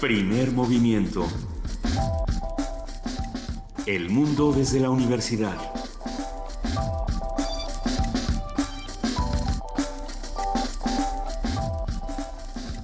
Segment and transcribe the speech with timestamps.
[0.00, 1.26] Primer movimiento.
[3.86, 5.56] El mundo desde la universidad.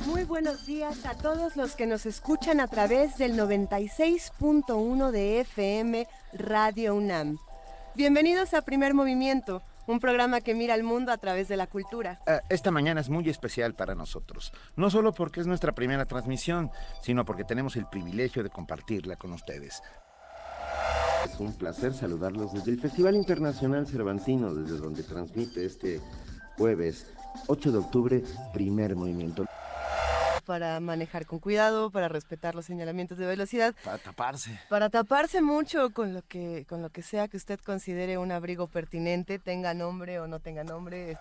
[0.07, 6.09] Muy buenos días a todos los que nos escuchan a través del 96.1 de FM
[6.33, 7.37] Radio UNAM.
[7.95, 12.21] Bienvenidos a Primer Movimiento, un programa que mira al mundo a través de la cultura.
[12.27, 16.71] Eh, esta mañana es muy especial para nosotros, no solo porque es nuestra primera transmisión,
[17.03, 19.83] sino porque tenemos el privilegio de compartirla con ustedes.
[21.25, 26.01] Es un placer saludarlos desde el Festival Internacional Cervantino, desde donde transmite este
[26.57, 27.07] jueves
[27.47, 29.47] 8 de octubre primer movimiento.
[30.47, 33.75] Para manejar con cuidado, para respetar los señalamientos de velocidad.
[33.85, 34.59] Para taparse.
[34.69, 38.67] Para taparse mucho con lo que, con lo que sea que usted considere un abrigo
[38.67, 41.17] pertinente, tenga nombre o no tenga nombre.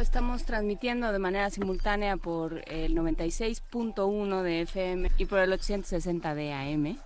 [0.00, 6.52] Estamos transmitiendo de manera simultánea por el 96.1 de FM y por el 860 de
[6.52, 6.98] AM.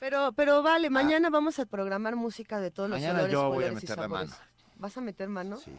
[0.00, 3.64] Pero, pero vale, mañana vamos a programar música de todos Mañana los olores, yo voy
[3.64, 4.32] a meter la mano.
[4.76, 5.56] ¿Vas a meter mano?
[5.56, 5.72] Sí.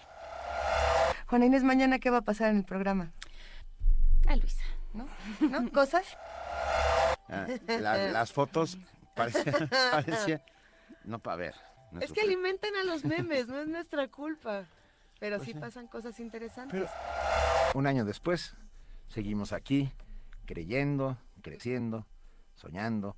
[1.27, 3.11] Juana Inés, mañana qué va a pasar en el programa?
[4.29, 4.63] Ah, Luisa.
[4.93, 5.07] ¿No?
[5.41, 5.71] ¿No?
[5.73, 6.05] ¿Cosas?
[7.27, 8.77] Ah, la- las fotos
[9.15, 10.43] parecían, parecía-
[11.03, 11.55] no para ver.
[11.91, 14.65] no Es que alimentan a los memes, no es nuestra culpa.
[15.19, 16.79] Pero sí pasan cosas interesantes.
[16.79, 16.89] Pero
[17.73, 18.55] un año después,
[19.09, 19.91] seguimos aquí,
[20.45, 22.05] creyendo, creciendo,
[22.55, 23.17] soñando,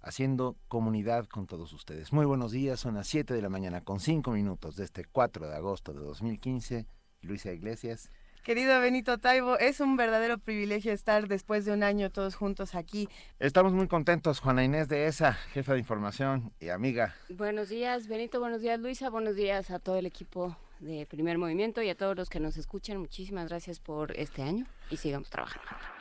[0.00, 2.12] haciendo comunidad con todos ustedes.
[2.12, 5.46] Muy buenos días, son las 7 de la mañana con 5 minutos de este 4
[5.48, 6.86] de agosto de 2015.
[7.22, 8.10] Luisa Iglesias.
[8.42, 13.08] Querido Benito Taibo, es un verdadero privilegio estar después de un año todos juntos aquí.
[13.38, 17.14] Estamos muy contentos, Juana Inés de ESA, jefa de información y amiga.
[17.28, 18.40] Buenos días, Benito.
[18.40, 19.10] Buenos días, Luisa.
[19.10, 22.56] Buenos días a todo el equipo de Primer Movimiento y a todos los que nos
[22.56, 22.98] escuchan.
[22.98, 25.97] Muchísimas gracias por este año y sigamos trabajando.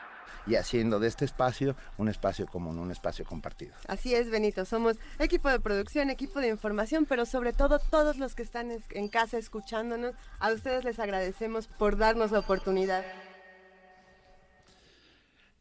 [0.48, 3.76] Y haciendo de este espacio un espacio común, un espacio compartido.
[3.88, 8.34] Así es, Benito, somos equipo de producción, equipo de información, pero sobre todo todos los
[8.36, 13.04] que están es- en casa escuchándonos, a ustedes les agradecemos por darnos la oportunidad.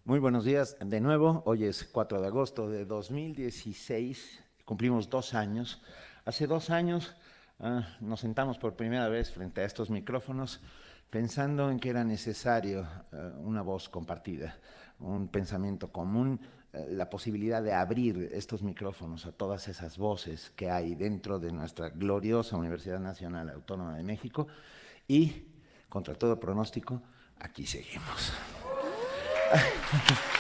[0.05, 1.43] Muy buenos días de nuevo.
[1.47, 4.41] Hoy es 4 de agosto de 2016.
[4.65, 5.83] Cumplimos dos años.
[6.25, 7.17] Hace dos años
[7.59, 10.61] ah, nos sentamos por primera vez frente a estos micrófonos
[11.11, 14.59] pensando en que era necesario eh, una voz compartida,
[14.99, 16.41] un pensamiento común,
[16.72, 21.53] eh, la posibilidad de abrir estos micrófonos a todas esas voces que hay dentro de
[21.53, 24.49] nuestra gloriosa Universidad Nacional Autónoma de México
[25.09, 25.47] y,
[25.89, 27.03] contra todo pronóstico,
[27.39, 28.33] aquí seguimos.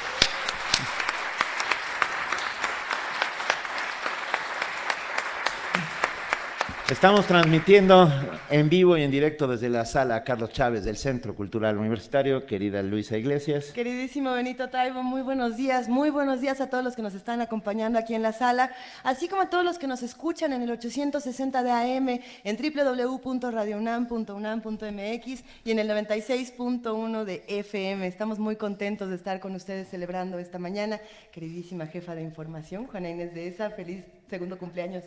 [6.88, 8.08] Estamos transmitiendo
[8.48, 12.80] en vivo y en directo desde la sala Carlos Chávez del Centro Cultural Universitario, querida
[12.80, 13.72] Luisa Iglesias.
[13.72, 17.40] Queridísimo Benito Taibo, muy buenos días, muy buenos días a todos los que nos están
[17.40, 18.70] acompañando aquí en la sala,
[19.02, 25.44] así como a todos los que nos escuchan en el 860 de AM, en www.radiounam.unam.mx
[25.64, 28.06] y en el 96.1 de FM.
[28.06, 31.00] Estamos muy contentos de estar con ustedes celebrando esta mañana.
[31.32, 35.02] Queridísima jefa de información, Juana Inés de ESA, feliz segundo cumpleaños.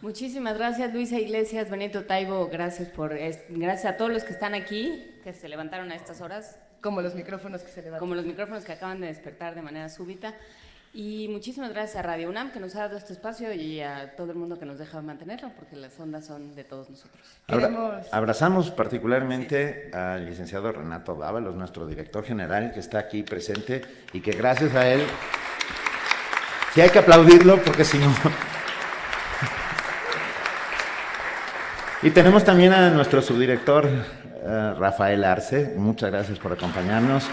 [0.00, 2.48] Muchísimas gracias, Luisa Iglesias, Benito Taibo.
[2.48, 3.14] Gracias por
[3.48, 7.14] gracias a todos los que están aquí, que se levantaron a estas horas, Como los
[7.16, 7.98] micrófonos que se levantan.
[7.98, 10.34] como los micrófonos que acaban de despertar de manera súbita.
[10.94, 14.30] Y muchísimas gracias a Radio UNAM que nos ha dado este espacio y a todo
[14.32, 17.20] el mundo que nos deja mantenerlo, porque las ondas son de todos nosotros.
[17.48, 23.82] Abra- Queremos- abrazamos particularmente al licenciado Renato Dávalos, nuestro director general, que está aquí presente
[24.12, 25.02] y que gracias a él,
[26.72, 28.06] sí hay que aplaudirlo porque si no...
[32.00, 37.24] Y tenemos también a nuestro subdirector eh, Rafael Arce, muchas gracias por acompañarnos,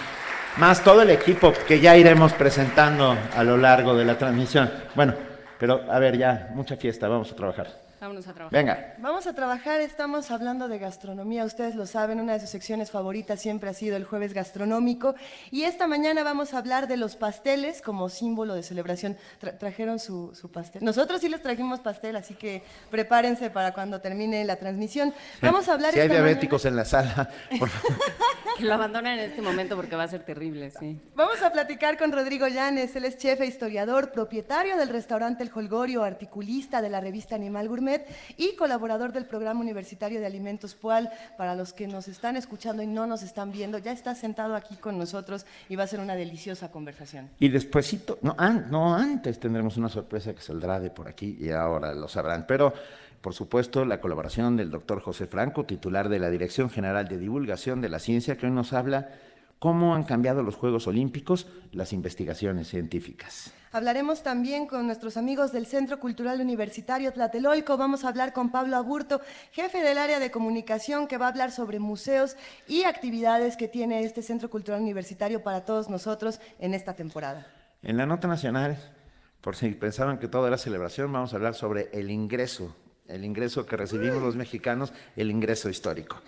[0.57, 4.71] más todo el equipo que ya iremos presentando a lo largo de la transmisión.
[4.95, 5.13] Bueno,
[5.59, 7.84] pero a ver ya, mucha fiesta, vamos a trabajar.
[8.05, 8.59] Vámonos a trabajar.
[8.59, 8.93] Venga.
[8.99, 13.41] Vamos a trabajar, estamos hablando de gastronomía, ustedes lo saben, una de sus secciones favoritas
[13.41, 15.15] siempre ha sido el jueves gastronómico
[15.49, 19.17] y esta mañana vamos a hablar de los pasteles como símbolo de celebración.
[19.41, 20.83] Tra- trajeron su, su pastel.
[20.85, 25.11] Nosotros sí les trajimos pastel, así que prepárense para cuando termine la transmisión.
[25.41, 27.27] Vamos a hablar Si hay esta diabéticos en la sala,
[27.57, 27.97] por favor.
[28.55, 30.97] Que lo abandonen en este momento porque va a ser terrible, sí.
[31.13, 35.51] Vamos a platicar con Rodrigo Llanes, él es chef e historiador, propietario del restaurante El
[35.53, 37.94] Holgorio, articulista de la revista Animal Gourmet
[38.37, 41.09] y colaborador del programa universitario de alimentos PUAL.
[41.37, 44.75] Para los que nos están escuchando y no nos están viendo, ya está sentado aquí
[44.75, 47.29] con nosotros y va a ser una deliciosa conversación.
[47.39, 47.49] Y
[48.37, 52.45] an- no, antes tendremos una sorpresa que saldrá de por aquí y ahora lo sabrán.
[52.47, 52.73] Pero,
[53.21, 57.81] por supuesto, la colaboración del doctor José Franco, titular de la Dirección General de Divulgación
[57.81, 59.09] de la Ciencia, que hoy nos habla
[59.59, 63.53] cómo han cambiado los Juegos Olímpicos las investigaciones científicas.
[63.75, 67.75] Hablaremos también con nuestros amigos del Centro Cultural Universitario Tlatelolco.
[67.75, 69.19] Vamos a hablar con Pablo Aburto,
[69.51, 72.37] jefe del área de comunicación, que va a hablar sobre museos
[72.69, 77.47] y actividades que tiene este Centro Cultural Universitario para todos nosotros en esta temporada.
[77.83, 78.77] En la nota nacional,
[79.41, 82.73] por si pensaban que todo era celebración, vamos a hablar sobre el ingreso,
[83.09, 86.21] el ingreso que recibimos los mexicanos, el ingreso histórico.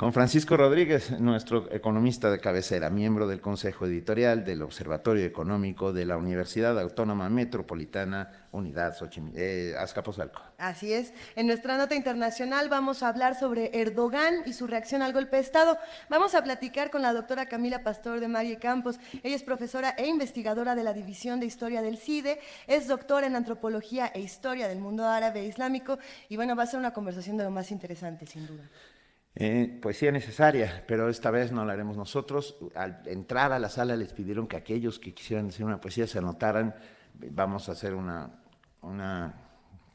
[0.00, 6.06] Con Francisco Rodríguez, nuestro economista de cabecera, miembro del Consejo Editorial del Observatorio Económico de
[6.06, 8.96] la Universidad Autónoma Metropolitana Unidad
[9.36, 10.40] eh, Azcapotzalco.
[10.56, 11.12] Así es.
[11.36, 15.42] En nuestra nota internacional vamos a hablar sobre Erdogan y su reacción al golpe de
[15.42, 15.76] Estado.
[16.08, 18.98] Vamos a platicar con la doctora Camila Pastor de Marie Campos.
[19.22, 23.36] Ella es profesora e investigadora de la División de Historia del CIDE, es doctora en
[23.36, 25.98] Antropología e Historia del Mundo Árabe e Islámico
[26.30, 28.64] y bueno, va a ser una conversación de lo más interesante, sin duda.
[29.36, 32.56] Eh, poesía necesaria, pero esta vez no la haremos nosotros.
[32.74, 36.18] Al entrar a la sala les pidieron que aquellos que quisieran decir una poesía se
[36.18, 36.74] anotaran.
[37.14, 38.42] Vamos a hacer una,
[38.82, 39.34] una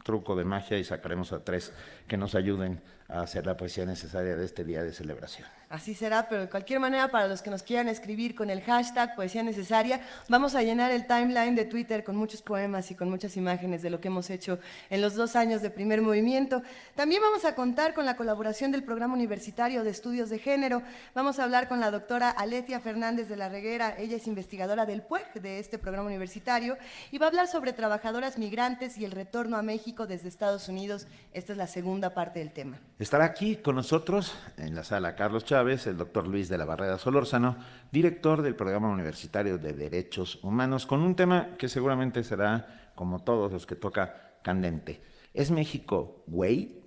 [0.03, 1.73] truco de magia y sacaremos a tres
[2.07, 5.47] que nos ayuden a hacer la poesía necesaria de este día de celebración.
[5.69, 9.15] Así será, pero de cualquier manera, para los que nos quieran escribir con el hashtag
[9.15, 9.99] Poesía Necesaria,
[10.29, 13.89] vamos a llenar el timeline de Twitter con muchos poemas y con muchas imágenes de
[13.89, 14.59] lo que hemos hecho
[14.89, 16.61] en los dos años de primer movimiento.
[16.95, 20.83] También vamos a contar con la colaboración del Programa Universitario de Estudios de Género.
[21.15, 23.95] Vamos a hablar con la doctora Aletia Fernández de la Reguera.
[23.97, 26.77] Ella es investigadora del PUEG, de este programa universitario,
[27.11, 31.07] y va a hablar sobre trabajadoras migrantes y el retorno a México desde Estados Unidos.
[31.33, 32.79] Esta es la segunda parte del tema.
[32.97, 36.97] Estará aquí con nosotros en la sala Carlos Chávez, el doctor Luis de la Barrera
[36.97, 37.57] Solórzano,
[37.91, 43.51] director del Programa Universitario de Derechos Humanos, con un tema que seguramente será, como todos
[43.51, 45.01] los que toca, candente.
[45.33, 46.79] ¿Es México güey?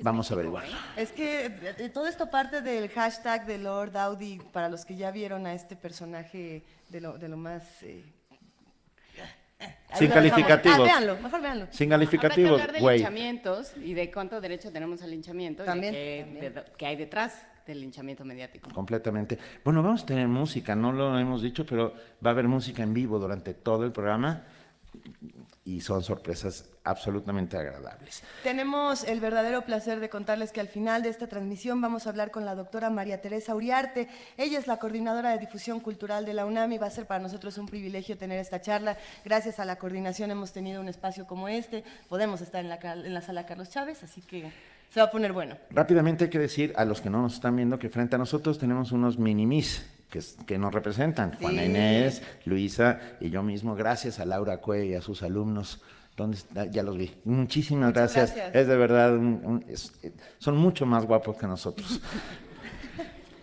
[0.00, 0.74] Vamos a averiguarlo.
[0.96, 5.44] Es que todo esto parte del hashtag de Lord Audi, para los que ya vieron
[5.44, 7.82] a este personaje de lo, de lo más...
[7.82, 8.02] Eh,
[9.94, 10.80] sin calificativos.
[10.80, 11.66] Ah, véanlo, mejor véanlo.
[11.70, 15.94] Sin calificativos, hablar de linchamientos y de cuánto derecho tenemos al linchamiento también,
[16.76, 18.70] que, hay detrás del linchamiento mediático.
[18.70, 19.38] Completamente.
[19.64, 21.94] Bueno, vamos a tener música, no lo hemos dicho, pero
[22.24, 24.42] va a haber música en vivo durante todo el programa
[25.64, 28.24] y son sorpresas absolutamente agradables.
[28.42, 32.32] Tenemos el verdadero placer de contarles que al final de esta transmisión vamos a hablar
[32.32, 34.08] con la doctora María Teresa Uriarte.
[34.36, 37.22] Ella es la coordinadora de difusión cultural de la UNAM y va a ser para
[37.22, 38.96] nosotros un privilegio tener esta charla.
[39.24, 41.84] Gracias a la coordinación hemos tenido un espacio como este.
[42.08, 44.50] Podemos estar en la, en la sala Carlos Chávez, así que
[44.90, 45.56] se va a poner bueno.
[45.70, 48.58] Rápidamente hay que decir a los que no nos están viendo que frente a nosotros
[48.58, 54.26] tenemos unos minimis que, que nos representan, Juana Inés, Luisa y yo mismo, gracias a
[54.26, 55.82] Laura Cue y a sus alumnos.
[56.14, 56.36] Donde,
[56.70, 57.10] ya los vi.
[57.24, 58.36] Muchísimas gracias.
[58.52, 59.18] Es de verdad,
[60.36, 62.02] son mucho más guapos que nosotros.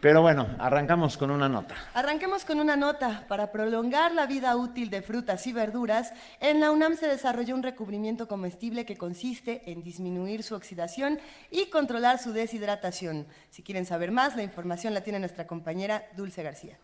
[0.01, 1.75] Pero bueno, arrancamos con una nota.
[1.93, 3.25] Arranquemos con una nota.
[3.27, 7.63] Para prolongar la vida útil de frutas y verduras, en la UNAM se desarrolló un
[7.63, 11.19] recubrimiento comestible que consiste en disminuir su oxidación
[11.51, 13.27] y controlar su deshidratación.
[13.49, 16.77] Si quieren saber más, la información la tiene nuestra compañera Dulce García.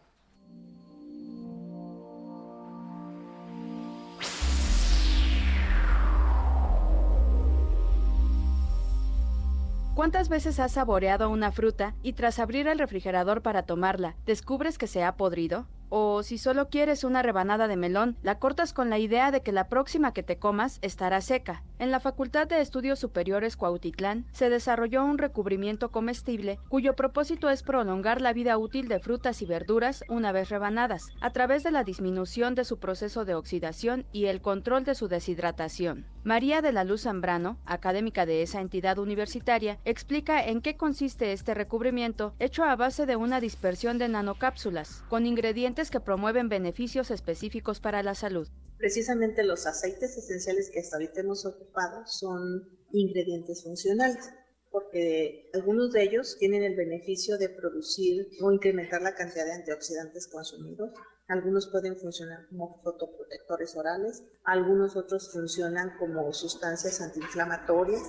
[9.95, 14.87] ¿Cuántas veces has saboreado una fruta y tras abrir el refrigerador para tomarla, descubres que
[14.87, 15.67] se ha podrido?
[15.87, 19.53] O si solo quieres una rebanada de melón, la cortas con la idea de que
[19.53, 21.63] la próxima que te comas estará seca.
[21.77, 27.63] En la Facultad de Estudios Superiores Cuautitlán se desarrolló un recubrimiento comestible cuyo propósito es
[27.63, 31.83] prolongar la vida útil de frutas y verduras una vez rebanadas, a través de la
[31.83, 36.05] disminución de su proceso de oxidación y el control de su deshidratación.
[36.23, 41.53] María de la Luz Zambrano, académica de esa entidad universitaria, explica en qué consiste este
[41.53, 47.81] recubrimiento hecho a base de una dispersión de nanocápsulas, con ingredientes que promueven beneficios específicos
[47.81, 48.47] para la salud.
[48.77, 54.31] Precisamente los aceites esenciales que hasta ahorita hemos ocupado son ingredientes funcionales
[54.75, 60.27] porque algunos de ellos tienen el beneficio de producir o incrementar la cantidad de antioxidantes
[60.27, 60.91] consumidos.
[61.29, 68.03] Algunos pueden funcionar como fotoprotectores orales, algunos otros funcionan como sustancias antiinflamatorias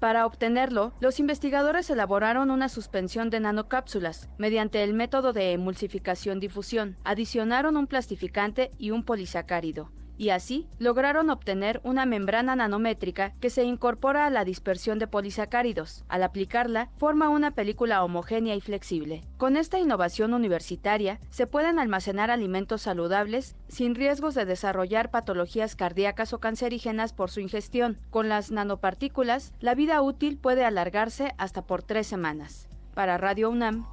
[0.00, 6.96] para obtenerlo, los investigadores elaboraron una suspensión de nanocápsulas mediante el método de emulsificación-difusión.
[7.04, 13.64] Adicionaron un plastificante y un polisacárido y así lograron obtener una membrana nanométrica que se
[13.64, 16.04] incorpora a la dispersión de polisacáridos.
[16.08, 19.24] Al aplicarla, forma una película homogénea y flexible.
[19.38, 26.34] Con esta innovación universitaria, se pueden almacenar alimentos saludables sin riesgos de desarrollar patologías cardíacas
[26.34, 27.96] o cancerígenas por su ingestión.
[28.10, 32.68] Con las nanopartículas, la vida útil puede alargarse hasta por tres semanas.
[32.92, 33.86] Para Radio UNAM,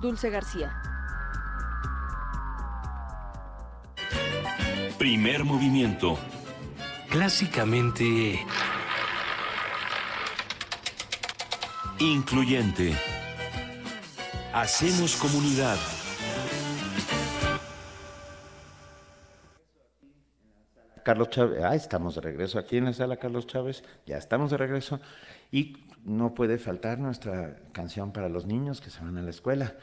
[0.00, 1.01] Dulce García.
[5.02, 6.16] Primer movimiento.
[7.10, 8.38] Clásicamente...
[11.98, 12.94] Incluyente.
[14.54, 15.76] Hacemos comunidad.
[21.02, 24.56] Carlos Chávez, ah, estamos de regreso aquí en la sala Carlos Chávez, ya estamos de
[24.56, 25.00] regreso
[25.50, 29.74] y no puede faltar nuestra canción para los niños que se van a la escuela.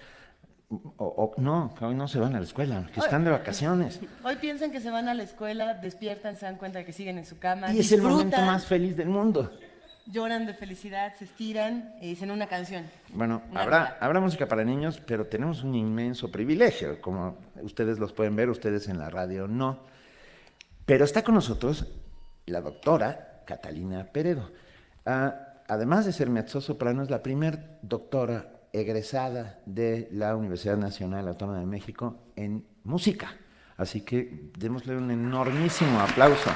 [0.72, 4.00] O, o- no, hoy no se van a la escuela, que están de vacaciones.
[4.24, 7.18] Hoy piensan que se van a la escuela, despiertan, se dan cuenta de que siguen
[7.18, 9.52] en su cama, Y es el momento más feliz del mundo.
[10.06, 12.84] lloran de felicidad, se estiran y dicen una canción.
[13.14, 13.98] Bueno, Una habrá, rola.
[14.00, 18.88] habrá música para niños, pero tenemos un inmenso privilegio, como ustedes los pueden ver, ustedes
[18.90, 19.80] en la radio no.
[20.86, 21.88] Pero está con nosotros
[22.46, 24.52] la doctora Catalina Peredo.
[25.04, 25.36] Ah,
[25.68, 31.66] además de ser mezzosoprano, es la primer doctora egresada de la Universidad Nacional Autónoma de
[31.66, 33.34] México en música.
[33.78, 36.52] Así que démosle un enormísimo aplauso.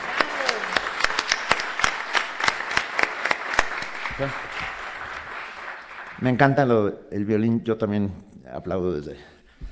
[6.22, 8.13] Me encanta lo- el violín, yo también
[8.51, 9.17] aplaudo desde,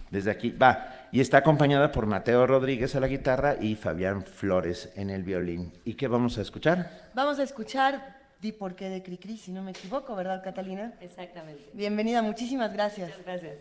[0.09, 0.51] desde aquí.
[0.51, 5.23] Va, y está acompañada por Mateo Rodríguez a la guitarra y Fabián Flores en el
[5.23, 5.73] violín.
[5.85, 7.09] ¿Y qué vamos a escuchar?
[7.13, 10.95] Vamos a escuchar Di por qué de Cricri, si no me equivoco, ¿verdad, Catalina?
[10.99, 11.69] Exactamente.
[11.73, 13.11] Bienvenida, muchísimas gracias.
[13.23, 13.59] Gracias.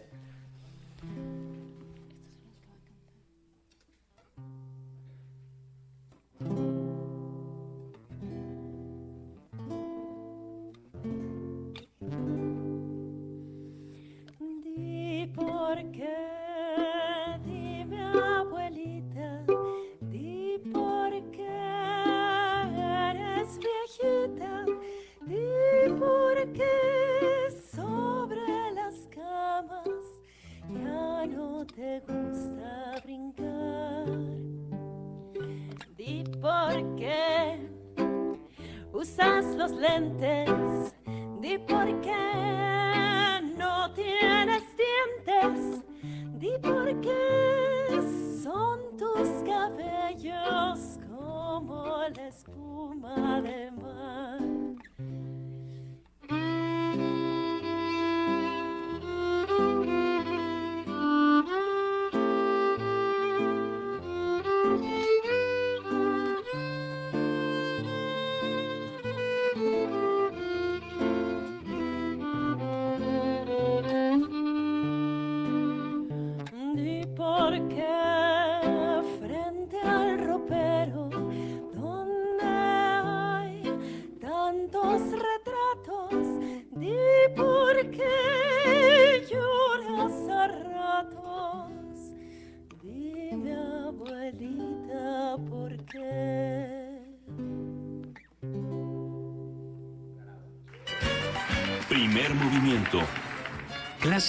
[14.65, 16.40] Di por qué,
[36.41, 37.59] por qué
[38.93, 40.95] usas los lentes,
[41.41, 45.85] di por qué no tienes dientes,
[46.39, 48.01] di por qué
[48.43, 54.40] son tus cabellos como la espuma de mar.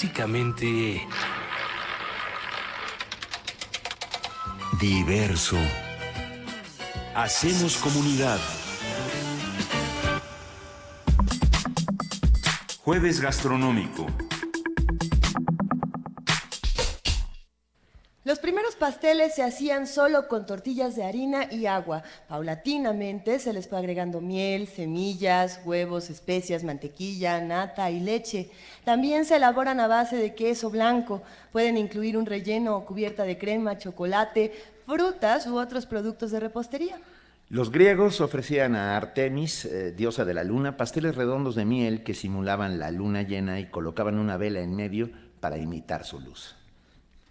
[0.01, 1.07] Clásicamente...
[4.79, 5.57] Diverso.
[7.13, 8.39] Hacemos comunidad.
[12.83, 14.07] Jueves gastronómico.
[18.81, 22.01] Pasteles se hacían solo con tortillas de harina y agua.
[22.27, 28.49] Paulatinamente se les fue agregando miel, semillas, huevos, especias, mantequilla, nata y leche.
[28.83, 31.21] También se elaboran a base de queso blanco.
[31.51, 34.51] Pueden incluir un relleno o cubierta de crema, chocolate,
[34.87, 36.99] frutas u otros productos de repostería.
[37.49, 42.15] Los griegos ofrecían a Artemis, eh, diosa de la luna, pasteles redondos de miel que
[42.15, 46.55] simulaban la luna llena y colocaban una vela en medio para imitar su luz.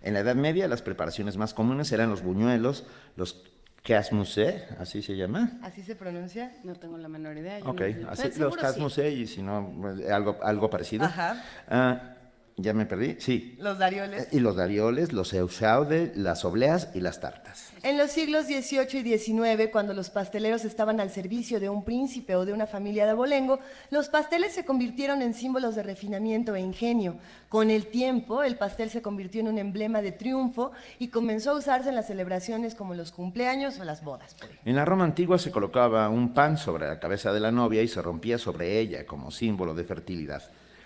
[0.02, 2.84] En la Edad Media las preparaciones más comunes eran los buñuelos,
[3.16, 3.44] los
[3.82, 5.58] casmusé, así se llama.
[5.62, 6.52] ¿Así se pronuncia?
[6.64, 7.60] No tengo la menor idea.
[7.60, 8.60] yo Ok, no- así, Pero los sí.
[8.60, 11.04] casmusé y si no, eh, algo, algo parecido.
[11.06, 11.42] Ajá.
[11.68, 12.14] Ah,
[12.56, 13.16] ¿Ya me perdí?
[13.20, 13.56] Sí.
[13.58, 14.24] Los darioles.
[14.24, 17.69] Eh, Y los darioles, los euchaude, las obleas y las tartas.
[17.82, 22.36] En los siglos XVIII y XIX, cuando los pasteleros estaban al servicio de un príncipe
[22.36, 23.58] o de una familia de abolengo,
[23.90, 27.16] los pasteles se convirtieron en símbolos de refinamiento e ingenio.
[27.48, 31.56] Con el tiempo, el pastel se convirtió en un emblema de triunfo y comenzó a
[31.56, 34.36] usarse en las celebraciones como los cumpleaños o las bodas.
[34.66, 37.88] En la Roma antigua se colocaba un pan sobre la cabeza de la novia y
[37.88, 40.42] se rompía sobre ella como símbolo de fertilidad.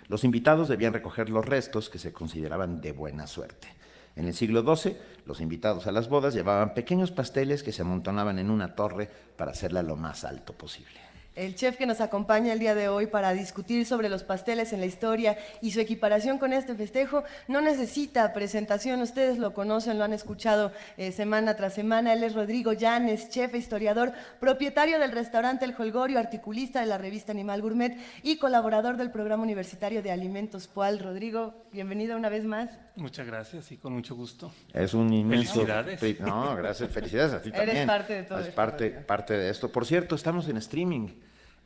[0.07, 3.67] Los invitados debían recoger los restos que se consideraban de buena suerte.
[4.15, 8.39] En el siglo XII, los invitados a las bodas llevaban pequeños pasteles que se amontonaban
[8.39, 11.04] en una torre para hacerla lo más alto posible.
[11.35, 14.79] El chef que nos acompaña el día de hoy para discutir sobre los pasteles en
[14.79, 20.05] la historia y su equiparación con este festejo no necesita presentación, ustedes lo conocen, lo
[20.05, 22.13] han escuchado eh, semana tras semana.
[22.13, 26.97] Él es Rodrigo Llanes, chef e historiador, propietario del restaurante El Holgorio, articulista de la
[26.97, 30.99] revista Animal Gourmet y colaborador del programa universitario de Alimentos Poal.
[30.99, 32.69] Rodrigo, bienvenido una vez más.
[32.95, 34.53] Muchas gracias y con mucho gusto.
[34.71, 35.65] Es un inmenso.
[35.65, 36.19] Felicidades.
[36.21, 37.87] No, gracias, felicidades a ti Eres también.
[37.87, 39.69] parte de todo Es esto, parte, parte de esto.
[39.69, 41.09] Por cierto, estamos en streaming.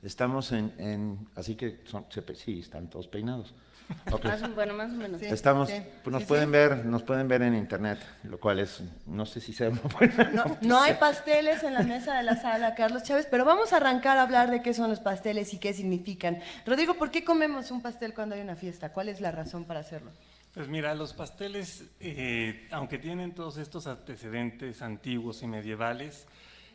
[0.03, 3.53] Estamos en, en- así que son, se sí, están todos peinados.
[4.23, 5.19] Más bueno, más o menos.
[5.19, 5.25] Sí.
[5.25, 6.51] Estamos, sí, pues nos sí, pueden sí.
[6.51, 10.29] ver, nos pueden ver en internet, lo cual es, no sé si sea una buena
[10.31, 13.77] No, no hay pasteles en la mesa de la sala, Carlos Chávez, pero vamos a
[13.77, 16.39] arrancar a hablar de qué son los pasteles y qué significan.
[16.67, 18.93] Rodrigo, ¿por qué comemos un pastel cuando hay una fiesta?
[18.93, 20.11] ¿Cuál es la razón para hacerlo?
[20.53, 26.27] Pues mira, los pasteles, eh, aunque tienen todos estos antecedentes antiguos y medievales,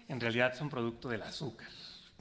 [0.08, 1.68] en realidad son producto del azúcar.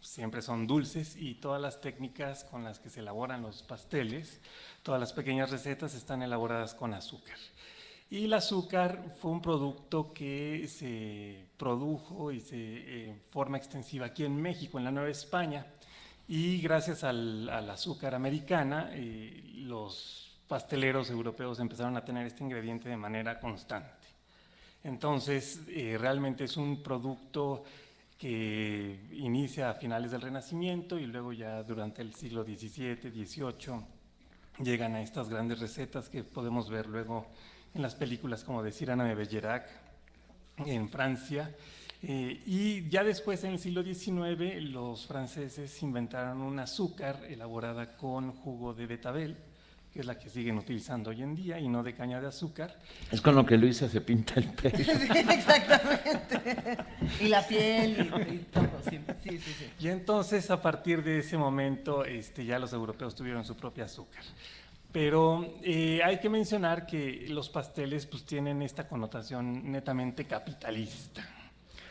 [0.03, 4.41] Siempre son dulces y todas las técnicas con las que se elaboran los pasteles,
[4.83, 7.38] todas las pequeñas recetas están elaboradas con azúcar.
[8.10, 14.25] Y el azúcar fue un producto que se produjo y se eh, forma extensiva aquí
[14.25, 15.65] en México, en la Nueva España.
[16.27, 22.89] Y gracias al, al azúcar americana, eh, los pasteleros europeos empezaron a tener este ingrediente
[22.89, 24.03] de manera constante.
[24.83, 27.63] Entonces, eh, realmente es un producto
[28.24, 34.96] que inicia a finales del Renacimiento y luego ya durante el siglo XVII, XVIII llegan
[34.96, 37.27] a estas grandes recetas que podemos ver luego
[37.74, 39.68] en las películas como de Cyrano de Bergerac
[40.65, 41.53] en Francia.
[42.01, 48.32] Eh, y ya después, en el siglo XIX, los franceses inventaron un azúcar elaborada con
[48.32, 49.36] jugo de betabel,
[49.94, 52.80] que es la que siguen utilizando hoy en día, y no de caña de azúcar.
[53.12, 54.76] Es con lo que Luisa se pinta el pelo.
[55.32, 56.78] Exactamente.
[57.22, 58.02] Y la piel y,
[58.34, 59.70] y todo, sí, sí, sí, sí.
[59.80, 64.24] Y entonces, a partir de ese momento, este, ya los europeos tuvieron su propio azúcar.
[64.92, 71.24] Pero eh, hay que mencionar que los pasteles pues, tienen esta connotación netamente capitalista.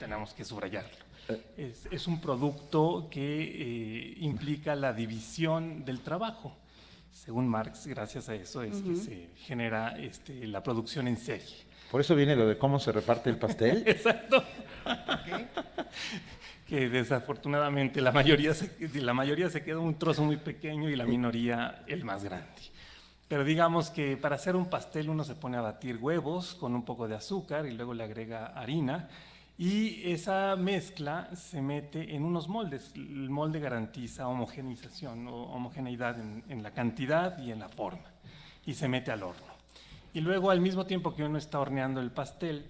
[0.00, 1.04] Tenemos que subrayarlo.
[1.56, 6.56] Es, es un producto que eh, implica la división del trabajo.
[7.12, 11.64] Según Marx, gracias a eso es que se genera este, la producción en serie.
[11.90, 13.82] Por eso viene lo de cómo se reparte el pastel.
[13.86, 14.42] Exacto.
[16.66, 21.04] que desafortunadamente la mayoría, se, la mayoría se queda un trozo muy pequeño y la
[21.04, 22.48] minoría el más grande.
[23.28, 26.84] Pero digamos que para hacer un pastel uno se pone a batir huevos con un
[26.84, 29.08] poco de azúcar y luego le agrega harina
[29.62, 32.90] y esa mezcla se mete en unos moldes.
[32.96, 38.02] El molde garantiza homogeneización o homogeneidad en, en la cantidad y en la forma
[38.66, 39.52] y se mete al horno.
[40.14, 42.68] Y luego al mismo tiempo que uno está horneando el pastel,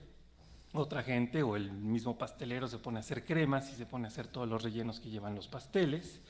[0.75, 4.09] otra gente o el mismo pastelero se pone a hacer cremas y se pone a
[4.09, 6.21] hacer todos los rellenos que llevan los pasteles.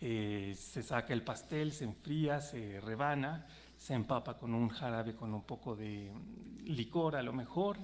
[0.00, 3.46] Eh, se saca el pastel, se enfría, se rebana,
[3.76, 6.10] se empapa con un jarabe con un poco de
[6.64, 7.78] licor a lo mejor,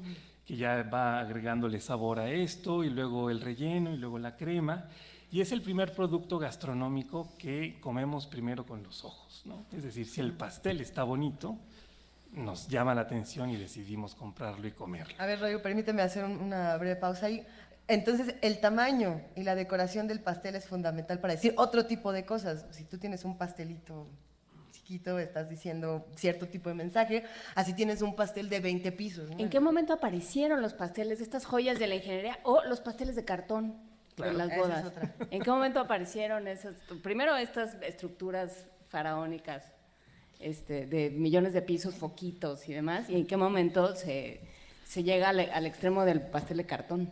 [0.46, 4.84] que ya va agregándole sabor a esto, y luego el relleno, y luego la crema.
[5.30, 9.42] Y es el primer producto gastronómico que comemos primero con los ojos.
[9.44, 9.64] ¿no?
[9.76, 11.58] Es decir, si el pastel está bonito,
[12.32, 15.14] nos llama la atención y decidimos comprarlo y comerlo.
[15.18, 17.44] A ver, Rodrigo, permíteme hacer un- una breve pausa ahí.
[17.88, 22.24] Entonces, el tamaño y la decoración del pastel es fundamental para decir otro tipo de
[22.24, 22.66] cosas.
[22.70, 24.06] Si tú tienes un pastelito
[24.86, 27.24] chiquito, estás diciendo cierto tipo de mensaje.
[27.56, 29.28] Así tienes un pastel de 20 pisos.
[29.30, 29.38] ¿no?
[29.38, 33.24] ¿En qué momento aparecieron los pasteles, estas joyas de la ingeniería o los pasteles de
[33.24, 33.74] cartón
[34.14, 34.32] Claro.
[34.32, 34.84] de las Esa es bodas?
[34.86, 35.14] otra.
[35.30, 39.64] ¿En qué momento aparecieron esas, primero estas estructuras faraónicas
[40.38, 43.10] este, de millones de pisos, foquitos y demás?
[43.10, 44.40] ¿Y en qué momento se,
[44.84, 47.10] se llega al, al extremo del pastel de cartón?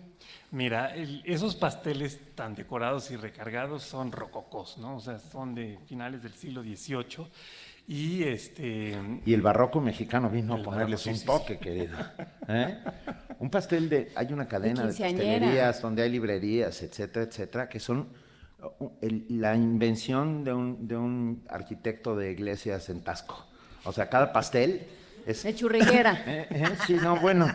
[0.51, 4.97] Mira, el- esos pasteles tan decorados y recargados son rococós, ¿no?
[4.97, 7.27] O sea, son de finales del siglo XVIII
[7.87, 11.97] y este Y el barroco mexicano vino a ponerles barroco, un sí, sí, toque, querido.
[12.49, 12.79] ¿Eh?
[13.39, 14.11] Un pastel de...
[14.15, 15.29] Hay una cadena de, quinceañera.
[15.29, 18.09] pastelerías donde hay librerías, etcétera, etcétera, que son
[18.79, 23.47] uh, el- la invención de un, de un arquitecto de iglesias en Tasco.
[23.85, 24.87] O sea, cada pastel
[25.27, 25.43] es...
[25.43, 26.23] De churriguera.
[26.27, 27.47] Eh, eh, sí, no, bueno.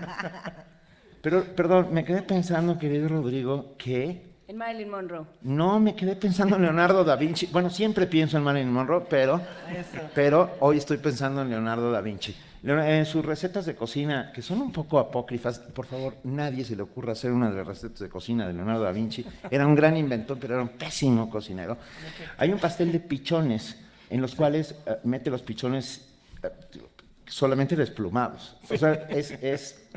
[1.21, 5.27] Pero, perdón, me quedé pensando, querido Rodrigo, que En Marilyn Monroe.
[5.43, 7.45] no me quedé pensando en Leonardo da Vinci.
[7.51, 9.39] Bueno, siempre pienso en Marilyn Monroe, pero,
[10.15, 12.35] pero hoy estoy pensando en Leonardo da Vinci.
[12.63, 16.81] En sus recetas de cocina, que son un poco apócrifas, por favor, nadie se le
[16.81, 19.23] ocurra hacer una de las recetas de cocina de Leonardo da Vinci.
[19.51, 21.77] Era un gran inventor, pero era un pésimo cocinero.
[22.39, 26.09] Hay un pastel de pichones, en los cuales eh, mete los pichones
[26.41, 26.49] eh,
[27.27, 28.57] solamente desplumados.
[28.67, 29.89] O sea, es, es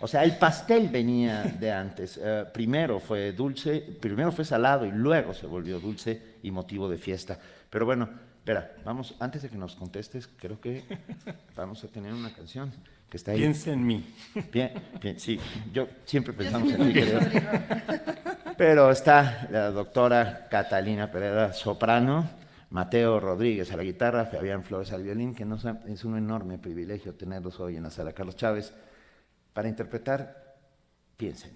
[0.00, 2.18] O sea, el pastel venía de antes.
[2.22, 6.96] Eh, primero fue dulce, primero fue salado y luego se volvió dulce y motivo de
[6.96, 7.38] fiesta.
[7.68, 8.08] Pero bueno,
[8.38, 10.84] espera, vamos, antes de que nos contestes, creo que
[11.54, 12.72] vamos a tener una canción
[13.10, 13.38] que está ahí.
[13.40, 14.14] Piensa en mí.
[14.52, 15.38] Bien, bien, sí,
[15.72, 17.20] yo siempre pensamos en ti, creo.
[18.56, 22.28] Pero está la doctora Catalina Pereira, soprano,
[22.70, 26.56] Mateo Rodríguez a la guitarra, Fabián Flores al violín, que nos ha- es un enorme
[26.58, 28.72] privilegio tenerlos hoy en la sala Carlos Chávez
[29.52, 30.40] para interpretar
[31.16, 31.48] Piensa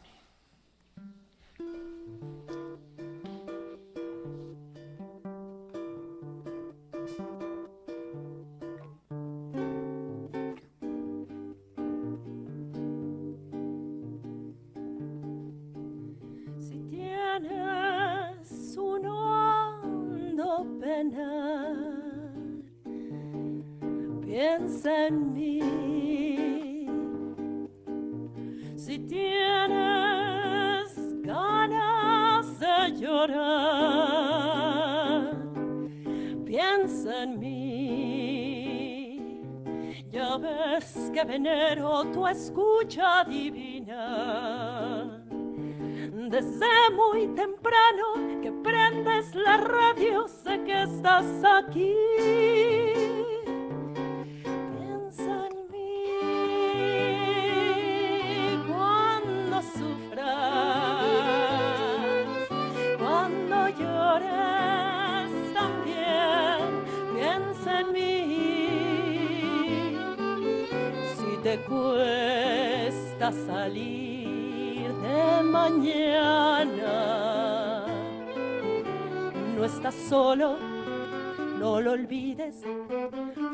[81.95, 82.57] olvides.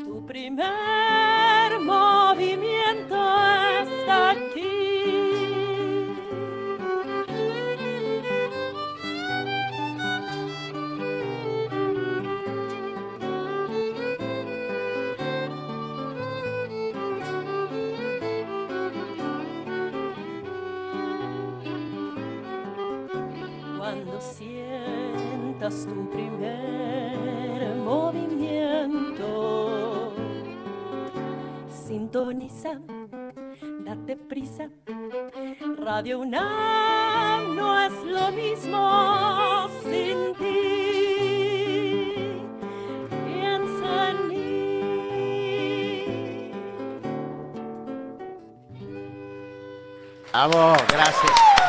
[0.05, 3.17] Tu primer movimiento
[3.83, 4.81] está aquí.
[23.77, 24.21] Cuando
[25.61, 29.27] sientas tu primer movimiento,
[31.69, 32.81] sintoniza,
[33.85, 34.71] date prisa.
[35.77, 40.57] Radio UNAM no es lo mismo sin ti.
[43.27, 44.43] Piensa en mí.
[50.33, 51.60] Bravo, gracias.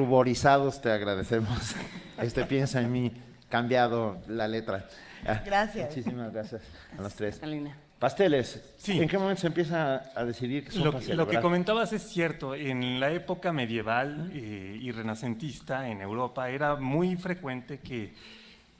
[0.00, 1.74] Ruborizados te agradecemos.
[2.22, 3.12] Este piensa en mí,
[3.48, 4.86] cambiado la letra.
[5.26, 5.88] Ah, Gracias.
[5.88, 6.62] Muchísimas gracias
[6.98, 7.34] a los tres.
[7.36, 7.76] Catalina.
[7.98, 8.62] Pasteles.
[8.76, 9.00] Sí.
[9.00, 11.42] ¿En qué momento se empieza a decidir que son Lo, para lo que celebrar?
[11.42, 12.54] comentabas es cierto.
[12.54, 18.14] En la época medieval eh, y renacentista en Europa era muy frecuente que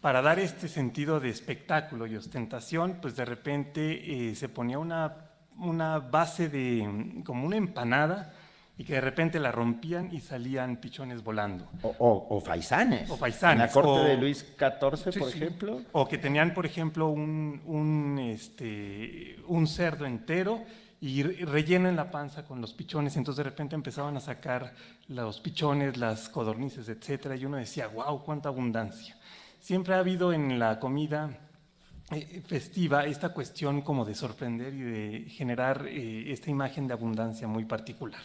[0.01, 5.15] para dar este sentido de espectáculo y ostentación, pues de repente eh, se ponía una,
[5.59, 8.35] una base de como una empanada
[8.81, 11.69] y que de repente la rompían y salían pichones volando.
[11.83, 13.11] O, o- o faisanes.
[13.11, 15.37] O faisanes, En la corte o- de Luis XIV, Sí, por sí.
[15.37, 15.83] ejemplo.
[15.93, 20.63] O que tenían, por ejemplo, un, un, este, un cerdo entero
[20.99, 24.73] y re- rellenan la panza con los pichones, entonces de repente empezaban a sacar
[25.09, 29.15] los pichones, las codornices, etcétera, y uno decía, wow, cuánta abundancia.
[29.59, 31.37] Siempre ha habido en la comida
[32.13, 37.47] eh, festiva esta cuestión como de sorprender y de generar eh, esta imagen de abundancia
[37.47, 38.23] muy particular.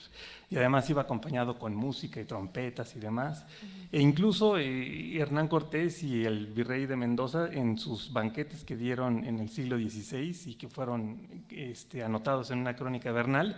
[0.50, 3.46] Y además iba acompañado con música y trompetas y demás.
[3.92, 9.24] E incluso eh, Hernán Cortés y el virrey de Mendoza en sus banquetes que dieron
[9.24, 13.56] en el siglo XVI y que fueron este, anotados en una crónica vernal,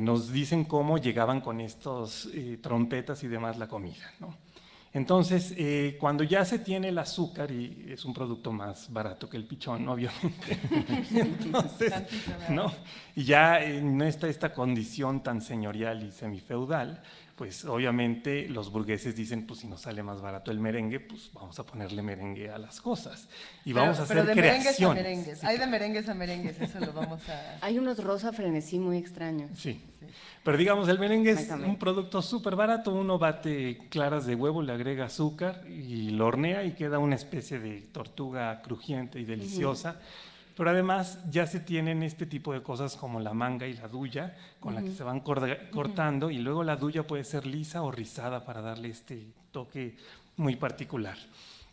[0.00, 2.28] nos dicen cómo llegaban con estos
[2.60, 4.12] trompetas y demás la comida.
[4.18, 4.34] ¿no?
[4.92, 9.36] Entonces, eh, cuando ya se tiene el azúcar, y es un producto más barato que
[9.36, 10.58] el pichón, obviamente,
[11.14, 11.92] entonces,
[12.48, 12.72] ¿no?
[13.14, 17.02] y ya no está esta condición tan señorial y semifeudal,
[17.40, 21.58] pues obviamente los burgueses dicen, pues si nos sale más barato el merengue, pues vamos
[21.58, 23.30] a ponerle merengue a las cosas.
[23.64, 25.02] Y vamos a pero hacer de merengues a creaciones.
[25.02, 25.44] merengues.
[25.44, 27.56] Hay de merengues a merengues, eso lo vamos a...
[27.62, 29.58] Hay unos rosa frenesí muy extraños.
[29.58, 29.82] Sí.
[30.44, 32.92] Pero digamos, el merengue es un producto súper barato.
[32.92, 37.58] Uno bate claras de huevo, le agrega azúcar y lo hornea y queda una especie
[37.58, 39.98] de tortuga crujiente y deliciosa.
[40.60, 44.36] Pero además ya se tienen este tipo de cosas como la manga y la duya,
[44.60, 48.44] con la que se van cortando, y luego la duya puede ser lisa o rizada
[48.44, 49.96] para darle este toque
[50.36, 51.16] muy particular.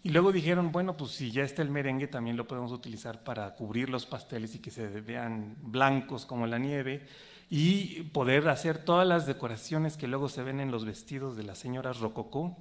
[0.04, 3.54] Y luego dijeron, bueno, pues si ya está el merengue, también lo podemos utilizar para
[3.56, 7.06] cubrir los pasteles y que se vean blancos como la nieve
[7.50, 11.58] y poder hacer todas las decoraciones que luego se ven en los vestidos de las
[11.58, 12.56] señoras rococó,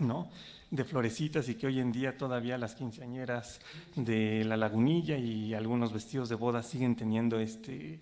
[0.00, 0.30] ¿no?
[0.74, 3.60] De florecitas y que hoy en día todavía las quinceañeras
[3.94, 8.00] de la lagunilla y algunos vestidos de boda siguen teniendo este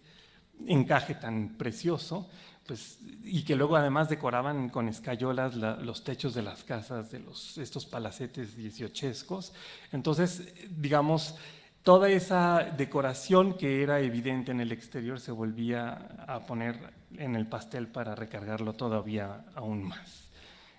[0.67, 2.31] encaje tan precioso,
[2.67, 7.19] pues, y que luego además decoraban con escayolas la- los techos de las casas de
[7.19, 9.53] los, estos palacetes dieciochescos.
[9.93, 11.35] Entonces, digamos,
[11.83, 16.79] toda esa decoración que era evidente en el exterior se volvía a poner
[17.19, 20.22] en el pastel para recargarlo todavía aún más.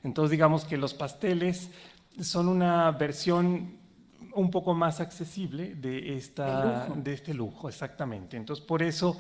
[0.04, 1.70] Entonces, digamos que los pasteles
[2.22, 3.78] son una versión
[4.36, 8.36] un poco más accesible de, esta, de este lujo, exactamente.
[8.36, 9.18] Entonces, por eso,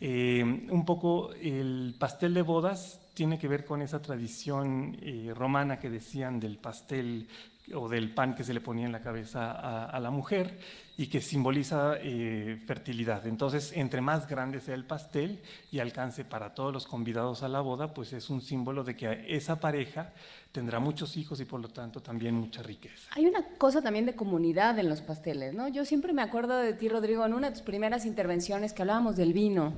[0.00, 5.78] eh, un poco el pastel de bodas tiene que ver con esa tradición eh, romana
[5.78, 7.28] que decían del pastel
[7.72, 10.58] o del pan que se le ponía en la cabeza a, a la mujer
[10.96, 13.26] y que simboliza eh, fertilidad.
[13.26, 15.40] Entonces, entre más grande sea el pastel
[15.72, 19.24] y alcance para todos los convidados a la boda, pues es un símbolo de que
[19.28, 20.12] esa pareja
[20.52, 23.10] tendrá muchos hijos y por lo tanto también mucha riqueza.
[23.16, 25.66] Hay una cosa también de comunidad en los pasteles, ¿no?
[25.66, 29.16] Yo siempre me acuerdo de ti, Rodrigo, en una de tus primeras intervenciones que hablábamos
[29.16, 29.74] del vino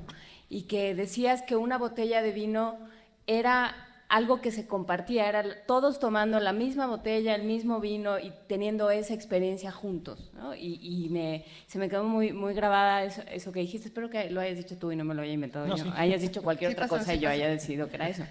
[0.49, 2.77] y que decías que una botella de vino
[3.25, 3.75] era
[4.09, 8.89] algo que se compartía, era todos tomando la misma botella, el mismo vino y teniendo
[8.89, 10.55] esa experiencia juntos, ¿no?
[10.55, 14.29] Y, y me, se me quedó muy, muy grabada eso, eso que dijiste, espero que
[14.29, 15.91] lo hayas dicho tú y no me lo haya inventado No, yo, sí.
[15.95, 18.23] hayas dicho cualquier Sí otra pasó, cosa sí y yo haya decidido que era eso.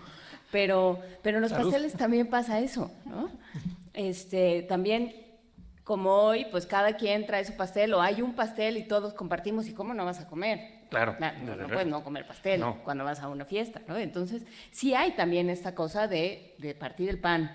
[0.50, 1.64] Pero, pero en los Salud.
[1.70, 3.28] pasteles también pasa eso, ¿no?
[3.92, 5.14] Este, también,
[5.84, 9.66] como hoy, pues cada quien trae su pastel o hay un pastel y todos compartimos
[9.68, 10.75] y cómo no vas a comer.
[10.90, 12.82] Claro, No, puedes no comer pastel No.
[12.84, 13.96] cuando vas a una fiesta, ¿no?
[13.96, 17.50] Entonces, sí hay también esta cosa de, de partir el pan,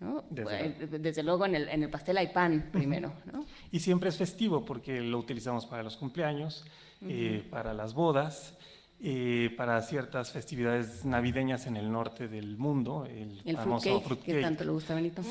[0.00, 0.24] ¿no?
[0.30, 3.44] Desde Eh, Desde luego en el, en el pastel hay pan primero, ¿no?
[3.70, 6.64] Y siempre es festivo porque lo utilizamos para los cumpleaños,
[7.02, 8.56] eh, para las bodas,
[9.04, 14.36] eh, para ciertas festividades navideñas en el norte del mundo, el, El famoso fruitcake, fruitcake.
[14.36, 15.22] que tanto le gusta Benito.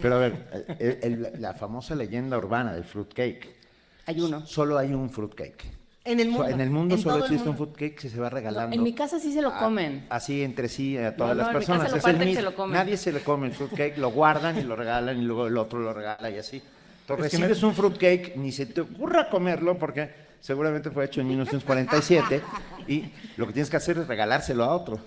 [0.00, 3.56] Pero a ver, el- el- la famosa leyenda urbana del fruitcake.
[4.06, 4.46] Hay uno.
[4.46, 5.62] Solo hay un fruitcake.
[6.10, 6.48] En el mundo.
[6.48, 7.64] En el mundo en solo existe un mundo.
[7.74, 8.74] fruitcake que se va regalando.
[8.74, 10.06] en mi casa sí se lo a- comen.
[10.10, 11.90] Así entre sí a todas No, las no, en mi casa personas.
[11.92, 12.40] lo Es el parten y mismo.
[12.40, 12.74] se lo comen.
[12.74, 15.78] Nadie se le come el fruitcake, lo guardan y lo regalan y luego el otro
[15.80, 16.62] lo regala y así.
[17.02, 21.20] Entonces Es que recibes un fruitcake, ni se te ocurra comerlo porque seguramente fue hecho
[21.20, 22.42] en 1947
[22.86, 24.98] y lo que tienes que hacer es regalárselo a otro.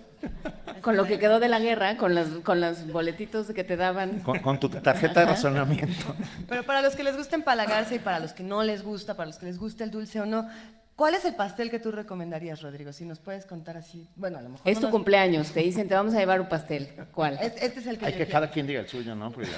[0.82, 4.20] Con lo que quedó de la guerra, con los, con los boletitos que te daban.
[4.20, 6.16] Con, con tu tarjeta de razonamiento.
[6.48, 9.28] Pero para los que les gusta empalagarse y para los que no les gusta, para
[9.28, 10.48] los que les gusta el dulce o no,
[10.96, 12.94] ¿cuál es el pastel que tú recomendarías, Rodrigo?
[12.94, 14.08] Si nos puedes contar así.
[14.16, 14.68] Bueno, a lo mejor.
[14.68, 16.90] Es no tu nos- cumpleaños, te dicen, te vamos a llevar un pastel.
[17.14, 17.38] ¿Cuál?
[17.42, 18.32] Este, este es el que Hay yo que quiero.
[18.40, 19.32] cada quien diga el suyo, ¿no?
[19.32, 19.52] Verdad-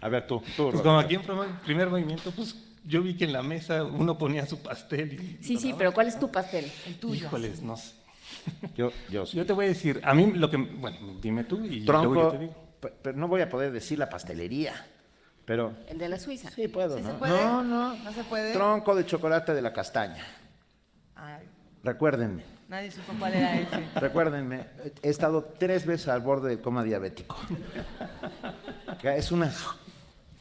[0.00, 0.70] A ver, tú, tú.
[0.70, 4.18] Pues como aquí en primer, primer movimiento, pues yo vi que en la mesa uno
[4.18, 5.42] ponía su pastel y...
[5.42, 6.70] Sí, sí, pero ¿cuál es tu pastel?
[6.86, 7.26] El tuyo.
[7.26, 7.94] Híjoles, no sé.
[8.76, 10.58] Yo, yo, Yo te voy a decir, a mí lo que...
[10.58, 12.54] Bueno, dime tú y luego Tronco, yo te digo.
[12.80, 14.74] pe- pero no voy a poder decir la pastelería,
[15.46, 16.50] pero El de la Suiza.
[16.50, 17.12] sí puedo, ¿Sí ¿no?
[17.12, 17.32] se puede?
[17.42, 17.94] No, no.
[17.96, 18.52] ¿No se puede?
[18.52, 20.22] Tronco de chocolate de la castaña.
[21.24, 21.46] Ay,
[21.82, 23.82] Recuérdenme, nadie supo cuál era ese.
[24.00, 24.66] recuérdenme,
[25.02, 27.36] he estado tres veces al borde del coma diabético.
[29.02, 29.52] Es una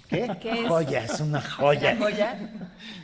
[0.09, 0.29] ¿qué?
[0.41, 0.67] ¿Qué es?
[0.67, 1.95] joya, es una joya.
[1.97, 2.51] ¿Joya?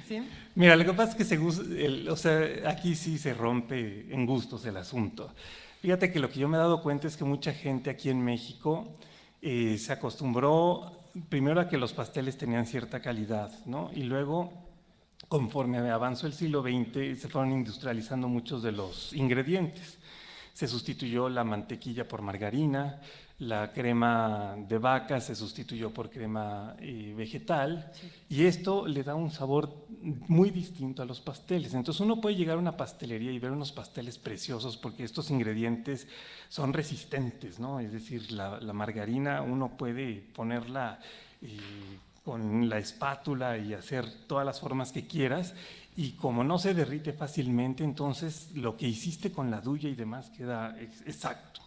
[0.07, 0.27] ¿Sí?
[0.55, 4.25] Mira, lo que pasa es que se el- o sea, aquí sí se rompe en
[4.25, 5.33] gustos el asunto.
[5.81, 8.21] Fíjate que lo que yo me he dado cuenta es que mucha gente aquí en
[8.23, 8.97] México
[9.41, 13.89] eh, se acostumbró primero a que los pasteles tenían cierta calidad, ¿no?
[13.93, 14.51] Y luego,
[15.29, 19.99] conforme avanzó el siglo XX, se fueron industrializando muchos de los ingredientes.
[20.53, 22.99] Se sustituyó la mantequilla por margarina,
[23.37, 27.89] la crema de vaca se sustituyó por crema eh, vegetal
[28.27, 29.87] y esto le da un sabor
[30.27, 31.73] muy distinto a los pasteles.
[31.73, 36.07] Entonces uno puede llegar a una pastelería y ver unos pasteles preciosos porque estos ingredientes
[36.49, 37.79] son resistentes, ¿no?
[37.79, 40.99] Es decir, la, la margarina uno puede ponerla
[41.41, 41.57] eh,
[42.29, 45.53] con la espátula y hacer todas las formas que quieras
[45.97, 50.29] y como no se derrite fácilmente, entonces lo que hiciste con la duya y demás
[50.29, 51.61] queda ex- exacto.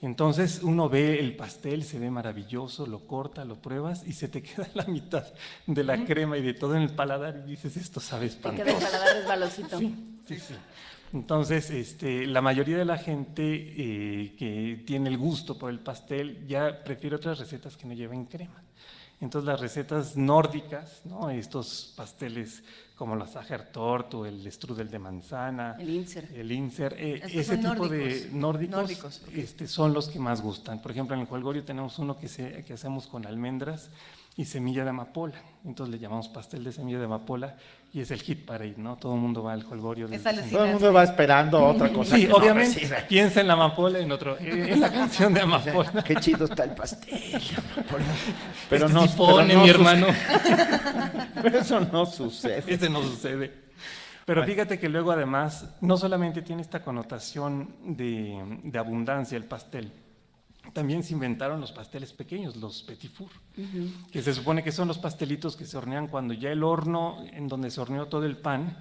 [0.00, 4.42] Entonces uno ve el pastel, se ve maravilloso, lo corta, lo pruebas y se te
[4.46, 5.24] queda la mitad
[5.66, 8.50] de la crema y de todo en el paladar y dices, esto sabe Te queda
[8.62, 8.86] el espantoso.
[8.92, 9.78] paladar resbalosito.
[9.78, 9.94] Sí,
[10.28, 10.54] sí.
[11.12, 16.44] Entonces, este, la mayoría de la gente eh, que tiene el gusto por el pastel
[16.48, 18.63] ya prefiere otras recetas que no lleven crema.
[19.24, 21.30] Entonces las recetas nórdicas, ¿no?
[21.30, 22.62] estos pasteles
[22.94, 26.28] como la Sachertorte o el strudel de manzana, El Inser.
[26.34, 29.22] el Inser, eh, ese tipo de nórdicos.
[29.32, 30.82] este, son los que más gustan.
[30.82, 33.88] Por ejemplo, en el Juelgorio tenemos uno que, se, que hacemos con almendras
[34.36, 35.40] y semilla de amapola.
[35.64, 37.56] Entonces le llamamos pastel de semilla de amapola
[37.94, 38.96] y es el hit parade, ¿no?
[38.96, 40.08] Todo el mundo va al Juelgorio.
[40.08, 40.20] del.
[40.20, 42.16] Todo el mundo va esperando otra cosa.
[42.16, 42.80] Sí, que obviamente.
[42.80, 43.02] recibe.
[43.08, 46.02] piensa en la amapola, en otro, en la canción de amapola.
[46.02, 47.40] Qué chido está el pastel.
[48.68, 50.06] Pero Este no, sí pone, pero no mi hermano.
[51.40, 52.64] Pero eso no sucede.
[52.66, 53.52] Ese no sucede.
[54.24, 59.92] Pero fíjate que luego además no solamente tiene esta connotación de, de abundancia el pastel,
[60.72, 63.28] también se inventaron los pasteles pequeños, los petit four,
[64.10, 67.48] que se supone que son los pastelitos que se hornean cuando ya el horno en
[67.48, 68.76] donde se horneó todo el pan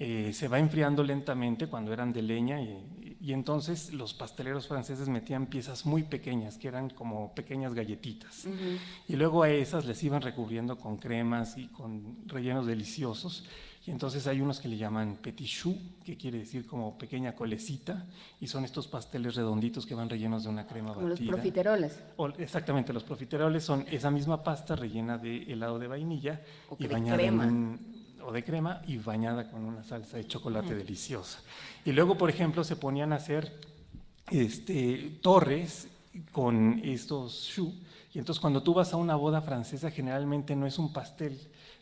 [0.00, 5.08] eh, se va enfriando lentamente cuando eran de leña y, y entonces los pasteleros franceses
[5.08, 8.46] metían piezas muy pequeñas que eran como pequeñas galletitas.
[9.08, 13.44] Y luego a esas les iban recubriendo con cremas y con rellenos deliciosos
[13.88, 15.74] y entonces hay unos que le llaman petit choux,
[16.04, 18.04] que quiere decir como pequeña colecita,
[18.38, 21.32] y son estos pasteles redonditos que van rellenos de una crema Como los batida.
[21.32, 21.98] profiteroles.
[22.18, 26.82] O- exactamente, los profiteroles son esa misma pasta rellena de helado de vainilla O y
[26.86, 27.44] de bañada crema.
[27.44, 31.38] en un o de crema y bañada con una salsa de chocolate deliciosa.
[31.86, 33.58] Y luego, por ejemplo, se ponían a hacer
[34.30, 35.88] este, torres
[36.32, 37.72] con estos choux.
[38.14, 41.38] Y entonces cuando tú vas a una boda francesa, generalmente no es un pastel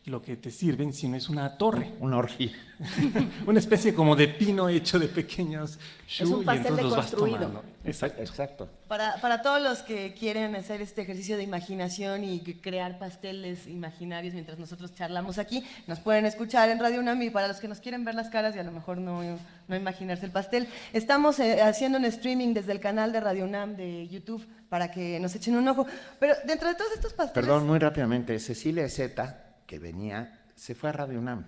[0.07, 2.51] lo que te sirven, sino es una torre, Una orgía.
[3.47, 5.79] una especie como de pino hecho de pequeños
[6.21, 7.47] un y pastel entonces los vas deconstruido.
[7.47, 7.63] tomando.
[7.83, 8.21] Exacto.
[8.21, 8.69] Exacto.
[8.87, 13.67] Para, para todos los que quieren hacer este ejercicio de imaginación y que crear pasteles
[13.67, 17.67] imaginarios mientras nosotros charlamos aquí, nos pueden escuchar en Radio UNAM y para los que
[17.67, 19.21] nos quieren ver las caras y a lo mejor no,
[19.67, 23.75] no imaginarse el pastel, estamos eh, haciendo un streaming desde el canal de Radio UNAM
[23.75, 25.85] de YouTube para que nos echen un ojo.
[26.19, 27.45] Pero dentro de todos estos pasteles...
[27.47, 28.37] Perdón, muy rápidamente.
[28.39, 31.45] Cecilia Zeta, que venía, se fue a Radio UNAM.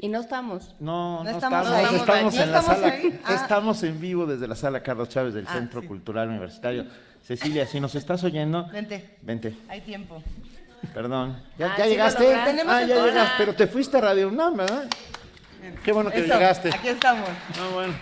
[0.00, 0.74] Y no estamos.
[0.80, 1.96] No, No no, estamos estamos, ahí.
[1.96, 2.94] estamos, ¿No en la sala.
[3.24, 3.34] Ah.
[3.34, 5.86] Estamos en vivo desde la sala Carlos Chávez del Ah, Centro sí.
[5.86, 6.86] Cultural Universitario.
[7.22, 9.56] Cecilia, si nos estás oyendo, Vente, vente.
[9.68, 10.20] hay tiempo.
[10.92, 11.40] Perdón.
[11.58, 12.34] ¿Ya, Ah, ya sí lo llegaste?
[12.34, 12.46] ah,
[12.82, 14.84] ya llegaste, pero te fuiste a Radio UNAM, ¿verdad?
[15.82, 16.68] Qué bueno que Eso, llegaste.
[16.74, 17.28] Aquí estamos.
[17.28, 17.94] Ah, bueno.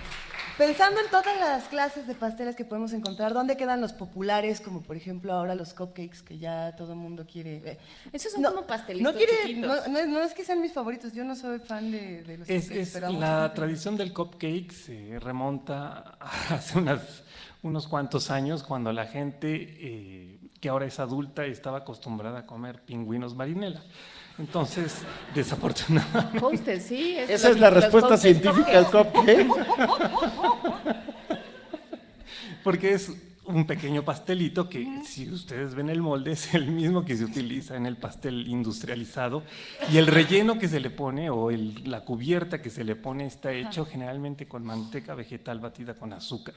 [0.58, 4.82] Pensando en todas las clases de pasteles que podemos encontrar, ¿dónde quedan los populares, como
[4.82, 7.56] por ejemplo ahora los cupcakes que ya todo el mundo quiere?
[7.64, 7.78] eh,
[8.12, 11.24] Esos son como pastelitos No, quiere, no, no- no es que sean mis favoritos, yo
[11.24, 16.16] no soy fan de, de los Es, cupcakes, es la tradición del cupcake se remonta
[16.20, 17.22] a hace unas-
[17.62, 19.48] unos cuantos años cuando la gente
[19.80, 23.82] eh, que ahora es adulta estaba acostumbrada a comer pingüinos marinela.
[24.38, 24.94] Entonces,
[25.34, 27.14] desafortunadamente, sí.
[27.18, 29.48] Esa es la respuesta científica al cupcake.
[32.64, 33.10] porque es
[33.44, 37.76] un pequeño pastelito que si ustedes ven el molde es el mismo que se utiliza
[37.76, 39.42] en el pastel industrializado
[39.92, 43.26] y el relleno que se le pone o el- la cubierta que se le pone
[43.26, 46.54] está hecho generalmente con manteca vegetal batida con azúcar.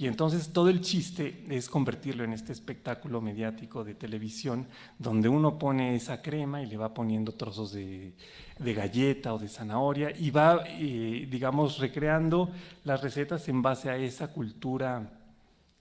[0.00, 5.58] Y entonces todo el chiste es convertirlo en este espectáculo mediático de televisión donde uno
[5.58, 8.14] pone esa crema y le va poniendo trozos de,
[8.60, 12.48] de galleta o de zanahoria y va, eh, digamos, recreando
[12.84, 15.10] las recetas en base a esa cultura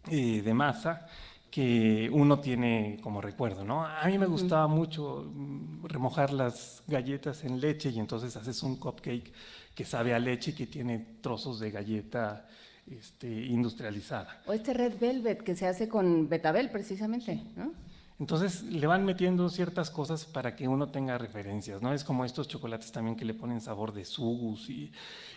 [0.09, 1.05] eh, de masa
[1.51, 3.85] que uno tiene como recuerdo, ¿no?
[3.85, 8.77] A mí me gustaba mucho mm, remojar las galletas en leche y entonces haces un
[8.77, 9.31] cupcake
[9.75, 12.47] que sabe a leche y que tiene trozos de galleta
[12.91, 14.41] este, industrializada.
[14.45, 17.73] O este Red Velvet que se hace con betabel, precisamente, ¿no?
[18.19, 21.93] Entonces le van metiendo ciertas cosas para que uno tenga referencias, ¿no?
[21.93, 24.91] Es como estos chocolates también que le ponen sabor de sugus y,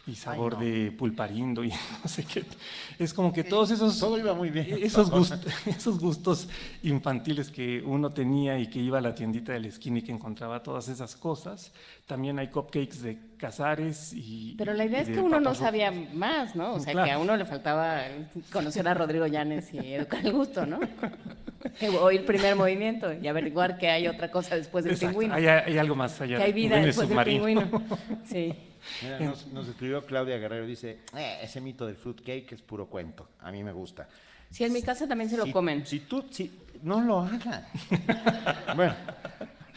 [0.07, 1.69] y sabor de pulparindo y
[2.03, 2.43] no sé qué.
[2.99, 3.99] Es como que todos esos...
[4.01, 4.67] Todo iba muy bien.
[4.83, 6.49] Esos gustos, esos gustos
[6.83, 10.13] infantiles que uno tenía y que iba a la tiendita de la esquina y que
[10.13, 11.73] encontraba todas esas cosas.
[12.07, 14.55] También hay cupcakes de cazares y...
[14.57, 16.75] Pero la idea es que uno no sabía más, ¿no?
[16.75, 17.07] O sea, Claro.
[17.07, 18.01] que a uno le faltaba
[18.51, 20.81] conocer a Rodrigo Llanes y educar el gusto, ¿no?
[22.01, 25.35] O ir primer movimiento y averiguar que hay otra cosa después del Exacto, pingüino.
[25.35, 26.37] Hay, hay algo más allá.
[26.39, 27.69] Que hay vida después del pingüino.
[28.25, 28.55] Sí.
[29.03, 33.29] Mira, nos, nos escribió Claudia Guerrero, dice, "Eh, ese mito del fruitcake es puro cuento,
[33.41, 34.09] a mí me gusta.
[34.51, 35.85] Sí, en mi casa también se lo Si- comen.
[35.87, 36.51] Si tú, si,
[36.83, 37.65] no lo hagan.
[38.77, 38.95] bueno,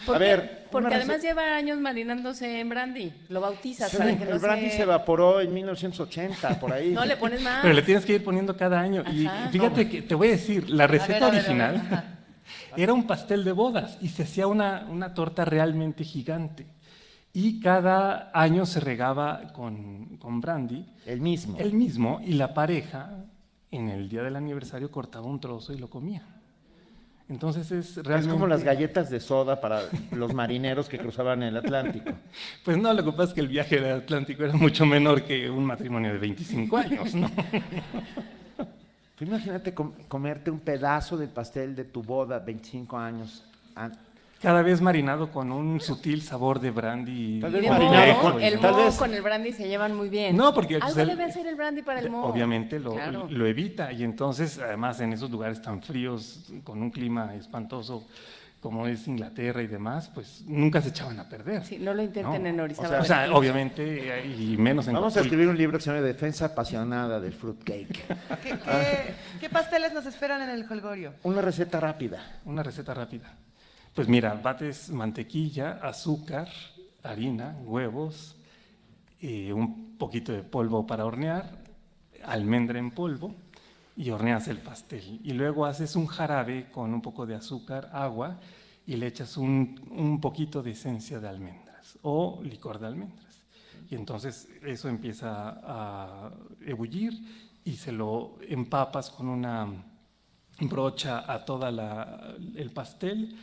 [0.05, 0.67] ¿Por a ver.
[0.71, 3.13] Porque además lleva años marinándose en brandy.
[3.29, 4.77] Lo bautizas Sí, para que no el brandy se...
[4.77, 6.91] se evaporó en 1980, por ahí.
[6.91, 7.59] No le pones más.
[7.61, 9.03] Pero le tienes que ir poniendo cada año.
[9.11, 12.17] Y fíjate que te voy a decir, la receta a ver, a ver, original.
[12.77, 16.65] Era un pastel de bodas y se hacía una, una torta realmente gigante.
[17.33, 21.57] Y cada año se regaba con, con brandy, El mismo.
[21.57, 23.25] el mismo, y la pareja
[23.71, 26.27] en el día del aniversario cortaba un trozo y lo comía.
[27.29, 28.33] Entonces es Es realmente...
[28.33, 32.11] como las galletas de soda para los marineros que cruzaban el Atlántico.
[32.63, 35.49] Pues no, lo que pasa es que el viaje del Atlántico era mucho menor que
[35.49, 37.29] un matrimonio de 25 años, ¿no?
[39.15, 43.43] Tú imagínate com- comerte un pedazo del pastel de tu boda, 25 años.
[43.75, 43.91] Ah,
[44.41, 47.39] Cada vez marinado con un sutil sabor de brandy.
[47.39, 48.03] Tal vez marinado
[48.39, 50.35] el moho vez- con el brandy se llevan muy bien.
[50.35, 52.25] No, porque, pues, Algo el- debe hacer el brandy para el moho.
[52.27, 53.27] Obviamente lo, Claro.
[53.29, 58.05] lo evita y entonces además en esos lugares tan fríos, con un clima espantoso
[58.63, 61.65] como es Inglaterra y demás, pues nunca se echaban a perder.
[61.65, 62.49] Sí, no lo intenten ¿no?
[62.49, 62.87] en O Orizaba.
[62.87, 66.01] sea, o sea, obviamente, y menos en Vamos a escribir un libro que se llama
[66.01, 68.07] Defensa apasionada del fruitcake.
[68.41, 71.13] ¿Qué, qué- qué pasteles nos esperan en el Holgorio?
[71.23, 72.39] Una receta rápida.
[72.45, 73.33] Una receta rápida.
[73.93, 76.47] Pues mira, bates mantequilla, azúcar,
[77.03, 78.37] harina, huevos,
[79.21, 81.49] eh, un poquito de polvo para hornear,
[82.23, 83.35] almendra en polvo
[83.95, 85.19] y horneas el pastel.
[85.23, 88.39] Y luego haces un jarabe con un poco de azúcar, agua
[88.85, 93.43] y le echas un, un poquito de esencia de almendras o licor de almendras.
[93.89, 96.31] Y entonces eso empieza a
[96.65, 97.13] ebullir
[97.63, 99.67] y se lo empapas con una
[100.61, 103.35] brocha a toda la, el pastel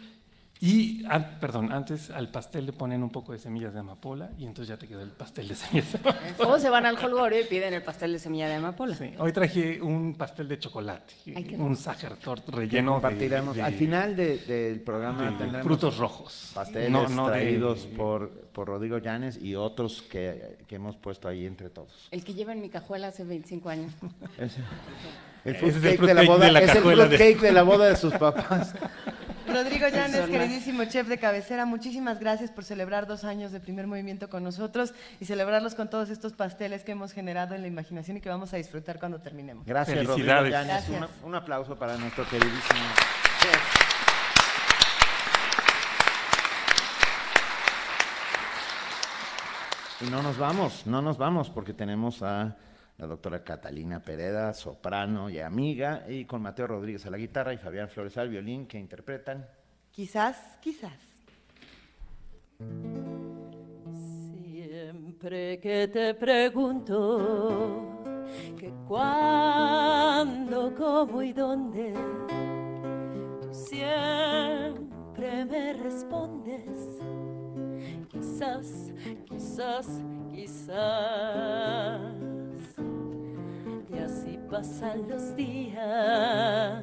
[0.62, 4.44] y, ah, perdón, antes al pastel le ponen un poco de semillas de amapola y
[4.44, 6.30] entonces ya te quedó el pastel de semillas de amapola.
[6.54, 8.94] O se van al Holgorio y piden el pastel de semilla de amapola.
[8.94, 14.14] Sí, Hoy traje un pastel de chocolate, Ay, un sacher tort relleno de, Al final
[14.14, 16.50] de- del programa de tendremos frutos rojos.
[16.54, 21.26] pasteles No, no de- traídos por, por Rodrigo Llanes y otros que, que hemos puesto
[21.28, 22.08] ahí entre todos.
[22.10, 23.92] El que lleva en mi cajuela hace 25 años.
[25.44, 27.52] El Ese es el fruitcake de la boda de la es el de- fruitcake de
[27.52, 28.74] la boda de sus papás.
[29.52, 34.28] Rodrigo Llanes, queridísimo chef de cabecera, muchísimas gracias por celebrar dos años de primer movimiento
[34.30, 38.20] con nosotros y celebrarlos con todos estos pasteles que hemos generado en la imaginación y
[38.20, 39.66] que vamos a disfrutar cuando terminemos.
[39.66, 40.52] Gracias, Rodrigo Felicidades.
[40.52, 40.88] Llanes.
[40.88, 41.10] Gracias.
[41.24, 42.60] Un, un aplauso para nuestro queridísimo
[43.40, 43.80] chef.
[50.00, 52.56] Y no nos vamos, no nos vamos, porque tenemos a
[53.00, 57.56] la doctora Catalina Pereda, soprano y amiga, y con Mateo Rodríguez a la guitarra y
[57.56, 59.48] Fabián Flores al violín, que interpretan.
[59.90, 60.92] Quizás, quizás.
[63.94, 68.02] Siempre que te pregunto
[68.58, 71.94] que cuándo, cómo y dónde,
[73.40, 77.00] tú siempre me respondes.
[78.10, 78.92] Quizás,
[79.26, 79.88] quizás,
[80.30, 82.29] quizás.
[84.00, 86.82] Y así pasan los días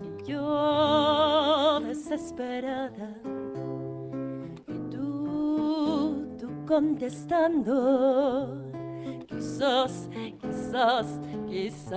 [0.00, 3.14] y yo desesperada
[4.66, 8.56] y tú, tú contestando,
[9.28, 10.08] quizás,
[10.40, 11.92] quizás, quizás,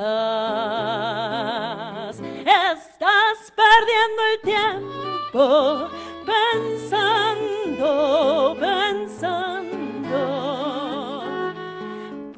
[2.20, 5.88] estás perdiendo el tiempo
[6.26, 7.88] pensando,
[8.60, 10.20] pensando,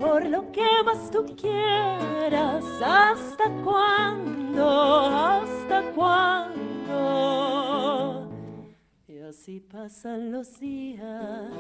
[0.02, 4.68] por lo que más tú quieras, hasta cuándo,
[5.06, 6.58] hasta cuándo.
[9.08, 11.52] Y así pasan los días,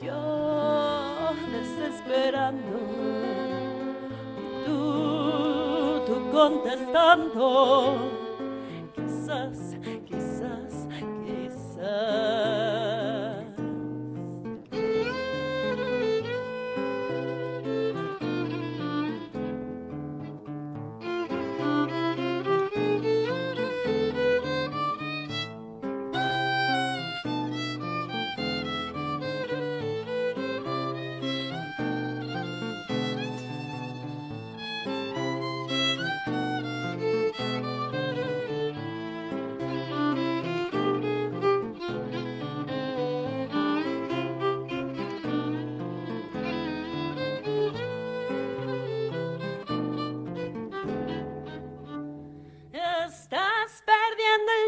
[0.00, 2.78] yo desesperando,
[4.38, 7.98] y tú, tú contestando,
[8.94, 9.76] quizás,
[10.06, 10.88] quizás,
[11.26, 12.53] quizás.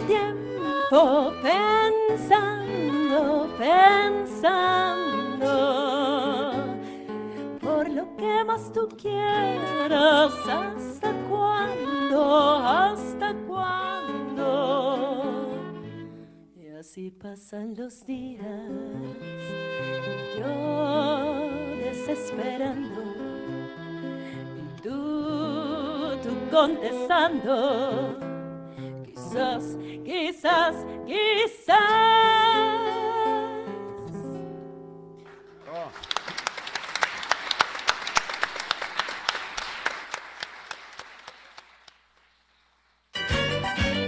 [0.07, 5.53] Tiempo pensando, pensando
[7.61, 10.33] por lo que más tú quieras.
[10.49, 12.57] ¿Hasta cuándo?
[12.57, 14.47] ¿Hasta cuándo?
[16.55, 18.45] Y así pasan los días,
[20.39, 21.51] yo
[21.85, 23.03] desesperando
[24.57, 28.17] y tú, tú contestando,
[29.37, 29.65] quizás,
[30.05, 30.75] quizás,
[31.07, 31.77] quizás.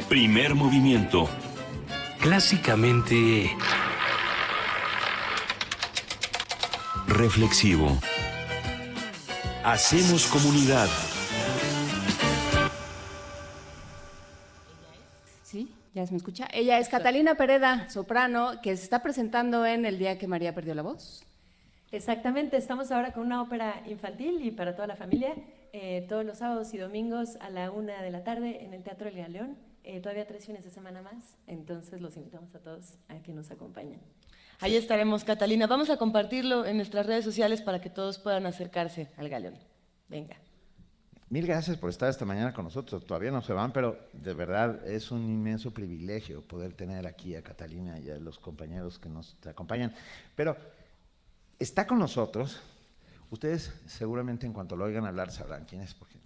[0.08, 1.28] Primer movimiento.
[2.20, 3.54] Clásicamente...
[7.06, 7.98] Reflexivo.
[9.64, 10.88] Hacemos comunidad.
[16.08, 16.14] ¿Sí?
[16.14, 16.48] ¿Ya se me escucha?
[16.52, 20.74] Ella es Catalina Pereda, soprano, que se está presentando en El día que María perdió
[20.74, 21.24] la voz.
[21.90, 25.34] Exactamente, estamos ahora con una ópera infantil y para toda la familia,
[25.72, 29.08] eh, todos los sábados y domingos a la una de la tarde en el Teatro
[29.08, 29.56] El Galeón.
[29.84, 33.50] Eh, todavía tres fines de semana más, entonces los invitamos a todos a que nos
[33.50, 34.00] acompañen.
[34.60, 35.66] Ahí estaremos, Catalina.
[35.66, 39.54] Vamos a compartirlo en nuestras redes sociales para que todos puedan acercarse al Galeón.
[40.08, 40.36] Venga.
[41.30, 43.04] Mil gracias por estar esta mañana con nosotros.
[43.04, 47.42] Todavía no se van, pero de verdad es un inmenso privilegio poder tener aquí a
[47.42, 49.94] Catalina y a los compañeros que nos acompañan.
[50.34, 50.56] Pero
[51.58, 52.60] está con nosotros.
[53.30, 56.18] Ustedes seguramente en cuanto lo oigan hablar sabrán quién es, porque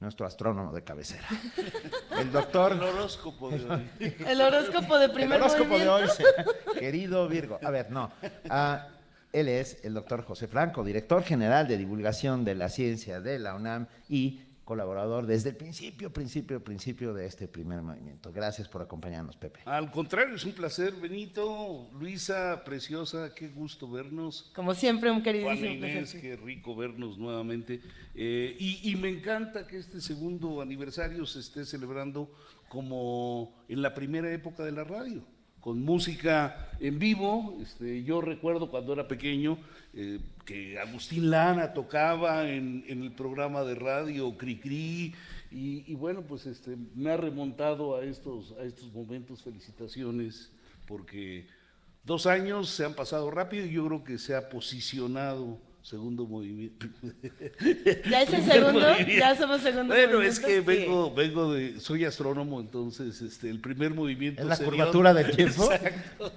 [0.00, 1.26] nuestro astrónomo de cabecera.
[2.18, 2.72] El doctor.
[2.72, 3.90] El horóscopo de hoy.
[4.26, 6.08] El horóscopo de primer El horóscopo de hoy,
[6.78, 7.58] querido Virgo.
[7.62, 8.10] A ver, no.
[8.48, 8.88] Ah,
[9.40, 13.54] él es el doctor José Franco, director general de divulgación de la ciencia de la
[13.54, 18.32] UNAM y colaborador desde el principio, principio, principio de este primer movimiento.
[18.32, 19.60] Gracias por acompañarnos, Pepe.
[19.64, 24.50] Al contrario, es un placer, Benito, Luisa, preciosa, qué gusto vernos.
[24.56, 26.20] Como siempre, un Juana queridísimo Inés, placer.
[26.20, 27.80] qué rico vernos nuevamente.
[28.14, 32.32] Eh, y, y me encanta que este segundo aniversario se esté celebrando
[32.68, 35.22] como en la primera época de la radio,
[35.66, 37.58] con música en vivo.
[37.60, 39.58] Este, yo recuerdo cuando era pequeño
[39.94, 45.12] eh, que Agustín Lana tocaba en, el programa de radio Cricri.
[45.50, 49.42] Y, y bueno, pues este, me ha remontado a estos, a estos momentos.
[49.42, 50.52] Felicitaciones,
[50.86, 51.48] porque
[52.04, 56.86] dos años se han pasado rápido y yo creo que se ha posicionado segundo movimiento.
[58.10, 58.80] ¿Ya es el segundo?
[58.80, 59.12] movimiento.
[59.20, 60.60] ¿Ya somos segundo Bueno, es que Sí.
[60.66, 64.42] vengo, vengo de, soy astrónomo, entonces este, el primer movimiento.
[64.42, 65.70] ¿Es la curvatura del tiempo?
[65.72, 66.32] Exacto.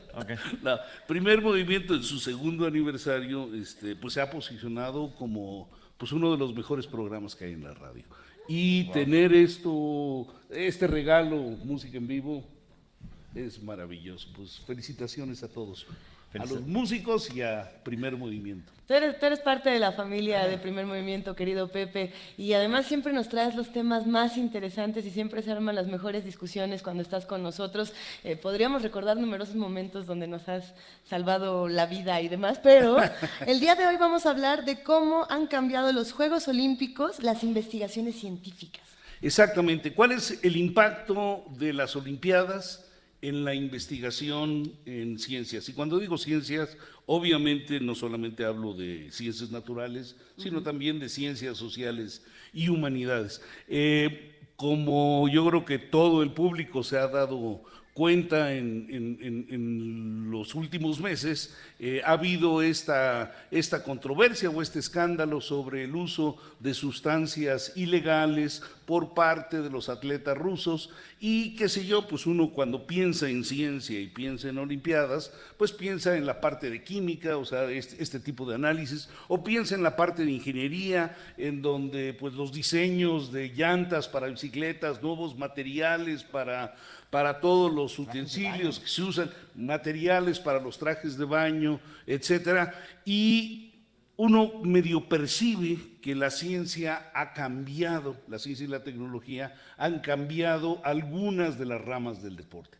[0.62, 0.78] No,
[1.08, 6.38] primer movimiento en su segundo aniversario, este, pues se ha posicionado como pues uno de
[6.38, 8.04] los mejores programas que hay en la radio.
[8.48, 12.44] Y tener esto, este regalo, música en vivo,
[13.34, 14.28] es maravilloso.
[14.36, 15.88] Pues felicitaciones a todos,
[16.38, 18.72] a los músicos y a Primer Movimiento.
[18.90, 22.88] Tú eres, tú eres parte de la familia de primer movimiento, querido Pepe, y además
[22.88, 27.04] siempre nos traes los temas más interesantes y siempre se arman las mejores discusiones cuando
[27.04, 27.94] estás con nosotros.
[28.24, 30.74] Eh, podríamos recordar numerosos momentos donde nos has
[31.08, 32.98] salvado la vida y demás, pero
[33.46, 37.44] el día de hoy vamos a hablar de cómo han cambiado los Juegos Olímpicos las
[37.44, 38.82] investigaciones científicas.
[39.22, 39.94] Exactamente.
[39.94, 42.89] ¿Cuál es el impacto de las Olimpiadas
[43.22, 45.68] en la investigación en ciencias?
[45.70, 51.58] Y cuando digo ciencias, obviamente no solamente hablo de ciencias naturales, sino también de ciencias
[51.58, 53.42] sociales y humanidades.
[53.68, 57.64] Eh, como yo creo que todo el público se ha dado
[58.00, 65.42] cuenta en, en- los últimos meses, eh, ha habido esta, esta controversia o este escándalo
[65.42, 71.86] sobre el uso de sustancias ilegales por parte de los atletas rusos y qué sé
[71.86, 76.40] yo, pues uno cuando piensa en ciencia y piensa en Olimpiadas, pues piensa en la
[76.40, 80.24] parte de química, o sea, este, este tipo de análisis, o piensa en la parte
[80.24, 86.76] de ingeniería, en donde pues los diseños de llantas para bicicletas, nuevos materiales para,
[87.10, 92.74] para todos los utensilios que se usan, materiales para los trajes de baño, etcétera,
[93.06, 93.70] y
[94.16, 100.82] uno medio percibe que la ciencia ha cambiado, la ciencia y la tecnología han cambiado
[100.84, 102.78] algunas de las ramas del deporte.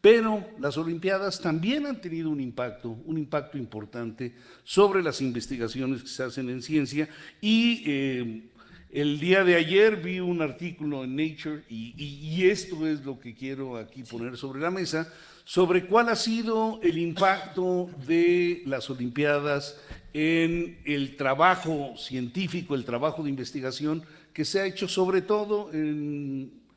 [0.00, 6.08] Pero las Olimpiadas también han tenido un impacto, un impacto importante sobre las investigaciones que
[6.08, 7.08] se hacen en ciencia
[7.40, 8.48] y eh,
[8.90, 13.76] el día de ayer vi un artículo en Nature y, esto es lo que quiero
[13.76, 15.12] aquí poner sobre la mesa,
[15.44, 19.78] sobre cuál ha sido el impacto de las Olimpiadas
[20.14, 25.70] en el trabajo científico, el trabajo de investigación que se ha hecho sobre todo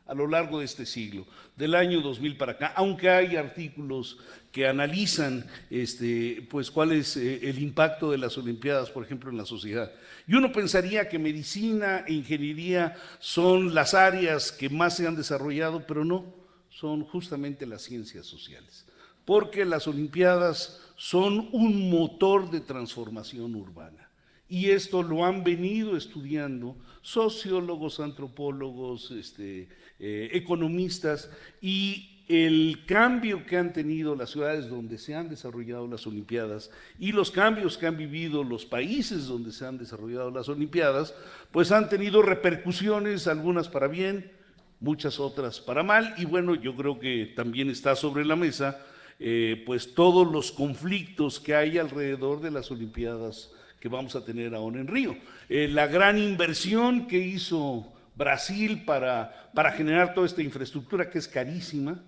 [0.07, 4.17] a lo largo de este siglo, del año 2000 para acá, aunque hay artículos
[4.51, 9.37] que analizan este, pues, cuál es eh, el impacto de las Olimpiadas, por ejemplo, en
[9.37, 9.91] la sociedad.
[10.27, 15.85] Y uno pensaría que medicina e ingeniería son las áreas que más se han desarrollado,
[15.87, 16.35] pero no,
[16.69, 18.85] son justamente las ciencias sociales,
[19.25, 24.09] porque las Olimpiadas son un motor de transformación urbana.
[24.49, 31.29] Y esto lo han venido estudiando sociólogos, antropólogos, este, eh, economistas,
[31.61, 37.11] y el cambio que han tenido las ciudades donde se han desarrollado las Olimpiadas y
[37.11, 41.13] los cambios que han vivido los países donde se han desarrollado las Olimpiadas,
[41.51, 44.31] pues han tenido repercusiones, algunas para bien
[44.79, 46.13] muchas otras para mal.
[46.17, 48.79] Y bueno, yo creo que también está sobre la mesa
[49.23, 54.55] eh, pues todos los conflictos que hay alrededor de las Olimpiadas que vamos a tener
[54.55, 55.15] ahora en Río.
[55.47, 61.27] Eh, la gran inversión que hizo Brasil para, para generar toda esta infraestructura que es
[61.27, 62.01] carísima,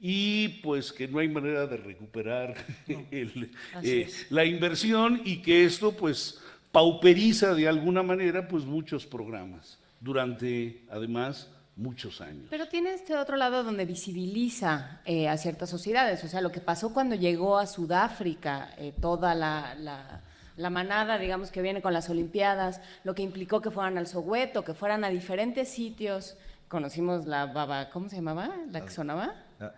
[0.00, 2.54] y pues que no hay manera de recuperar
[3.10, 3.50] el,
[3.82, 6.40] eh, la inversión y que esto pues
[6.72, 12.46] pauperiza de alguna manera pues muchos programas durante además muchos años.
[12.50, 16.60] Pero tiene este otro lado donde visibiliza eh, a ciertas sociedades, o sea, lo que
[16.60, 20.22] pasó cuando llegó a Sudáfrica eh, toda la, la,
[20.56, 24.64] la, manada, digamos, que viene con las Olimpiadas, lo que implicó que fueran al Soweto,
[24.64, 26.36] que fueran a diferentes sitios,
[26.68, 28.50] conocimos la baba, ¿cómo se llamaba?
[28.70, 29.34] ¿La que sonaba?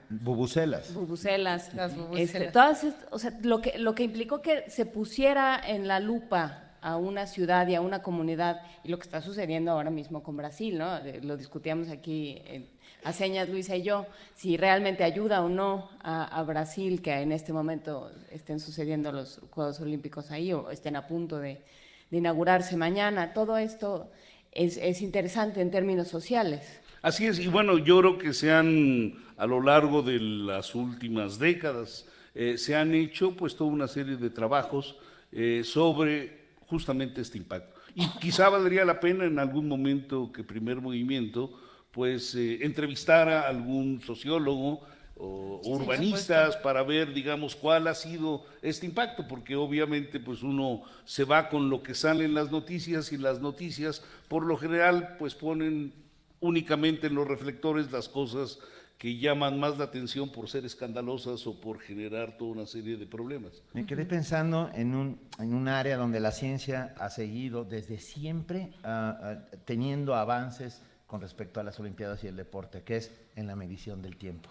[0.08, 0.92] Bubucelas.
[0.94, 1.74] Bubucelas.
[1.74, 2.52] Las Este, bubucelas.
[2.52, 6.96] todas, o sea, lo que, lo que implicó que se pusiera en la lupa a
[6.96, 10.78] una ciudad y a una comunidad, y lo que está sucediendo ahora mismo con Brasil,
[10.78, 10.96] ¿no?
[10.98, 12.68] Eh, Lo discutíamos aquí en-
[13.04, 17.30] a señas Luisa y yo, si realmente ayuda o no a, a Brasil que en
[17.32, 21.62] este momento estén sucediendo los Juegos Olímpicos ahí o estén a punto de,
[22.10, 23.32] de inaugurarse mañana.
[23.34, 24.10] Todo esto
[24.52, 26.80] es, es interesante en términos sociales.
[27.08, 31.38] Así es, y bueno, yo creo que se han, a lo largo de las últimas
[31.38, 34.94] décadas, eh, se han hecho pues toda una serie de trabajos
[35.32, 37.80] eh, sobre justamente este impacto.
[37.94, 41.58] Y quizá valdría la pena en algún momento que Primer Movimiento
[41.92, 44.82] pues eh, entrevistara a algún sociólogo
[45.16, 50.82] o Sí, urbanistas para ver, digamos, cuál ha sido este impacto, porque obviamente pues uno
[51.06, 55.16] se va con lo que sale en las noticias y las noticias por lo general
[55.18, 56.06] pues ponen
[56.40, 58.58] únicamente en los reflectores las cosas
[58.98, 63.06] que llaman más la atención por ser escandalosas o por generar toda una serie de
[63.06, 63.62] problemas.
[63.72, 68.70] Me quedé pensando en un, en un área donde la ciencia ha seguido desde siempre
[68.82, 73.46] ah, ah, teniendo avances con respecto a las Olimpiadas y el deporte, que es en
[73.46, 74.50] la medición del tiempo.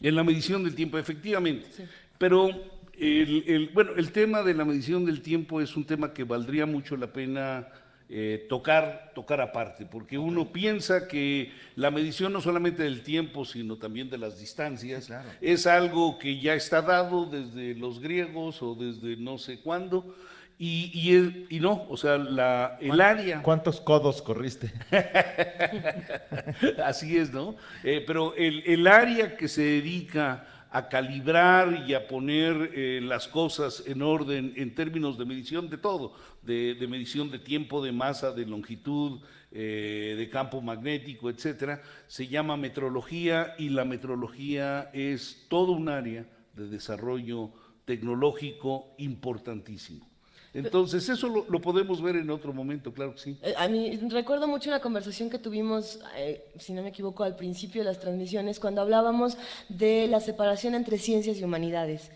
[0.00, 1.66] En la medición del tiempo, efectivamente.
[2.18, 2.48] Pero
[2.94, 6.66] el, el- bueno, el tema de la medición del tiempo es un tema que valdría
[6.66, 7.66] mucho la pena
[8.10, 13.76] eh, tocar, tocar aparte, porque uno piensa que la medición no solamente del tiempo, sino
[13.76, 15.10] también de las distancias,
[15.42, 20.14] es algo que ya está dado desde los griegos o desde no sé cuándo,
[20.60, 23.42] y, y, no, o sea, la, el área...
[23.42, 24.72] ¿Cuántos codos corriste?
[26.84, 27.54] Así es, ¿no?
[27.84, 33.28] Eh, pero el, el área que se dedica a calibrar y a poner eh, las
[33.28, 38.32] cosas en orden en términos de medición de todo, de, medición de tiempo, de masa,
[38.32, 45.72] de longitud, eh, de campo magnético, etcétera, se llama metrología y la metrología es todo
[45.72, 47.50] un área de desarrollo
[47.84, 50.07] tecnológico importantísimo.
[50.54, 53.38] Entonces, eso lo, lo podemos ver en otro momento, claro que sí.
[53.42, 57.36] Eh, A mí recuerdo mucho la conversación que tuvimos, eh, si no me equivoco, al
[57.36, 59.36] principio de las transmisiones, cuando hablábamos
[59.68, 62.10] de la separación entre ciencias y humanidades.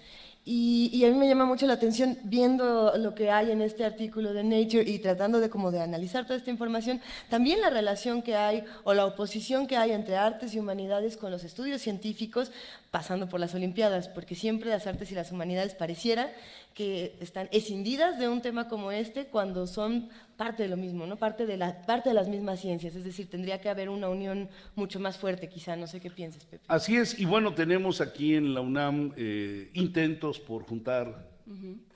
[0.44, 3.84] Y, y a mí me llama mucho la atención viendo lo que hay en este
[3.84, 8.22] artículo de Nature y tratando de como de analizar toda esta información, también la relación
[8.22, 12.50] que hay o la oposición que hay entre artes y humanidades con los estudios científicos
[12.92, 16.30] pasando por las Olimpiadas, porque siempre las artes y las humanidades pareciera
[16.74, 21.16] que están escindidas de un tema como este cuando son parte de lo mismo, ¿no?
[21.16, 24.50] Parte de, la, parte de las mismas ciencias, es decir, tendría que haber una unión
[24.74, 26.64] mucho más fuerte, quizá, no sé qué pienses, Pepe.
[26.68, 31.30] Así es, y bueno, tenemos aquí en la UNAM eh, intentos por juntar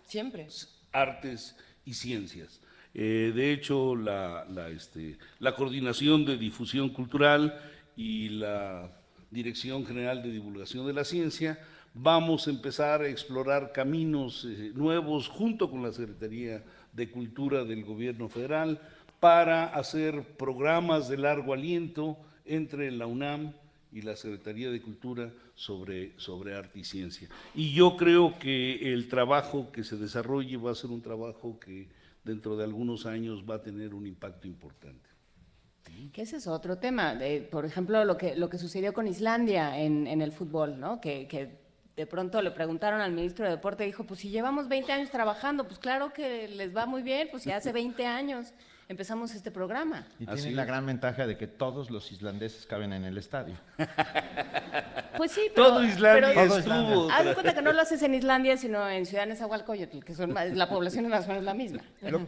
[0.06, 0.48] Siempre.
[0.92, 2.62] artes y ciencias.
[2.94, 7.60] Eh, de hecho, la, la, este, la Coordinación de Difusión Cultural
[7.98, 8.90] y la
[9.30, 11.58] Dirección General de Divulgación de la Ciencia
[11.94, 16.62] vamos a empezar a explorar caminos eh, nuevos junto con la Secretaría
[16.92, 18.80] de Cultura del Gobierno Federal
[19.18, 23.52] para hacer programas de largo aliento entre la UNAM
[23.92, 27.28] y la Secretaría de Cultura sobre, sobre arte y ciencia.
[27.54, 31.88] Y yo creo que el trabajo que se desarrolle va a ser un trabajo que
[32.24, 35.15] dentro de algunos años va a tener un impacto importante.
[36.12, 37.14] Que ese es otro tema.
[37.14, 41.00] de, por ejemplo, lo que, lo que sucedió con Islandia en, en el fútbol, ¿no?
[41.00, 41.58] Que, que
[41.96, 45.10] de pronto le preguntaron al ministro de Deporte y dijo, pues si llevamos 20 años
[45.10, 48.52] trabajando, pues claro que les va muy bien, pues si hace 20 años
[48.88, 50.06] empezamos este programa.
[50.20, 53.56] Y Así tiene la gran ventaja de que todos los islandeses caben en el estadio.
[55.16, 57.10] Pues sí, pero, Todo Islandia pero estuvo.
[57.10, 60.32] haz de cuenta que no lo haces en Islandia, sino en Ciudad Nezahualcóyotl, que son,
[60.32, 61.80] más- la población más o menos la misma.
[62.02, 62.20] Lo,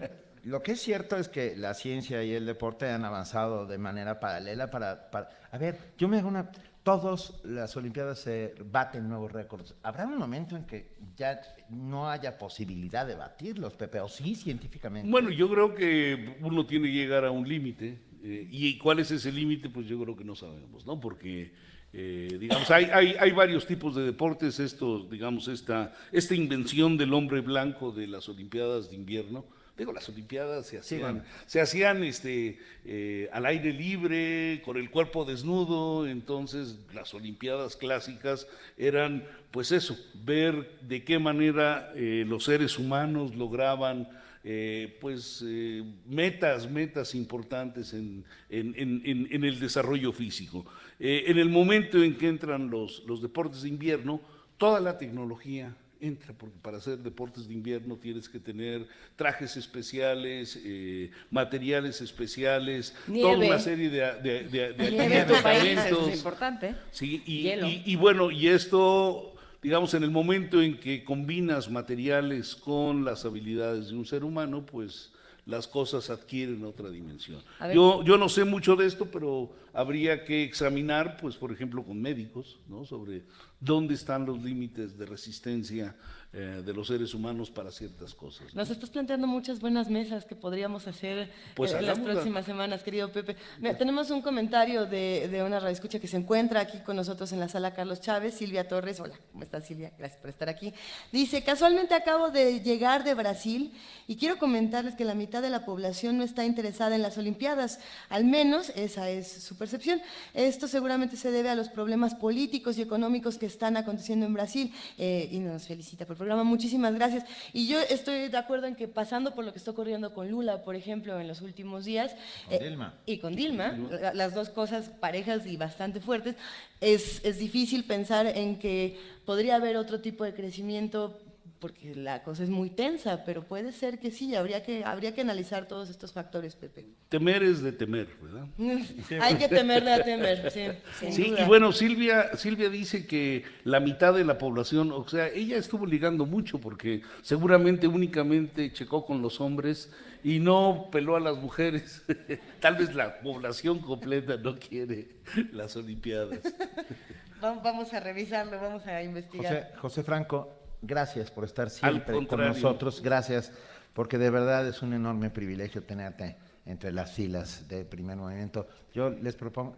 [0.49, 4.19] lo que es cierto es que la ciencia y el deporte han avanzado de manera
[4.19, 5.11] paralela para...
[5.11, 6.51] para- a ver, yo me hago una...
[6.83, 9.75] Todas las Olimpiadas se baten nuevos récords.
[9.83, 11.39] ¿Habrá un momento en que ya
[11.69, 14.01] no haya posibilidad de batirlos, Pepe?
[14.01, 15.11] ¿O sí, científicamente?
[15.11, 19.11] Bueno, yo creo que uno tiene que llegar a un límite Eh, ¿Y cuál es
[19.11, 19.69] ese límite?
[19.69, 20.99] Pues yo creo que no sabemos, ¿no?
[20.99, 21.53] Porque,
[21.93, 27.13] eh, digamos, hay, hay, hay, varios tipos de deportes, esto, digamos, esta, esta invención del
[27.13, 29.45] hombre blanco de las Olimpiadas de invierno,
[29.79, 35.25] digo, las Olimpiadas se hacían, se hacían este, eh, al aire libre, con el cuerpo
[35.25, 42.79] desnudo, entonces las Olimpiadas clásicas eran, pues eso, ver de qué manera eh, los seres
[42.79, 44.09] humanos lograban
[44.45, 50.65] eh, pues eh, metas, metas importantes en, en, en, en el desarrollo físico.
[50.99, 54.21] Eh, en el momento en que entran los, los deportes de invierno,
[54.57, 58.87] toda la tecnología entra, porque para hacer deportes de invierno tienes que tener
[59.17, 63.23] trajes especiales, eh, materiales especiales, Nieve.
[63.35, 66.09] toda una serie de, de, de, de Nieve en tu país medicamentos.
[66.09, 66.75] es importante.
[66.91, 72.55] Sí, y, y- y bueno, y esto, digamos, en el momento en que combinas materiales
[72.55, 75.13] con las habilidades de un ser humano, pues
[75.49, 77.43] las cosas adquieren otra dimensión.
[77.75, 82.01] Yo, yo no sé mucho de esto, pero habría que examinar, pues, por ejemplo, con
[82.03, 82.85] médicos, ¿no?
[82.85, 83.23] Sobre
[83.59, 85.97] dónde están los límites de resistencia
[86.31, 88.53] eh, de los seres humanos para ciertas cosas.
[88.53, 88.61] ¿no?
[88.61, 92.83] Nos estás planteando muchas buenas mesas que podríamos hacer Pues eh, en las próximas semanas,
[92.83, 93.35] querido Pepe.
[93.59, 97.41] Mira, tenemos un comentario de, de una radioescucha que se encuentra aquí con nosotros en
[97.41, 99.01] la sala Carlos Chávez, Silvia Torres.
[99.01, 99.91] Hola, ¿cómo estás Silvia?
[99.97, 100.75] Gracias por estar aquí.
[101.13, 103.73] Dice, casualmente acabo de llegar de Brasil
[104.07, 107.81] y quiero comentarles que la mitad de la población no está interesada en las Olimpiadas.
[108.11, 110.03] Al menos esa es su percepción.
[110.35, 114.75] Esto seguramente se debe a los problemas políticos y económicos que están aconteciendo en Brasil.
[114.99, 116.45] Eh, y nos felicita por programa.
[116.45, 117.25] Muchísimas gracias.
[117.55, 120.63] Y yo estoy de acuerdo en que pasando por lo que está ocurriendo con Lula,
[120.65, 122.15] por ejemplo, en los últimos días,
[122.51, 122.95] Con Dilma.
[123.07, 126.35] y con Dilma, la- las dos cosas parejas y bastante fuertes,
[126.81, 131.19] es, es difícil pensar en que podría haber otro tipo de crecimiento
[131.61, 135.23] porque la cosa es muy tensa, pero puede ser que sí, habría que, habría que
[135.23, 136.87] analizar todos estos factores, Pepe.
[137.09, 138.47] Temer es de temer, ¿verdad?
[139.21, 140.67] Hay que temerle a temer, sí.
[141.11, 141.43] Sí, duda.
[141.43, 145.85] y bueno, Silvia, Silvia dice que la mitad de la población, o sea, ella estuvo
[145.87, 149.91] ligando mucho porque seguramente únicamente checó con los hombres
[150.23, 152.03] y no peló a las mujeres.
[152.61, 155.09] Tal vez la población completa no quiere
[155.53, 156.41] las Olimpiadas.
[157.43, 159.67] Va- Vamos a revisarlo, vamos a investigar.
[159.71, 163.01] José, José Franco, gracias por estar siempre con nosotros.
[163.03, 163.53] Gracias,
[163.93, 168.67] porque de verdad es un enorme privilegio tenerte entre las filas del primer movimiento.
[168.93, 169.77] Yo les propongo,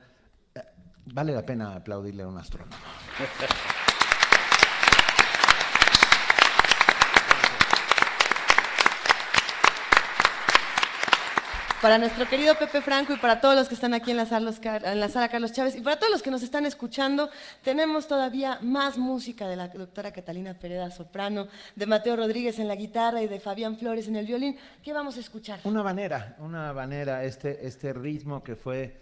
[0.54, 0.60] eh,
[1.06, 2.76] vale la pena aplaudirle a un astrónomo.
[11.80, 14.52] Para nuestro querido Pepe Franco y para todos los que están aquí en la, sala,
[15.30, 17.30] Carlos Chávez y para todos los que nos están escuchando,
[17.64, 22.76] tenemos todavía más música de la doctora Catalina Pereda soprano, de Mateo Rodríguez en la
[22.76, 24.58] guitarra y de Fabián Flores en el violín.
[24.82, 25.60] ¿Qué vamos a escuchar?
[25.64, 29.00] Una banera, una banera, este, este ritmo que fue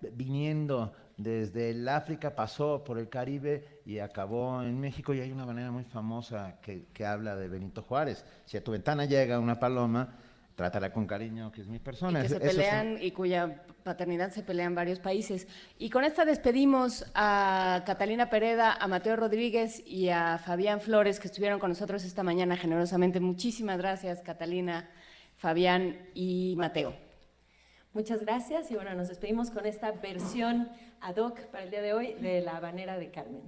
[0.00, 5.12] viniendo desde el África, pasó por el Caribe y acabó en México.
[5.12, 8.24] Y hay una banera muy famosa que, que habla de Benito Juárez.
[8.46, 10.16] Si a tu ventana llega una paloma,
[10.54, 12.20] trátala con cariño, que es mi persona.
[12.20, 15.48] Y que se pelean y cuya paternidad se pelea en varios países.
[15.78, 21.28] Y con esta despedimos a Catalina Pereda, a Mateo Rodríguez y a Fabián Flores que
[21.28, 23.20] estuvieron con nosotros esta mañana generosamente.
[23.20, 24.90] Muchísimas gracias, Catalina,
[25.36, 26.94] Fabián y Mateo.
[27.92, 30.68] Muchas gracias y bueno, nos despedimos con esta versión
[31.00, 33.42] ad hoc para el día de hoy de La Habanera de Carmen.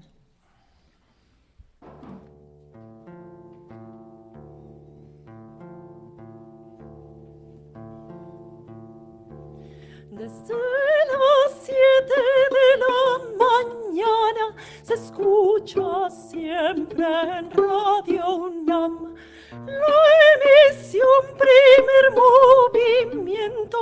[10.15, 12.97] Desde las siete de la
[13.39, 17.07] mañana se escucha siempre
[17.39, 19.15] en Radio UNAM
[19.53, 20.05] la
[20.35, 23.79] emisión primer movimiento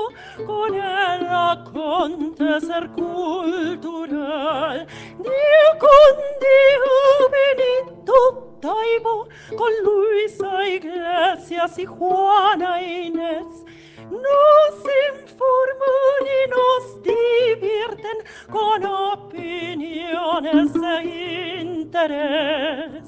[0.46, 4.86] con el acontecer cultural.
[5.18, 13.64] Día con día Benito Taibo con Luisa Iglesias y Juana Inés
[14.10, 14.74] nos
[15.12, 18.18] informan y nos divierten
[18.50, 21.04] con opiniones de
[21.60, 23.06] interés.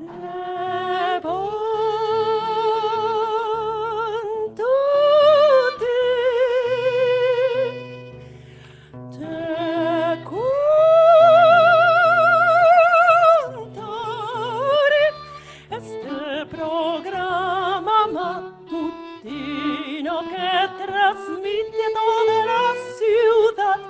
[0.00, 1.28] Levántate,
[21.84, 22.66] lleno de la
[22.98, 23.80] ciudad,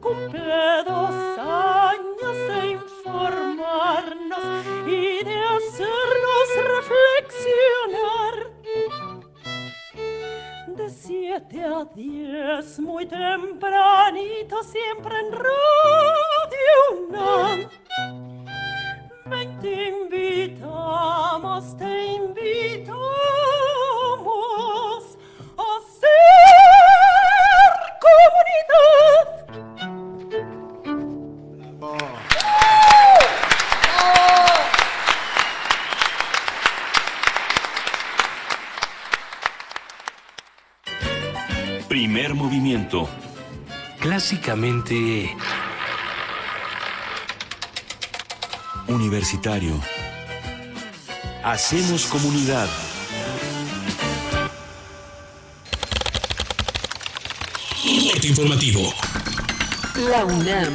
[0.00, 4.44] cumple dos años de informarnos
[4.86, 6.46] y de hacernos
[6.76, 8.34] reflexionar.
[10.68, 17.68] De siete a diez, muy tempranito, siempre en Radio Unán.
[19.26, 23.49] Ven, te invitamos, te invitamos.
[28.18, 29.20] Comunidad.
[41.88, 43.08] Primer movimiento.
[44.00, 45.36] Clásicamente...
[48.88, 49.80] Universitario.
[51.44, 52.68] Hacemos comunidad.
[58.30, 58.80] Informativo.
[60.08, 60.72] La UNAM.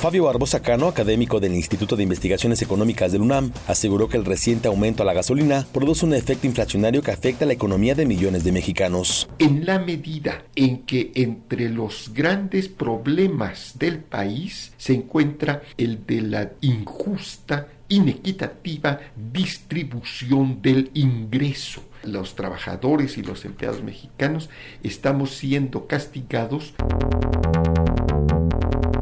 [0.00, 4.68] Fabio Barbosa Cano, académico del Instituto de Investigaciones Económicas del UNAM, aseguró que el reciente
[4.68, 8.44] aumento a la gasolina produce un efecto inflacionario que afecta a la economía de millones
[8.44, 9.28] de mexicanos.
[9.38, 16.22] En la medida en que entre los grandes problemas del país se encuentra el de
[16.22, 21.82] la injusta, inequitativa distribución del ingreso.
[22.02, 24.48] Los trabajadores y los empleados mexicanos
[24.82, 26.74] estamos siendo castigados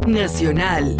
[0.09, 0.97] Nacional.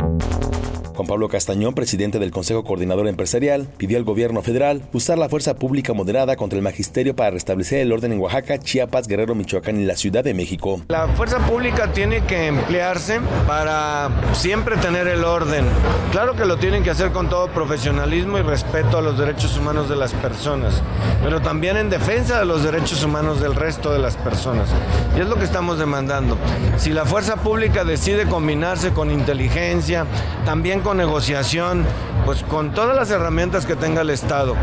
[0.99, 5.55] Juan Pablo Castañón, presidente del Consejo Coordinador Empresarial, pidió al gobierno federal usar la fuerza
[5.55, 9.85] pública moderada contra el magisterio para restablecer el orden en Oaxaca, Chiapas, Guerrero, Michoacán y
[9.85, 10.83] la Ciudad de México.
[10.89, 15.67] La fuerza pública tiene que emplearse para siempre tener el orden.
[16.11, 19.89] Claro que lo tienen que hacer con todo profesionalismo y respeto a los derechos humanos
[19.89, 20.83] de las personas,
[21.23, 24.69] pero también en defensa de los derechos humanos del resto de las personas.
[25.17, 26.37] Y es lo que estamos demandando.
[26.77, 30.05] Si la fuerza pública decide combinarse con inteligencia,
[30.45, 31.85] también con negociación,
[32.25, 34.57] pues con todas las herramientas que tenga el Estado.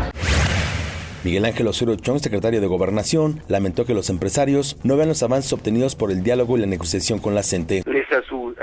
[1.26, 5.52] Miguel Ángel Osorio Chong, secretario de Gobernación, lamentó que los empresarios no vean los avances
[5.52, 7.82] obtenidos por el diálogo y la negociación con la CENTE.
[7.84, 8.06] Les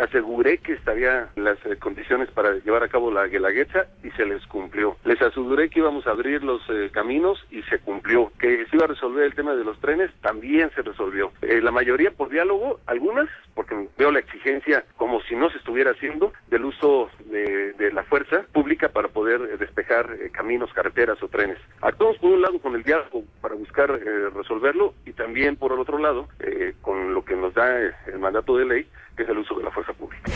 [0.03, 4.45] aseguré que estarían las eh, condiciones para llevar a cabo la guelaguetza y se les
[4.47, 4.95] cumplió.
[5.05, 8.32] Les aseguré que íbamos a abrir los eh, caminos y se cumplió.
[8.39, 11.32] Que se iba a resolver el tema de los trenes, también se resolvió.
[11.41, 15.91] Eh, la mayoría por diálogo, algunas porque veo la exigencia como si no se estuviera
[15.91, 21.59] haciendo del uso de, de la fuerza pública para poder despejar caminos, carreteras o trenes.
[21.82, 25.80] Actuamos por un lado con el diálogo para buscar eh, resolverlo y también por el
[25.80, 29.38] otro lado eh, con lo que nos da el mandato de ley, que es el
[29.38, 30.32] uso de la fuerza pública.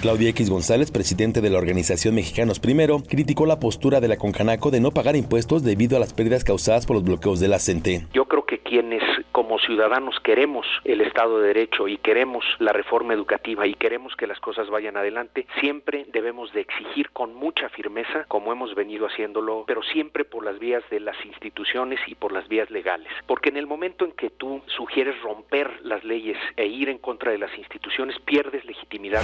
[0.00, 4.70] Claudia X González, presidente de la organización Mexicanos Primero, criticó la postura de la Concanaco
[4.70, 8.06] de no pagar impuestos debido a las pérdidas causadas por los bloqueos de la CENTE.
[8.12, 13.14] Yo creo que quienes como ciudadanos queremos el Estado de Derecho y queremos la reforma
[13.14, 18.24] educativa y queremos que las cosas vayan adelante, siempre debemos de exigir con mucha firmeza,
[18.28, 22.46] como hemos venido haciéndolo, pero siempre por las vías de las instituciones y por las
[22.46, 23.12] vías legales.
[23.26, 27.32] Porque en el momento en que tú sugieres romper las leyes e ir en contra
[27.32, 29.22] de las instituciones, pierdes legitimidad.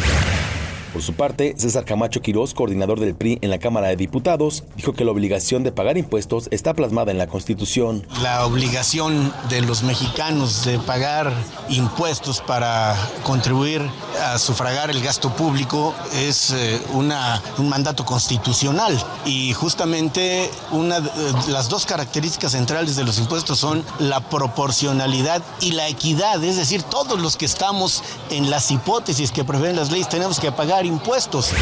[0.95, 4.92] Por su parte, César Camacho Quirós, coordinador del PRI en la Cámara de Diputados, dijo
[4.92, 8.07] que la obligación de pagar impuestos está plasmada en la Constitución.
[8.22, 11.32] La obligación de los mexicanos de pagar
[11.68, 13.82] impuestos para contribuir
[14.22, 21.01] a sufragar el gasto público es eh, una, un mandato constitucional y justamente una,
[21.49, 26.84] las dos características centrales de los impuestos son la proporcionalidad y la equidad, es decir,
[26.84, 31.53] todos los que estamos en las hipótesis que prevén las leyes tenemos que pagar impuestos.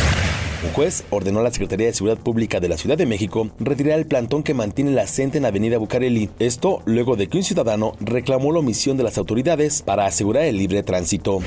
[0.64, 3.98] Un juez ordenó a la Secretaría de Seguridad Pública de la Ciudad de México retirar
[3.98, 6.30] el plantón que mantiene la CENTE en Avenida Bucareli.
[6.38, 10.58] Esto luego de que un ciudadano reclamó la omisión de las autoridades para asegurar el
[10.58, 11.40] libre tránsito.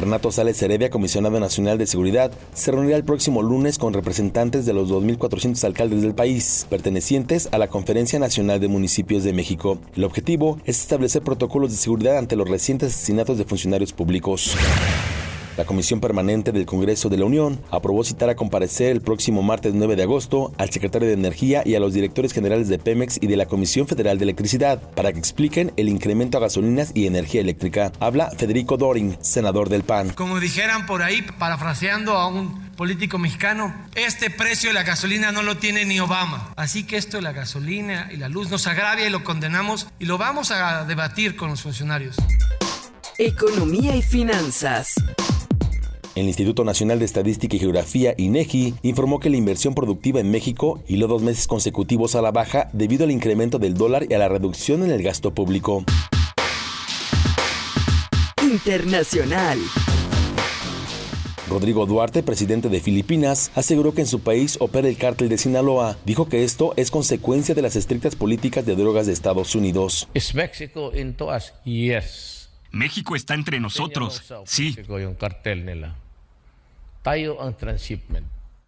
[0.00, 4.72] Renato Sales Heredia, comisionado nacional de seguridad, se reunirá el próximo lunes con representantes de
[4.72, 9.78] los 2.400 alcaldes del país, pertenecientes a la Conferencia Nacional de Municipios de México.
[9.94, 14.56] El objetivo es establecer protocolos de seguridad ante los recientes asesinatos de funcionarios públicos.
[15.56, 19.74] La Comisión Permanente del Congreso de la Unión aprobó citar a comparecer el próximo martes
[19.74, 23.26] 9 de agosto al secretario de Energía y a los directores generales de Pemex y
[23.26, 27.40] de la Comisión Federal de Electricidad para que expliquen el incremento a gasolinas y energía
[27.40, 27.92] eléctrica.
[27.98, 30.10] Habla Federico Doring, senador del PAN.
[30.10, 35.42] Como dijeran por ahí, parafraseando a un político mexicano, este precio de la gasolina no
[35.42, 36.52] lo tiene ni Obama.
[36.56, 40.06] Así que esto de la gasolina y la luz nos agravia y lo condenamos y
[40.06, 42.16] lo vamos a debatir con los funcionarios.
[43.22, 44.94] Economía y finanzas.
[46.14, 50.82] El Instituto Nacional de Estadística y Geografía, INEGI, informó que la inversión productiva en México
[50.88, 54.30] hiló dos meses consecutivos a la baja debido al incremento del dólar y a la
[54.30, 55.84] reducción en el gasto público.
[58.42, 59.58] Internacional.
[61.50, 65.98] Rodrigo Duarte, presidente de Filipinas, aseguró que en su país opera el cártel de Sinaloa.
[66.06, 70.08] Dijo que esto es consecuencia de las estrictas políticas de drogas de Estados Unidos.
[70.14, 71.52] ¿Es México en todas?
[71.64, 72.39] Yes.
[72.70, 74.22] México está entre nosotros.
[74.46, 74.76] Sí.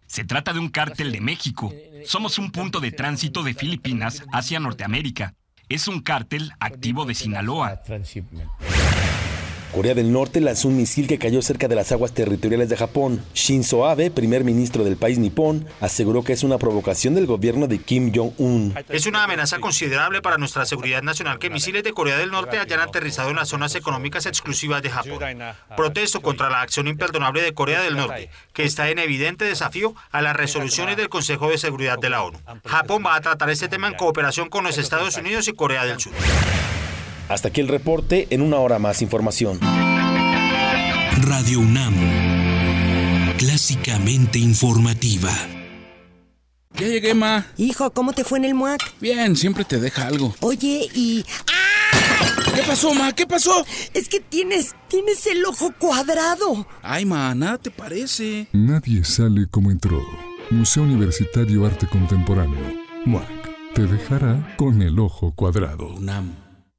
[0.07, 1.73] Se trata de un cártel de México.
[2.05, 5.33] Somos un punto de tránsito de Filipinas hacia Norteamérica.
[5.69, 7.81] Es un cártel activo de Sinaloa.
[9.73, 13.25] Corea del Norte lanzó un misil que cayó cerca de las aguas territoriales de Japón.
[13.33, 17.79] Shinzo Abe, primer ministro del país nipón, aseguró que es una provocación del gobierno de
[17.79, 18.75] Kim Jong-un.
[18.89, 22.81] Es una amenaza considerable para nuestra seguridad nacional que misiles de Corea del Norte hayan
[22.81, 25.19] aterrizado en las zonas económicas exclusivas de Japón.
[25.75, 30.21] Protesto contra la acción imperdonable de Corea del Norte, que está en evidente desafío a
[30.21, 32.39] las resoluciones del Consejo de Seguridad de la ONU.
[32.65, 35.99] Japón va a tratar este tema en cooperación con los Estados Unidos y Corea del
[35.99, 36.13] Sur.
[37.33, 39.59] Hasta aquí el reporte, en una hora más información.
[41.19, 41.95] Radio UNAM,
[43.39, 45.31] clásicamente informativa.
[46.75, 47.47] Ya llegué, Ma.
[47.57, 48.81] Hijo, ¿cómo te fue en el MUAC?
[49.01, 50.35] Bien, siempre te deja algo.
[50.41, 51.25] Oye, y...
[52.53, 53.13] ¿Qué pasó, Ma?
[53.13, 53.65] ¿Qué pasó?
[53.95, 56.67] Es que tienes, tienes el ojo cuadrado.
[56.83, 58.47] Ay, Ma, nada te parece.
[58.53, 60.05] Nadie sale como entró.
[60.51, 62.59] Museo Universitario Arte Contemporáneo.
[63.05, 63.73] MUAC.
[63.73, 65.95] Te dejará con el ojo cuadrado.
[65.95, 66.42] UNAM.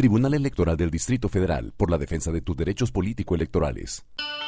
[0.00, 4.06] Tribunal Electoral del Distrito Federal por la defensa de tus derechos político-electorales.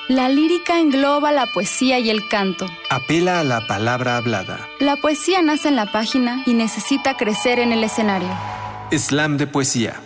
[0.09, 2.65] La lírica engloba la poesía y el canto.
[2.89, 4.67] Apela a la palabra hablada.
[4.81, 8.31] La poesía nace en la página y necesita crecer en el escenario.
[8.93, 10.01] Slam de poesía.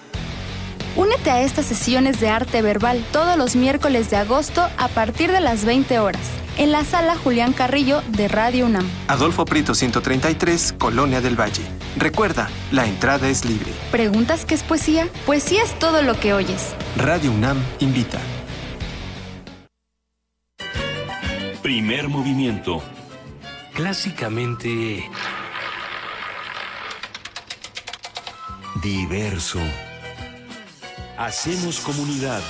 [0.97, 5.41] Únete a estas sesiones de arte verbal todos los miércoles de agosto a partir de
[5.41, 6.29] las 20 horas
[6.59, 8.91] en la sala Julián Carrillo de Radio UNAM.
[9.07, 11.63] Adolfo Prito 133, Colonia del Valle.
[11.97, 13.73] Recuerda, la entrada es libre.
[13.91, 15.09] ¿Preguntas qué es poesía?
[15.25, 16.75] Poesía es todo lo que oyes.
[16.99, 18.19] Radio UNAM invita.
[21.63, 22.83] Primer movimiento.
[23.73, 25.09] Clásicamente...
[28.83, 29.59] Diverso.
[31.17, 32.43] Hacemos comunidad.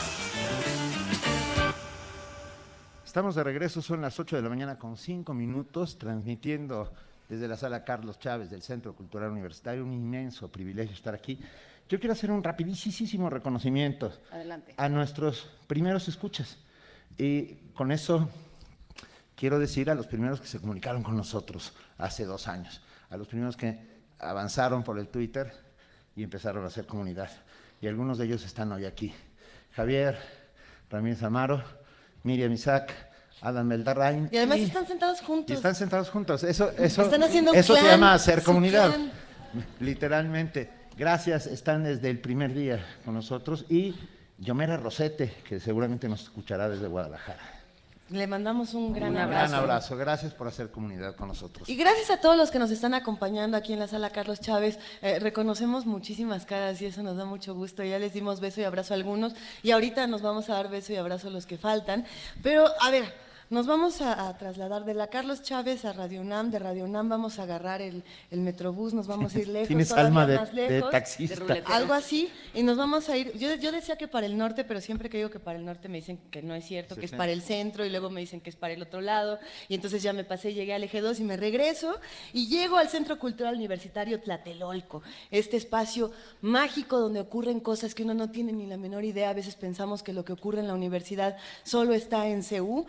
[3.05, 6.92] Estamos de regreso, son las 8 de la mañana con 5 minutos, transmitiendo
[7.28, 9.84] desde la sala Carlos Chávez del Centro Cultural Universitario.
[9.84, 11.38] Un inmenso privilegio estar aquí.
[11.88, 14.74] Yo quiero hacer un rapidísimo reconocimiento Adelante.
[14.76, 16.58] a nuestros primeros escuchas.
[17.16, 18.28] Y con eso
[19.36, 23.28] quiero decir a los primeros que se comunicaron con nosotros hace dos años, a los
[23.28, 23.78] primeros que
[24.18, 25.52] avanzaron por el Twitter
[26.16, 27.30] y empezaron a hacer comunidad.
[27.80, 29.14] Y algunos de ellos están hoy aquí.
[29.74, 30.18] Javier
[30.90, 31.62] Ramírez Amaro,
[32.22, 33.05] Miriam Isaac,
[33.41, 34.28] Adam Beldarrain.
[34.32, 35.51] Y además están sentados juntos.
[35.51, 36.43] Y están sentados juntos.
[36.45, 38.89] Eso, eso, Están haciendo eso se clan, llama hacer comunidad.
[38.89, 39.12] clan.
[39.80, 40.70] Literalmente.
[40.97, 43.66] Gracias, están desde el primer día con nosotros.
[43.68, 43.95] Y
[44.39, 47.53] Yomera Rosete, que seguramente nos escuchará desde Guadalajara.
[48.09, 49.49] Le mandamos un gran Un abrazo.
[49.51, 49.97] gran abrazo.
[49.97, 51.68] Gracias por hacer comunidad con nosotros.
[51.68, 54.78] Y gracias a todos los que nos están acompañando aquí en la sala Carlos Chávez.
[55.03, 57.82] Eh, reconocemos muchísimas caras y eso nos da mucho gusto.
[57.82, 59.34] Ya les dimos beso y abrazo a algunos
[59.64, 62.07] y ahorita nos vamos a dar beso y abrazo a los que faltan.
[62.45, 63.12] Pero, a ver,
[63.49, 66.51] nos vamos a, a trasladar de la Carlos Chávez a Radio UNAM.
[66.51, 69.68] De Radio UNAM vamos a agarrar el, el Metrobús, nos vamos a ir lejos.
[69.68, 71.44] Tienes todavía alma de- más de lejos, taxista.
[71.66, 72.28] Algo así.
[72.55, 73.32] Y nos vamos a ir.
[73.38, 75.88] Yo, yo decía que para el norte, pero siempre que digo que para el norte
[75.88, 78.20] me dicen que no es cierto, Sí, que es para el centro y luego me
[78.20, 79.38] dicen que es para el otro lado.
[79.68, 81.97] Y entonces ya me pasé, llegué al eje 2 y me regreso
[82.32, 88.14] y llego al Centro Cultural Universitario Tlatelolco, este espacio mágico donde ocurren cosas que uno
[88.14, 89.30] no tiene ni la menor idea.
[89.30, 92.86] A veces pensamos que lo que ocurre en la universidad solo está en CEU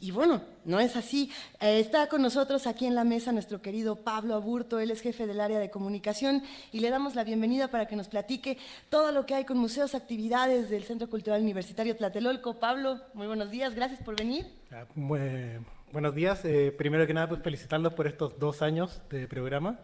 [0.00, 1.30] y, y bueno, no es así.
[1.60, 5.26] Eh, está con nosotros aquí en la mesa nuestro querido Pablo Aburto, él es jefe
[5.26, 6.42] del área de comunicación
[6.72, 8.58] y le damos la bienvenida para que nos platique
[8.90, 12.54] todo lo que hay con museos, actividades del Centro Cultural Universitario Tlatelolco.
[12.60, 14.46] Pablo, muy buenos días, gracias por venir.
[14.70, 15.60] Ah, bue-
[15.92, 16.44] buenos días.
[16.44, 19.78] Eh, primero que nada, pues felicitarlos por estos dos años de programa.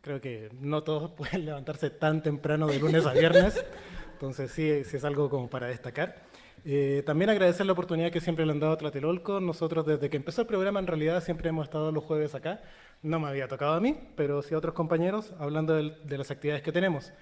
[0.00, 3.64] Creo que no todos pueden levantarse tan temprano de lunes a viernes,
[4.12, 6.27] entonces sí, sí es algo como para destacar.
[6.64, 9.40] Eh, también agradecer la oportunidad que siempre le han dado a Tlatelolco.
[9.40, 12.60] Nosotros desde que empezó el programa en realidad siempre hemos estado los jueves acá.
[13.02, 16.30] No me había tocado a mí, pero sí a otros compañeros hablando del- de, las
[16.30, 17.12] actividades que tenemos.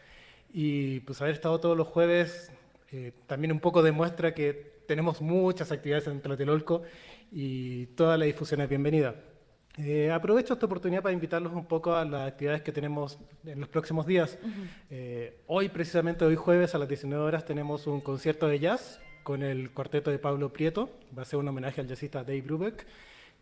[0.52, 2.50] Y pues haber estado todos los jueves
[2.92, 6.82] eh, también un poco demuestra que tenemos muchas actividades en Tlatelolco
[7.32, 9.14] y toda la difusión es bienvenida.
[9.78, 13.68] Eh, aprovecho esta oportunidad para invitarlos un poco a las actividades que tenemos en los
[13.68, 14.38] próximos días.
[14.88, 19.42] Eh, hoy, precisamente hoy jueves a las 19 horas, tenemos un concierto de jazz con
[19.42, 20.88] el cuarteto de Pablo Prieto.
[21.18, 22.86] Va a ser un homenaje al jazzista Dave Brubeck.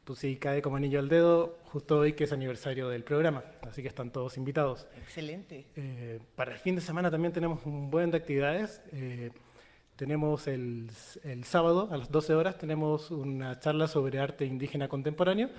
[0.02, 3.82] Pues sí, cae como anillo al dedo justo hoy que es aniversario del programa, así
[3.82, 4.86] que están todos invitados.
[4.96, 5.66] Excelente.
[5.76, 8.80] Eh, para el fin de semana también tenemos un buen de actividades.
[8.92, 9.30] Eh,
[9.96, 10.90] tenemos el,
[11.22, 15.50] el, sábado a las 12 horas tenemos una charla sobre arte indígena contemporáneo,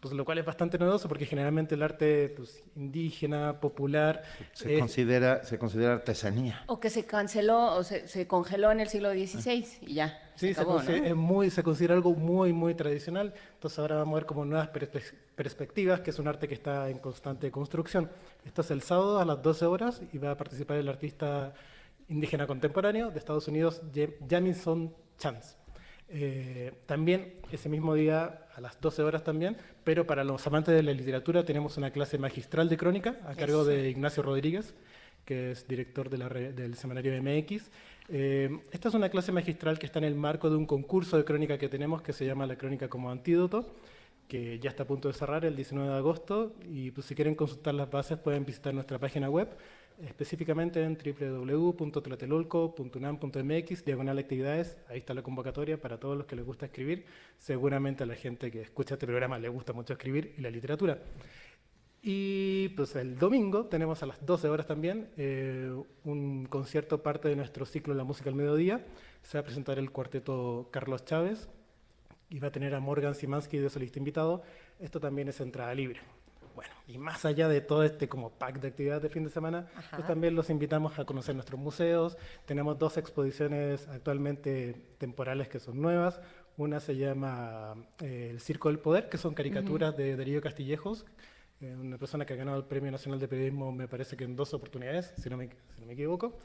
[0.00, 4.22] pues lo cual es bastante novedoso porque generalmente el arte pues, indígena, popular...
[4.52, 6.62] Se, es, considera, se considera artesanía.
[6.66, 10.30] O que se canceló o se, se congeló en el siglo XVI y ya.
[10.36, 11.06] Sí, se, acabó, se, ¿no?
[11.06, 13.34] es muy, se considera algo muy, muy tradicional.
[13.54, 15.02] Entonces ahora vamos a ver como nuevas perspe
[15.34, 18.10] perspectivas, que es un arte que está en constante construcción.
[18.44, 21.54] Esto es el sábado a las 12 horas y va a participar el artista
[22.08, 23.82] indígena contemporáneo de Estados Unidos,
[24.28, 25.57] Jamison Chance.
[26.10, 30.82] Eh, también ese mismo día, a las 12 horas también, pero para los amantes de
[30.82, 34.74] la literatura tenemos una clase magistral de crónica a cargo de Ignacio Rodríguez,
[35.24, 37.70] que es director de la, del semanario MX.
[38.08, 41.24] Eh, esta es una clase magistral que está en el marco de un concurso de
[41.24, 43.76] crónica que tenemos que se llama La Crónica como Antídoto,
[44.28, 47.34] que ya está a punto de cerrar el 19 de agosto y pues, si quieren
[47.34, 49.48] consultar las bases pueden visitar nuestra página web
[50.00, 56.66] específicamente en www.tlatelolco.unam.mx, diagonal actividades, ahí está la convocatoria para todos los que les gusta
[56.66, 57.04] escribir.
[57.38, 60.98] Seguramente a la gente que escucha este programa le gusta mucho escribir y la literatura.
[62.00, 65.70] Y pues el domingo tenemos a las 12 horas también eh,
[66.04, 68.84] un concierto parte de nuestro ciclo La Música al Mediodía.
[69.22, 71.48] Se va a presentar el cuarteto Carlos Chávez
[72.30, 74.42] y va a tener a Morgan Simansky de solista invitado.
[74.78, 76.00] Esto también es entrada libre.
[76.58, 79.68] Bueno, y más allá de todo este como pack de actividades de fin de semana,
[79.92, 82.18] pues también los invitamos a conocer nuestros museos.
[82.46, 86.20] Tenemos dos exposiciones actualmente temporales que son nuevas.
[86.56, 89.98] Una se llama eh, El Circo del Poder, que son caricaturas uh -huh.
[89.98, 91.06] de Darío Castillejos,
[91.60, 94.34] eh, una persona que ha ganado el Premio Nacional de Periodismo, me parece que en
[94.34, 96.40] dos oportunidades, si no me, si no me equivoco.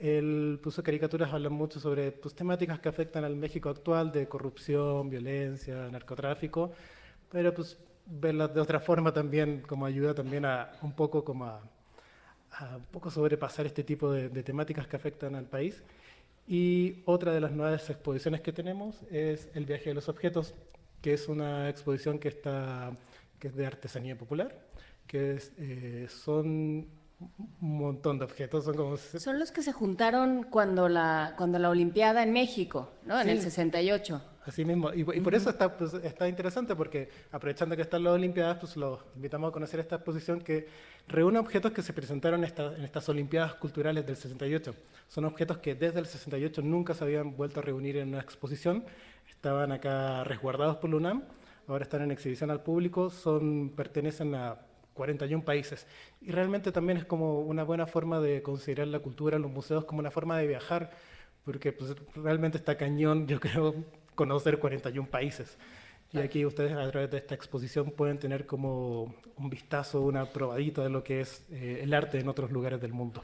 [0.00, 5.08] Él puso caricaturas, hablan mucho sobre pues, temáticas que afectan al México actual, de corrupción,
[5.08, 6.72] violencia, narcotráfico,
[7.30, 11.60] pero pues verlas de otra forma también como ayuda también a un poco como a,
[12.76, 15.82] un poco sobrepasar este tipo de, temáticas que afectan al país.
[16.46, 20.54] Y otra de las nuevas exposiciones que tenemos es El viaje de los objetos,
[21.00, 22.96] que es una exposición que, está,
[23.38, 24.66] que es de artesanía popular,
[25.06, 26.86] que eh, son
[27.60, 28.64] un montón de objetos.
[28.64, 28.96] Son, como...
[28.96, 33.18] son los que se juntaron cuando la, cuando la Olimpiada en México, ¿no?
[33.20, 33.30] en Sí.
[33.30, 34.22] el 68.
[34.44, 38.14] Así mismo, y, y por eso está, pues, está interesante, porque aprovechando que están las
[38.14, 40.66] Olimpiadas, pues los invitamos a conocer esta exposición que
[41.06, 44.74] reúne objetos que se presentaron esta- en estas Olimpiadas Culturales del 68.
[45.06, 48.84] Son objetos que desde el 68 nunca se habían vuelto a reunir en una exposición,
[49.30, 51.22] estaban acá resguardados por la UNAM,
[51.68, 54.56] ahora están en exhibición al público, son, pertenecen a
[54.94, 55.86] 41 países.
[56.20, 60.00] Y realmente también es como una buena forma de considerar la cultura, los museos, como
[60.00, 60.90] una forma de viajar,
[61.44, 63.74] porque pues, realmente está cañón, yo creo,
[64.14, 65.56] conocer 41 países.
[66.12, 70.82] Y aquí ustedes a través de esta exposición pueden tener como un vistazo, una probadita
[70.82, 73.22] de lo que es eh, el arte en otros lugares del mundo.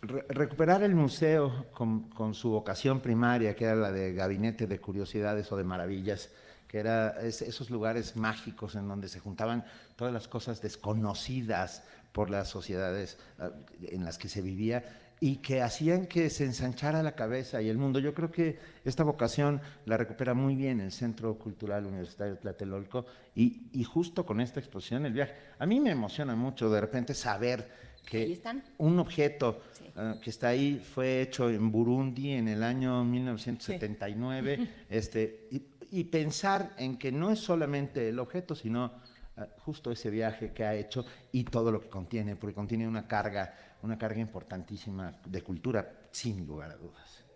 [0.00, 4.78] Re- recuperar el museo con, con su vocación primaria, que era la de gabinete de
[4.80, 6.32] curiosidades o de maravillas,
[6.76, 9.64] que era es- esos lugares mágicos en donde se juntaban
[9.96, 13.50] todas las cosas desconocidas por las sociedades ah,
[13.80, 14.84] en las que se vivía
[15.18, 17.98] y que hacían que se ensanchara la cabeza y el mundo.
[17.98, 23.62] Yo creo que esta vocación la recupera muy bien el Centro Cultural Universitario Tlatelolco y,
[23.72, 25.32] y justo con esta exposición, el viaje.
[25.58, 28.38] A mí me emociona mucho de repente saber que
[28.76, 29.62] un objeto
[29.96, 36.04] ah, que está ahí fue hecho en Burundi en el año 1979 este, y, y
[36.04, 38.92] pensar en que no es solamente el objeto, sino
[39.36, 43.06] ah, justo ese viaje que ha hecho y todo lo que contiene, porque contiene una
[43.06, 47.26] carga, una carga importantísima de cultura, sin lugar a dudas.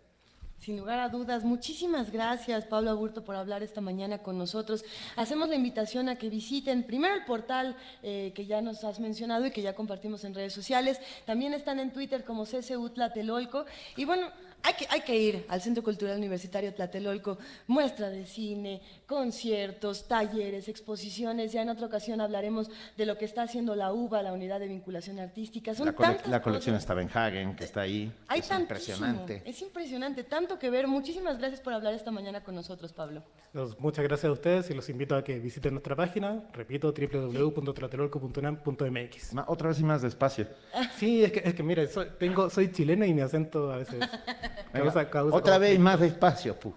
[0.60, 4.84] Sin lugar a dudas, muchísimas gracias Pablo Aburto por hablar esta mañana con nosotros.
[5.16, 9.46] Hacemos la invitación a que visiten primero el portal eh, que ya nos has mencionado
[9.46, 11.00] y que ya compartimos en redes sociales.
[11.24, 13.64] También están en Twitter como CCU Tlatelolco.
[13.96, 14.28] Y bueno,
[14.62, 17.38] hay que, hay que ir al Centro Cultural Universitario Tlatelolco.
[17.66, 21.52] Muestra de cine, conciertos, talleres, exposiciones.
[21.52, 24.68] Ya en otra ocasión hablaremos de lo que está haciendo la UBA, la Unidad de
[24.68, 25.74] Vinculación Artística.
[25.74, 26.82] Son La, cole- tantas la colección cosas.
[26.84, 29.42] Stavenhagen, que está ahí, Hay es tantísimo, impresionante.
[29.44, 30.86] Es impresionante, tanto que ver.
[30.86, 33.22] Muchísimas gracias por hablar esta mañana con nosotros, Pablo.
[33.52, 39.32] Los- muchas gracias a ustedes y los invito a que visiten nuestra página, repito, www.tlatelolco.unam.mx.
[39.46, 40.46] Otra vez y más despacio.
[40.96, 44.00] Sí, es que, es que mire, soy, tengo, soy chileno y mi acento a veces
[44.72, 46.72] causa, causa otra vez más despacio, pu.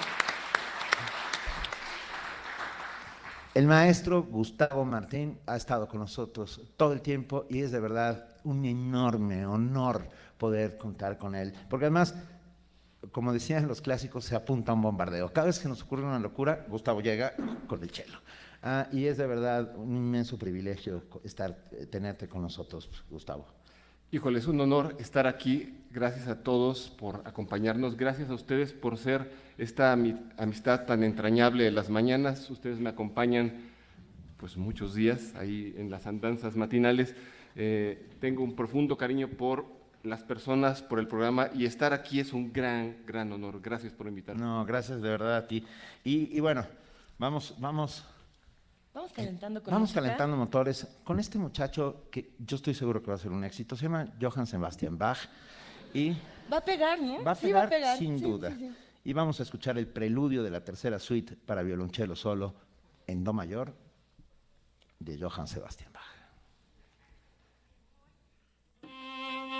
[3.54, 8.26] El maestro Gustavo Martín ha estado con nosotros todo el tiempo y es de verdad
[8.42, 10.08] un enorme honor
[10.38, 11.54] poder contar con él.
[11.70, 12.16] Porque además,
[13.10, 15.32] como decían los clásicos, se apunta a un bombardeo.
[15.32, 17.34] Cada vez que nos ocurre una locura, Gustavo llega
[17.66, 18.18] con el chelo.
[18.62, 23.44] Ah, y es de verdad un inmenso privilegio estar, eh, tenerte con nosotros, Gustavo.
[24.12, 25.78] Híjole, es un honor estar aquí.
[25.90, 27.96] Gracias a todos por acompañarnos.
[27.96, 32.48] Gracias a ustedes por ser esta ami- amistad tan entrañable de las mañanas.
[32.50, 33.70] Ustedes me acompañan
[34.36, 37.14] pues muchos días ahí en las andanzas matinales.
[37.56, 39.66] Eh, tengo un profundo cariño por
[40.02, 43.60] las personas, por el programa y estar aquí es un gran, gran honor.
[43.60, 44.42] Gracias por invitarme.
[44.42, 45.64] No, gracias de verdad a ti.
[46.04, 46.66] Y, y bueno,
[47.18, 48.04] vamos, vamos,
[48.94, 50.02] Vamos calentando con Vamos música.
[50.02, 53.74] calentando motores con este muchacho que yo estoy seguro que va a ser un éxito.
[53.74, 55.18] Se llama Johann Sebastian Bach
[55.94, 56.10] y
[56.52, 57.22] Va a pegar, ¿no?
[57.24, 57.96] va a Sí, pegar, va a pegar.
[57.98, 58.50] sin Sí, duda.
[58.50, 58.70] sí, sí.
[59.04, 62.54] Y vamos a escuchar el preludio de la tercera suite para violonchelo solo
[63.06, 63.72] en do mayor
[65.00, 65.91] de Johann Sebastian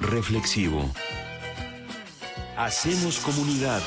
[0.00, 0.82] Reflexivo.
[2.58, 3.80] Hacemos comunidad.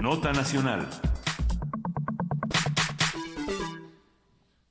[0.00, 0.88] Nota nacional.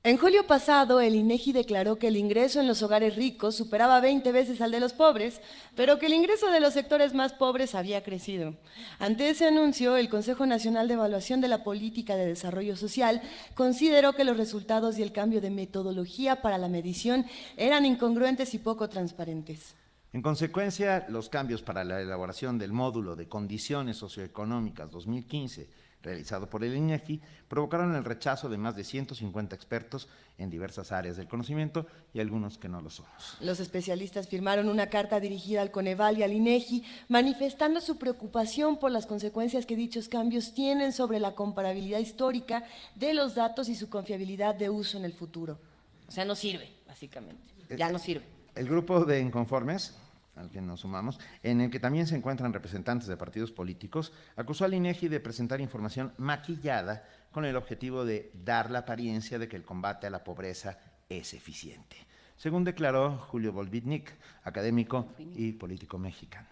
[0.04, 4.32] En julio pasado, el INEGI declaró que el ingreso en los hogares ricos superaba 20
[4.32, 5.40] veces al de los pobres,
[5.76, 8.54] pero que el ingreso de los sectores más pobres había crecido.
[9.02, 13.20] Ante ese anuncio, el Consejo Nacional de Evaluación de la Política de Desarrollo Social
[13.56, 17.26] consideró que los resultados y el cambio de metodología para la medición
[17.56, 19.74] eran incongruentes y poco transparentes.
[20.12, 25.68] En consecuencia, los cambios para la elaboración del módulo de condiciones socioeconómicas 2015
[26.02, 30.08] realizado por el INEGI provocaron el rechazo de más de 150 expertos
[30.38, 33.36] en diversas áreas del conocimiento y algunos que no lo somos.
[33.40, 38.90] Los especialistas firmaron una carta dirigida al Coneval y al INEGI manifestando su preocupación por
[38.90, 42.64] las consecuencias que dichos cambios tienen sobre la comparabilidad histórica
[42.94, 45.58] de los datos y su confiabilidad de uso en el futuro.
[46.08, 47.42] O sea, no sirve, básicamente.
[47.76, 48.24] Ya no sirve.
[48.54, 49.94] El grupo de inconformes
[50.36, 54.64] al que nos sumamos, en el que también se encuentran representantes de partidos políticos, acusó
[54.64, 59.56] al INEGI de presentar información maquillada con el objetivo de dar la apariencia de que
[59.56, 60.78] el combate a la pobreza
[61.08, 61.96] es eficiente,
[62.36, 64.12] según declaró Julio Volvitnik,
[64.44, 66.48] académico y político mexicano.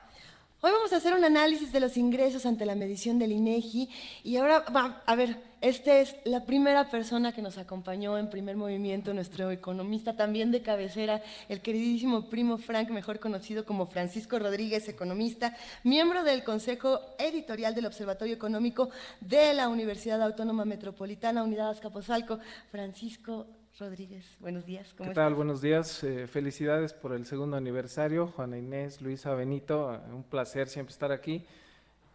[0.62, 3.88] Hoy vamos a hacer un análisis de los ingresos ante la medición del INEGI
[4.24, 8.56] y ahora, va, a ver, esta es la primera persona que nos acompañó en primer
[8.56, 14.88] movimiento, nuestro economista también de cabecera, el queridísimo primo Frank, mejor conocido como Francisco Rodríguez,
[14.88, 15.54] economista,
[15.84, 18.88] miembro del Consejo Editorial del Observatorio Económico
[19.20, 22.38] de la Universidad Autónoma Metropolitana, Unidad Azcapotzalco.
[22.70, 23.46] Francisco,
[23.78, 24.94] Rodríguez, buenos días.
[24.94, 25.34] ¿Cómo ¿Qué tal?
[25.34, 26.02] Buenos días.
[26.04, 28.28] Eh, felicidades por el segundo aniversario.
[28.28, 31.46] Juana Inés, Luisa Benito, un placer siempre estar aquí.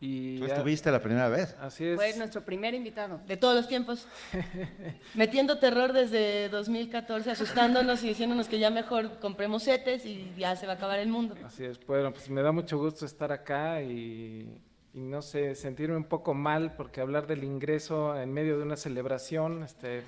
[0.02, 1.56] Y Tú estuviste la primera vez.
[1.60, 1.96] Así es.
[1.96, 3.22] Fue nuestro primer invitado.
[3.28, 4.08] De todos los tiempos.
[5.16, 10.68] Metiendo terror desde 2014, asustándonos y diciéndonos que ya mejor compremos setes y ya se
[10.68, 11.36] va a acabar el mundo.
[11.44, 11.80] Así es.
[11.86, 14.62] Bueno, pues me da mucho gusto estar acá y
[14.96, 18.78] y no sé, sentirme un poco mal porque hablar del ingreso en medio de una
[18.78, 20.04] celebración este,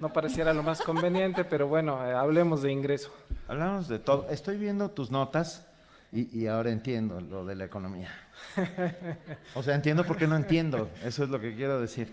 [0.00, 3.12] no pareciera lo más conveniente, pero bueno, eh, hablemos de ingreso.
[3.46, 4.26] Hablamos de todo.
[4.30, 5.68] Estoy viendo tus notas
[6.12, 8.10] y, y, ahora entiendo lo de la economía.
[9.54, 12.12] O sea, entiendo por qué no entiendo, eso es lo que quiero decir.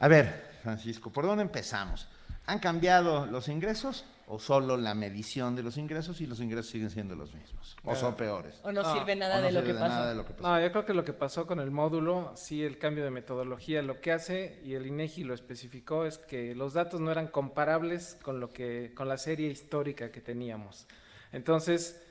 [0.00, 2.08] A ver, Francisco, ¿por dónde empezamos?
[2.46, 4.06] ¿Han cambiado los ingresos?
[4.28, 7.94] o solo la medición de los ingresos y los ingresos siguen siendo los mismos o
[7.94, 10.14] son peores o no, sirve nada, de, lo que pasó.
[10.42, 13.82] no yo creo que lo que pasó con el módulo sí el cambio de metodología
[13.82, 18.18] lo que hace y el INEGI lo especificó es que los datos no eran comparables
[18.20, 20.88] con lo que con la serie histórica que teníamos
[21.30, 22.02] entonces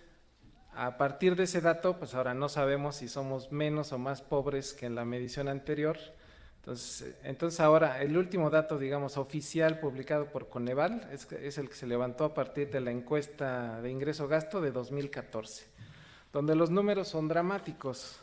[0.75, 4.73] a partir de ese dato pues ahora no sabemos si somos menos o más pobres
[4.73, 5.97] que en la medición anterior
[6.65, 11.75] entonces, entonces ahora el último dato, digamos, oficial publicado por Coneval es, es el que
[11.75, 15.67] se levantó a partir de la encuesta de ingreso-gasto de 2014,
[16.33, 18.19] donde los números son dramáticos.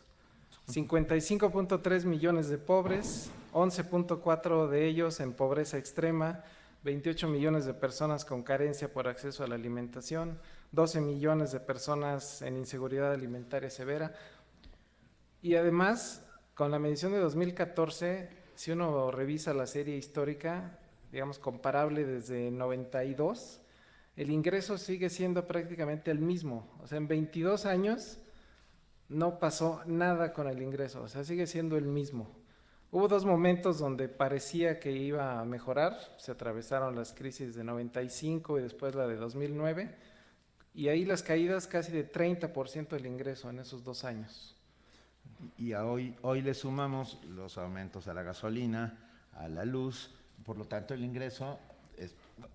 [0.66, 6.42] 55.3 millones de pobres, 11.4 de ellos en pobreza extrema,
[6.82, 10.36] 28 millones de personas con carencia por acceso a la alimentación,
[10.72, 14.14] 12 millones de personas en inseguridad alimentaria severa.
[15.42, 16.24] Y además,
[16.54, 20.78] con la medición de 2014, si uno revisa la serie histórica,
[21.10, 23.60] digamos comparable desde 92,
[24.16, 26.68] el ingreso sigue siendo prácticamente el mismo.
[26.82, 28.18] O sea, en 22 años
[29.08, 32.30] no pasó nada con el ingreso, o sea, sigue siendo el mismo.
[32.90, 38.58] Hubo dos momentos donde parecía que iba a mejorar, se atravesaron las crisis de 95
[38.58, 39.94] y después la de 2009,
[40.74, 44.56] y ahí las caídas casi de 30% del ingreso en esos dos años.
[45.58, 48.98] Y hoy, hoy le sumamos los aumentos a la gasolina,
[49.34, 50.10] a la luz,
[50.44, 51.58] por lo tanto el ingreso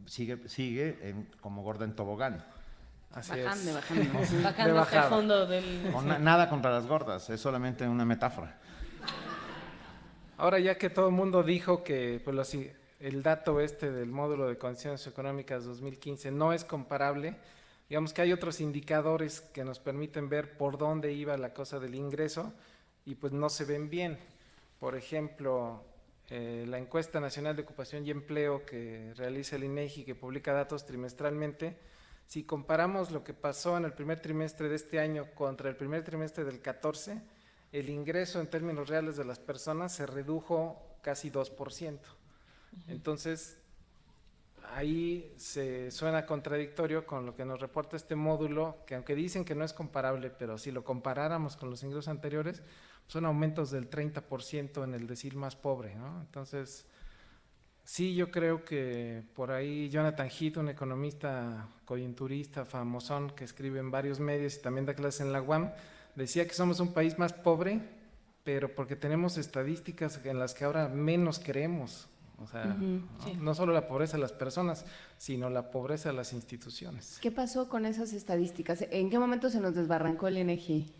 [0.05, 2.43] sigue, sigue como gorda en tobogán.
[3.13, 6.23] Así bajando, bajando, bajando hacia el fondo del...
[6.23, 8.57] nada contra las gordas, es solamente una metáfora.
[10.37, 12.57] Ahora ya que todo el mundo dijo que pues,
[12.99, 17.37] el dato este del módulo de condiciones económicas 2015 no es comparable,
[17.89, 21.95] digamos que hay otros indicadores que nos permiten ver por dónde iba la cosa del
[21.95, 22.53] ingreso
[23.05, 24.17] y pues no se ven bien.
[24.79, 25.83] Por ejemplo,
[26.29, 30.85] eh, la encuesta nacional de ocupación y empleo que realiza el INEGI, que publica datos
[30.85, 31.77] trimestralmente,
[32.27, 36.03] si comparamos lo que pasó en el primer trimestre de este año contra el primer
[36.03, 37.21] trimestre del 14,
[37.71, 41.99] el ingreso en términos reales de las personas se redujo casi 2%.
[42.89, 43.57] Entonces,
[44.73, 49.55] ahí se suena contradictorio con lo que nos reporta este módulo, que aunque dicen que
[49.55, 52.61] no es comparable, pero si lo comparáramos con los ingresos anteriores,
[53.07, 56.19] son aumentos del 30% en el decil más pobre, ¿no?
[56.21, 56.85] Entonces,
[57.83, 63.91] sí, yo creo que por ahí Jonathan Heath, un economista coyunturista famosón que escribe en
[63.91, 65.71] varios medios y también da clases en la UAM,
[66.15, 67.79] decía que somos un país más pobre,
[68.43, 72.09] pero porque tenemos estadísticas en las que ahora menos creemos.
[72.39, 73.07] O sea, ¿no?
[73.23, 73.33] sí.
[73.39, 74.85] no solo la pobreza de las personas,
[75.17, 77.17] sino la pobreza de las instituciones.
[77.21, 78.85] ¿Qué pasó con esas estadísticas?
[78.91, 80.93] ¿En qué momento se nos desbarrancó el INEGI?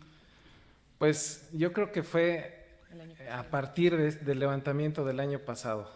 [0.98, 2.66] Pues yo creo que fue
[3.32, 5.88] a partir de- del levantamiento del año pasado,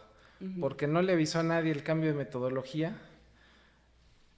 [0.61, 2.97] porque no le avisó a nadie el cambio de metodología.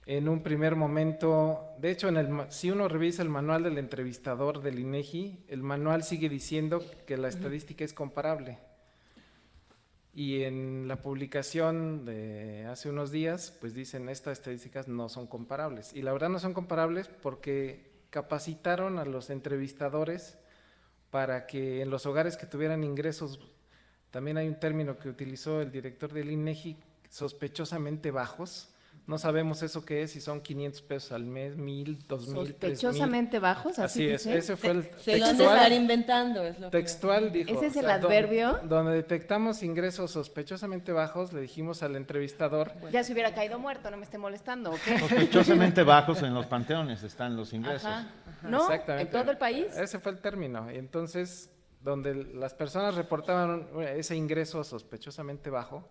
[0.06, 3.78] En un primer momento, de hecho, en el, ma- si uno revisa el manual del
[3.78, 8.58] entrevistador del INEGI, el manual sigue diciendo que la estadística es comparable.
[10.16, 15.92] Y en la publicación de hace unos días, pues dicen estas estadísticas no son comparables.
[15.92, 20.38] Y la verdad no son comparables porque capacitaron a los entrevistadores
[21.10, 23.40] para que en los hogares que tuvieran ingresos,
[24.12, 26.76] también hay un término que utilizó el director del INEGI,
[27.08, 28.73] sospechosamente bajos.
[29.06, 32.78] No sabemos eso qué es, si son 500 pesos al mes, 1000, 2000, 3000.
[32.78, 34.38] Sospechosamente bajos, así Así es, dice.
[34.38, 37.50] ese fue el Se lo han de textual- estar inventando, es lo que- Textual dijo.
[37.52, 38.60] ¿Ese es el adverbio?
[38.64, 42.72] Donde, detectamos ingresos sospechosamente bajos, le dijimos al entrevistador.
[42.92, 44.98] Ya se hubiera caído muerto, no me esté molestando, ¿o qué?
[44.98, 47.84] Sospechosamente bajos en los panteones están los ingresos.
[47.84, 48.10] Ajá.
[48.42, 48.66] ¿No?
[48.72, 49.66] ¿En todo el país?
[49.76, 50.72] Ese fue el término.
[50.72, 51.50] Y entonces,
[51.82, 55.86] donde las personas reportaban ese ingreso sospechosamente bajo,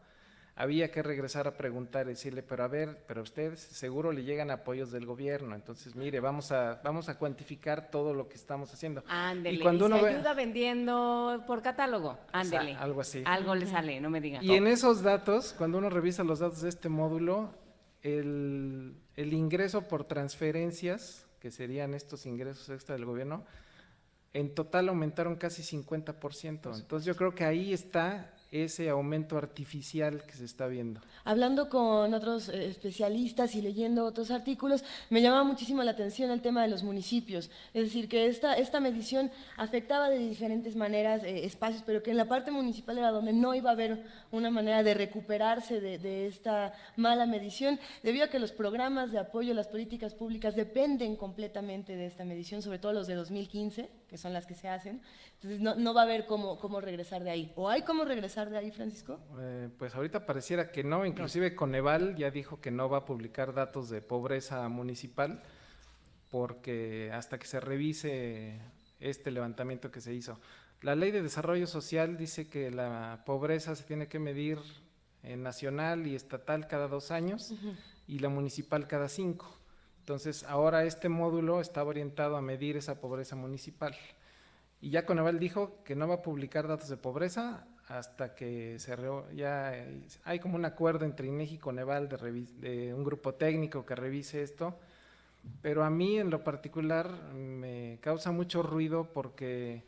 [0.55, 4.23] había que regresar a preguntar y decirle, pero a ver, pero a usted seguro le
[4.23, 8.71] llegan apoyos del gobierno, entonces mire, vamos a, vamos a cuantificar todo lo que estamos
[8.71, 9.03] haciendo.
[9.07, 12.75] Ándele, y cuando uno se ve, ayuda vendiendo por catálogo, ándele.
[12.75, 13.23] algo así.
[13.25, 14.43] Algo le sale, no me digan.
[14.43, 17.49] Y en esos datos, cuando uno revisa los datos de este módulo,
[18.03, 23.43] el, el ingreso por transferencias, que serían estos ingresos extra del gobierno,
[24.33, 26.75] en total aumentaron casi 50%.
[26.75, 31.01] Entonces yo creo que ahí está ese aumento artificial que se está viendo.
[31.23, 36.41] Hablando con otros eh, especialistas y leyendo otros artículos, me llamaba muchísimo la atención el
[36.41, 37.49] tema de los municipios.
[37.73, 42.17] Es decir, que esta, esta medición afectaba de diferentes maneras eh, espacios, pero que en
[42.17, 46.27] la parte municipal era donde no iba a haber una manera de recuperarse de, de
[46.27, 51.15] esta mala medición, debido a que los programas de apoyo a las políticas públicas dependen
[51.15, 55.01] completamente de esta medición, sobre todo los de 2015, que son las que se hacen.
[55.43, 57.51] Entonces, no, no va a haber cómo, cómo regresar de ahí.
[57.55, 59.19] ¿O hay cómo regresar de ahí, Francisco?
[59.39, 63.53] Eh, pues ahorita pareciera que no, inclusive Coneval ya dijo que no va a publicar
[63.53, 65.43] datos de pobreza municipal
[66.31, 68.57] porque hasta que se revise
[69.01, 70.39] este levantamiento que se hizo.
[70.81, 74.59] La ley de desarrollo social dice que la pobreza se tiene que medir
[75.23, 77.53] en nacional y estatal cada dos años
[78.07, 79.59] y la municipal cada cinco.
[79.99, 83.93] Entonces, ahora este módulo está orientado a medir esa pobreza municipal.
[84.83, 88.97] Y ya Coneval dijo que no va a publicar datos de pobreza hasta que se
[89.33, 89.73] ya
[90.25, 92.17] hay- como un acuerdo entre INEGI y Coneval de,
[92.59, 94.77] de un grupo técnico que revise esto,
[95.61, 99.85] pero a mí en lo particular me causa mucho ruido porque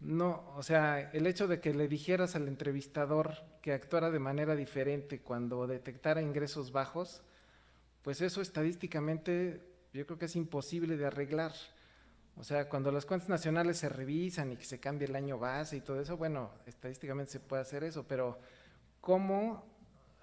[0.00, 4.54] no, o sea, el hecho de que le dijeras al entrevistador que actuara de manera
[4.56, 7.22] diferente cuando detectara ingresos bajos,
[8.02, 9.62] pues eso estadísticamente
[9.94, 11.52] yo creo que es imposible de arreglar.
[12.36, 15.76] O sea, cuando las cuentas nacionales se revisan y que se cambie el año base
[15.76, 18.38] y todo eso, bueno, estadísticamente se puede hacer eso, pero
[19.00, 19.64] ¿cómo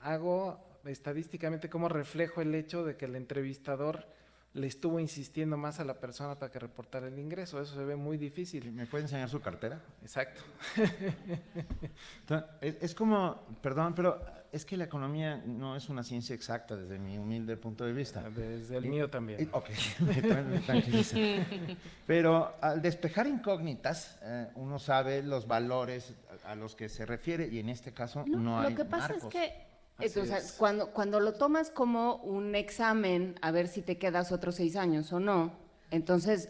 [0.01, 4.07] hago estadísticamente, cómo reflejo el hecho de que el entrevistador
[4.53, 7.61] le estuvo insistiendo más a la persona para que reportara el ingreso?
[7.61, 8.71] Eso se ve muy difícil.
[8.73, 9.79] ¿Me puede enseñar su cartera?
[10.01, 10.41] Exacto.
[12.21, 14.21] Entonces, Es, como, perdón, pero
[14.51, 18.21] es que la economía no es una ciencia exacta desde mi humilde punto de vista.
[18.29, 19.41] Desde el Y- mío también.
[19.41, 19.69] y- ok,
[20.01, 21.75] me.
[22.05, 26.13] Pero al despejar incógnitas, eh, uno sabe los valores
[26.45, 29.09] a, a los que se refiere y en este caso no, hay Lo que pasa
[29.13, 29.23] marcos.
[29.23, 29.70] es que
[30.05, 30.53] Así o sea, es.
[30.53, 35.11] cuando, cuando lo tomas como un examen a ver si te quedas otros seis años
[35.13, 35.53] o no,
[35.89, 36.49] entonces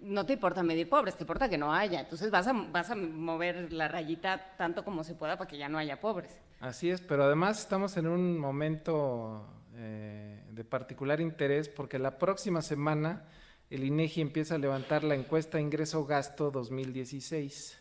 [0.00, 2.00] no te importa medir pobres, te importa que no haya.
[2.00, 5.68] Entonces vas a, vas a mover la rayita tanto como se pueda para que ya
[5.68, 6.38] no haya pobres.
[6.60, 9.46] Así es, pero además estamos en un momento
[9.76, 13.24] eh, de particular interés porque la próxima semana
[13.70, 17.78] el INEGI empieza a levantar la encuesta ingreso-gasto 2016,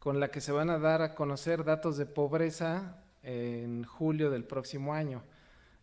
[0.00, 4.44] con la que se van a dar a conocer datos de pobreza en julio del
[4.44, 5.22] próximo año.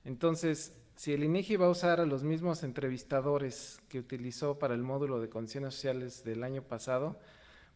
[0.05, 4.83] Entonces, si el INEGI va a usar a los mismos entrevistadores que utilizó para el
[4.83, 7.19] módulo de condiciones sociales del año pasado,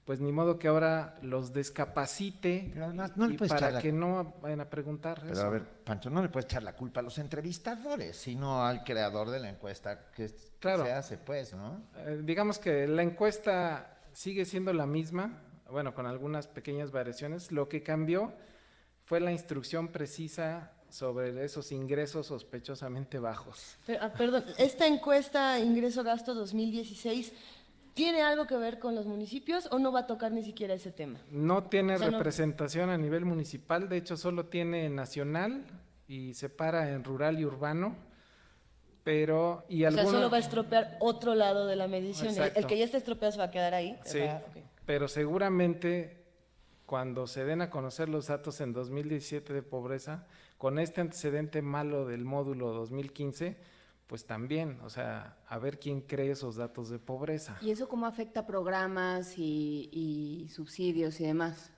[0.05, 3.91] pues ni modo que ahora los descapacite no le y puedes para echar la- que
[3.91, 5.41] no vayan a preguntar Pero eso.
[5.45, 9.31] a ver, Pancho, no le puedes echar la culpa a los entrevistadores, sino al creador
[9.31, 10.83] de la encuesta que es- Claro.
[10.85, 11.81] se hace, pues, ¿no?
[11.97, 17.51] Eh, digamos que la encuesta sigue siendo la misma, bueno, con algunas pequeñas variaciones.
[17.51, 18.31] Lo que cambió
[19.05, 23.77] fue la instrucción precisa sobre esos ingresos sospechosamente bajos.
[23.85, 27.33] Pero, ah, perdón, esta encuesta ingreso-gasto 2016
[27.93, 30.91] ¿tiene algo que ver con los municipios o no va a tocar ni siquiera ese
[30.91, 31.19] tema?
[31.31, 35.65] No tiene O sea, no- representación a nivel municipal, de hecho solo tiene nacional
[36.07, 37.95] y separa en rural y urbano,
[39.03, 42.27] pero y O sea, alguno- solo va a estropear otro lado de la medición.
[42.29, 42.67] El, el Exacto.
[42.67, 43.97] que ya está estropeado se va a quedar ahí.
[44.03, 44.57] Sí, Va- ok.
[44.85, 46.24] pero seguramente
[46.85, 52.05] cuando se den a conocer los datos en 2017 de pobreza, con este antecedente malo
[52.05, 53.57] del módulo 2015,
[54.07, 57.57] pues también, o sea, a ver quién cree esos datos de pobreza.
[57.61, 61.71] ¿Y eso cómo afecta programas y, y subsidios y demás?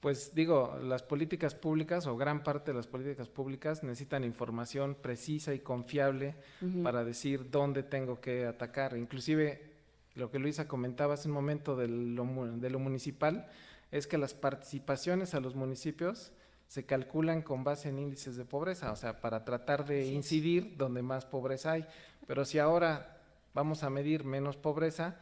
[0.00, 5.54] Pues digo, las políticas públicas o gran parte de las políticas públicas necesitan información precisa
[5.54, 6.82] y confiable Ujú.
[6.82, 8.96] para decir dónde tengo que atacar.
[8.96, 9.72] Inclusive
[10.14, 12.24] lo que Luisa comentaba hace un momento de lo,
[12.56, 13.48] de lo municipal
[13.96, 16.32] es que las participaciones a los municipios
[16.66, 21.00] se calculan con base en índices de pobreza, o sea, para tratar de incidir donde
[21.02, 21.86] más pobreza hay.
[22.26, 23.20] Pero si ahora
[23.54, 25.14] vamos a medir menos pobreza,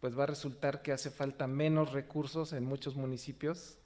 [0.00, 3.78] pues va a resultar que hace falta menos recursos en muchos municipios,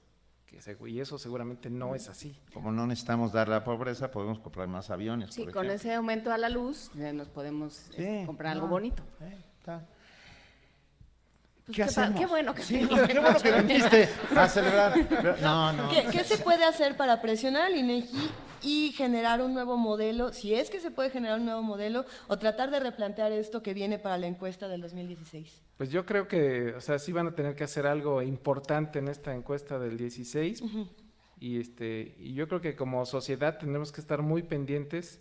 [0.45, 2.37] que segu- y eso seguramente no es así.
[2.53, 5.33] Como no necesitamos dar la pobreza, podemos comprar más aviones.
[5.33, 5.75] Sí, por con ejemplo.
[5.89, 9.03] ese aumento a la luz eh, nos podemos este, comprar algo no, bonito.
[9.59, 9.87] está.
[11.65, 12.19] Pues ¿Qué qué, pa- hacemos?
[12.19, 14.93] qué bueno que Sí, qué bueno que viniste a celebrar.
[15.09, 15.89] Pero- No, no.
[15.89, 18.29] ¿Qué, qué se puede hacer para presionar al INEGI
[18.63, 22.37] y generar un nuevo modelo, si es que se puede generar un nuevo modelo, o
[22.37, 25.61] tratar de replantear esto que viene para la encuesta del 2016?
[25.77, 29.07] Pues yo creo que, o sea, sí van a tener que hacer algo importante en
[29.07, 30.63] esta encuesta del 16
[31.39, 35.19] y este y yo creo que como sociedad tenemos que estar muy pendientes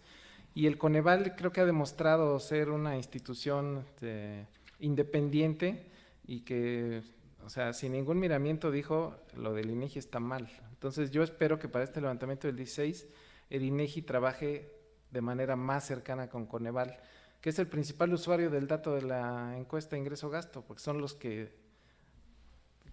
[0.54, 4.46] y el Coneval creo que ha demostrado ser una institución este,
[4.78, 5.90] independiente
[6.24, 7.02] y que,
[7.44, 10.48] o sea, sin ningún miramiento dijo lo del INEGI está mal.
[10.70, 13.06] Entonces yo espero que para este levantamiento del 16
[13.50, 14.72] el INEGI trabaje
[15.10, 16.98] de manera más cercana con Coneval,
[17.40, 21.54] que es el principal usuario del dato de la encuesta ingreso-gasto, porque son los que,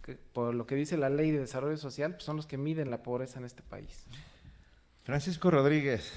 [0.04, 2.92] que, por lo que dice la ley de desarrollo social, pues son los que miden
[2.92, 4.06] la pobreza en este país.
[5.04, 6.12] Francisco Rodríguez,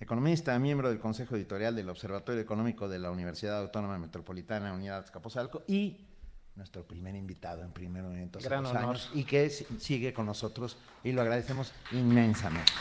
[0.00, 5.62] economista, miembro del Consejo Editorial del Observatorio Económico de la Universidad Autónoma Metropolitana Unidad Azcapotzalco
[5.66, 6.06] y
[6.54, 8.84] nuestro primer invitado en primer momento hace Gran honor.
[8.84, 12.72] años y que si- sigue con nosotros y lo agradecemos inmensamente.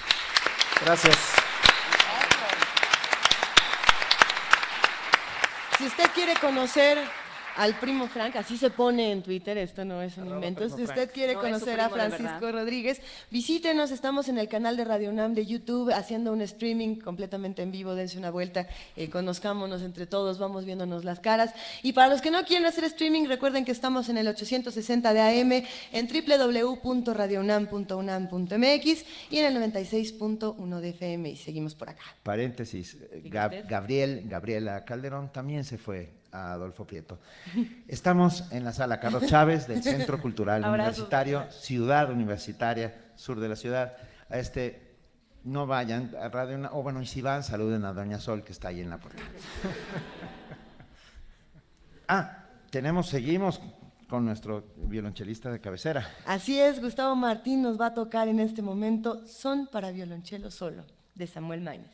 [0.84, 1.18] Gracias.
[5.78, 6.98] Si usted quiere conocer
[7.56, 10.68] al primo Frank, así se pone en Twitter, esto no es un invento.
[10.68, 11.12] Si usted Frank.
[11.12, 12.52] quiere No, conocer a Francisco.
[12.52, 13.02] Rodríguez,
[13.32, 17.72] visítenos, estamos en el canal de Radio UNAM de YouTube haciendo un streaming completamente en
[17.72, 21.54] vivo, dense una vuelta, eh, conozcámonos entre todos, vamos viéndonos las caras.
[21.84, 25.22] Y para los que no quieren hacer streaming, recuerden que estamos en el 860 de
[25.22, 32.02] AM, en www.radiounam.unam.mx y en el 96.1 de FM y seguimos por acá.
[32.24, 33.68] Paréntesis, eh, Gab-.
[33.68, 37.20] Gabriel, Gabriela Calderón también se fue a Adolfo Prieto.
[37.88, 40.64] Estamos en la sala Carlos Chávez del Centro Cultural.
[40.70, 43.94] Universitario, Ciudad Universitaria, sur de la ciudad.
[44.30, 44.98] A Este,
[45.44, 48.52] no vayan a Radio, Una- o bueno, y si van, saluden a Doña Sol, que
[48.52, 49.22] está ahí en la puerta.
[52.08, 53.60] Ah, tenemos, seguimos
[54.08, 56.08] con nuestro violonchelista de cabecera.
[56.28, 60.86] Así es, Gustavo Martín nos va a tocar en este momento Son para violonchelo solo,
[61.16, 61.90] de Samuel Maines.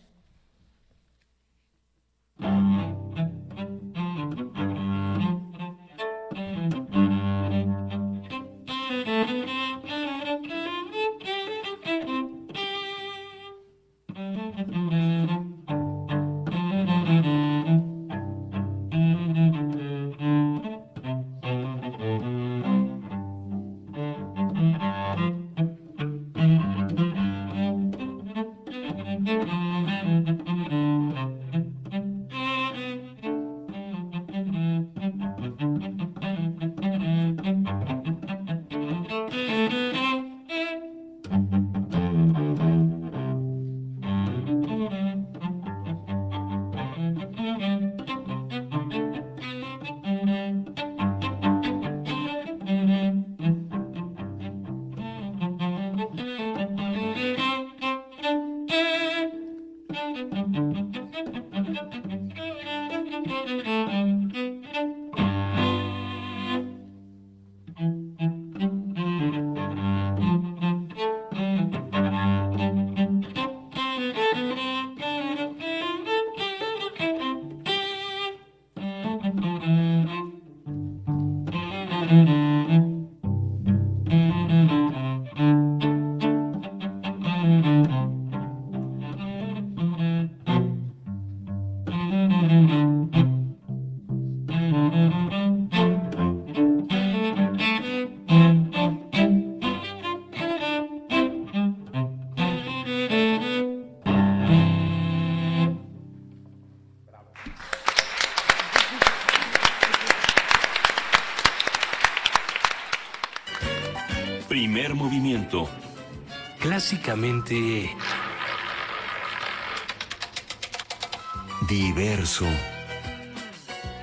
[121.68, 122.46] Diverso.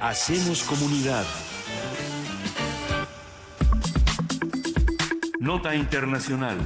[0.01, 1.25] Hacemos comunidad.
[5.41, 6.59] Nota internacional.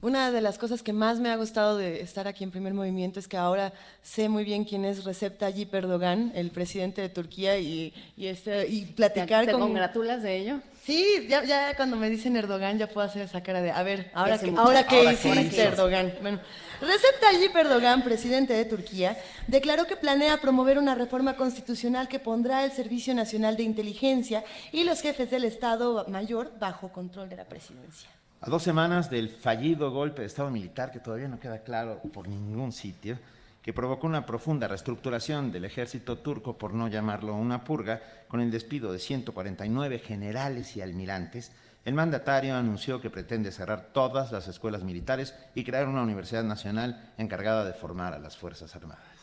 [0.00, 3.20] Una de las cosas que más me ha gustado de estar aquí en primer movimiento
[3.20, 3.72] es que ahora
[4.02, 8.66] sé muy bien quién es Recep Tayyip Erdogan, el presidente de Turquía, y, y, este,
[8.66, 9.60] y platicar ¿Te, te con...
[9.60, 10.60] congratulas de ello?
[10.84, 14.10] Sí, ya, ya cuando me dicen Erdogan ya puedo hacer esa cara de, a ver,
[14.12, 14.82] ahora, que, ahora
[15.12, 15.62] hiciste.
[15.62, 16.12] Erdogan.
[16.20, 16.40] Bueno,
[16.82, 19.16] Recep Tayyip Erdogan, presidente de Turquía,
[19.46, 24.84] declaró que planea promover una reforma constitucional que pondrá el Servicio Nacional de Inteligencia y
[24.84, 28.10] los jefes del Estado Mayor bajo control de la presidencia.
[28.42, 32.28] A dos semanas del fallido golpe de Estado militar, que todavía no queda claro por
[32.28, 33.18] ningún sitio,
[33.64, 38.50] que provocó una profunda reestructuración del ejército turco, por no llamarlo una purga, con el
[38.50, 41.50] despido de 149 generales y almirantes,
[41.86, 47.14] el mandatario anunció que pretende cerrar todas las escuelas militares y crear una universidad nacional
[47.16, 49.13] encargada de formar a las Fuerzas Armadas.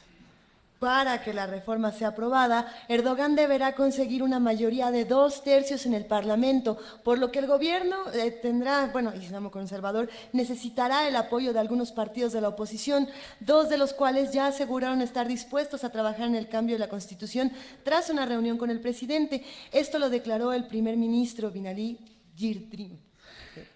[0.82, 5.94] Para que la reforma sea aprobada, Erdogan deberá conseguir una mayoría de dos tercios en
[5.94, 11.54] el Parlamento, por lo que el gobierno eh, tendrá, bueno, Islam conservador, necesitará el apoyo
[11.54, 13.08] de algunos partidos de la oposición,
[13.40, 16.90] dos de los cuales ya aseguraron estar dispuestos a trabajar en el cambio de la
[16.90, 17.52] Constitución
[17.84, 19.46] tras una reunión con el presidente.
[19.72, 22.00] Esto lo declaró el primer ministro Binali
[22.36, 22.98] Yildirim.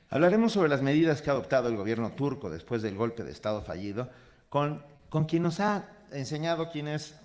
[0.09, 3.61] Hablaremos sobre las medidas que ha adoptado el gobierno turco después del golpe de Estado
[3.61, 4.09] fallido,
[4.49, 7.15] con, con quien nos ha enseñado quién es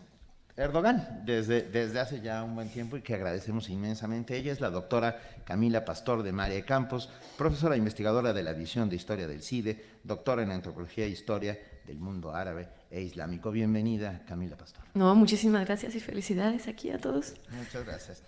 [0.57, 4.36] Erdogan desde, desde hace ya un buen tiempo y que agradecemos inmensamente.
[4.36, 7.09] Ella es la doctora Camila Pastor de María Campos,
[7.39, 11.98] profesora investigadora de la División de Historia del CIDE, doctora en Antropología e Historia del
[11.98, 13.51] Mundo Árabe e Islámico.
[13.51, 14.85] Bienvenida, Camila Pastor.
[14.94, 17.35] No, muchísimas gracias y felicidades aquí a todos.
[17.51, 18.23] Muchas gracias.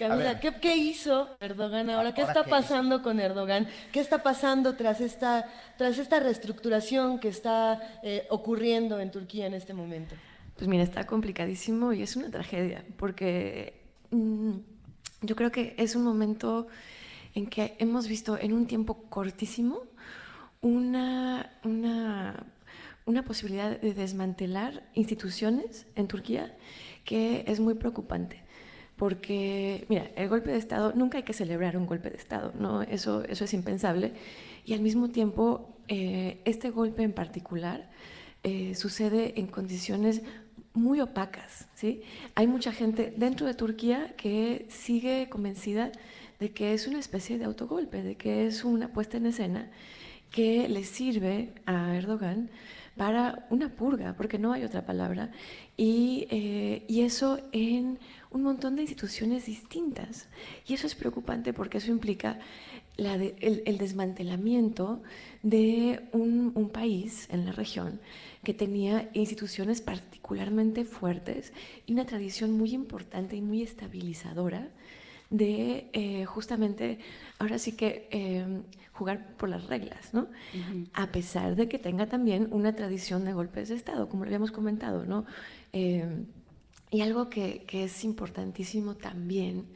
[0.00, 2.14] Camila, ¿qué, ¿qué, hizo Erdogan ahora?
[2.14, 3.68] ¿Qué ¿Ahora está qué pasando con Erdogan?
[3.92, 5.46] ¿Qué está pasando tras esta,
[5.76, 10.14] tras esta reestructuración que está eh, ocurriendo en Turquía en este momento?
[10.56, 14.52] Pues mira, está complicadísimo y es una tragedia, porque mmm,
[15.20, 16.68] yo creo que es un momento
[17.34, 19.82] en que hemos visto en un tiempo cortísimo
[20.62, 22.46] una, una,
[23.04, 26.56] una posibilidad de desmantelar instituciones en Turquía
[27.04, 28.48] que es muy preocupante
[29.00, 32.82] porque, mira, el golpe de Estado, nunca hay que celebrar un golpe de Estado, ¿no?
[32.82, 34.12] Eso, eso es impensable.
[34.66, 37.88] Y al mismo tiempo, eh, este golpe en particular
[38.42, 40.20] eh, sucede en condiciones
[40.74, 42.02] muy opacas, ¿sí?
[42.34, 45.92] Hay mucha gente dentro de Turquía que sigue convencida
[46.38, 49.70] de que es una especie de autogolpe, de que es una puesta en escena
[50.30, 52.50] que le sirve a Erdogan
[52.98, 55.30] para una purga, porque no hay otra palabra,
[55.78, 57.98] y, eh, y eso en
[58.30, 60.28] un montón de instituciones distintas.
[60.66, 62.38] Y eso es preocupante porque eso implica
[62.96, 65.02] la de, el, el, desmantelamiento
[65.42, 68.00] de un, un, país en la región
[68.44, 71.52] que tenía instituciones particularmente fuertes
[71.86, 74.68] y una tradición muy importante y muy estabilizadora
[75.30, 76.98] de eh, justamente,
[77.38, 78.44] ahora sí que eh,
[78.92, 80.22] jugar por las reglas, ¿no?
[80.22, 80.26] Uh
[80.56, 80.88] -huh.
[80.92, 84.50] A pesar de que tenga también una tradición de golpes de Estado, como lo habíamos
[84.50, 85.24] comentado, ¿no?
[85.72, 86.04] Eh,
[86.90, 89.66] y algo que, que, es importantísimo también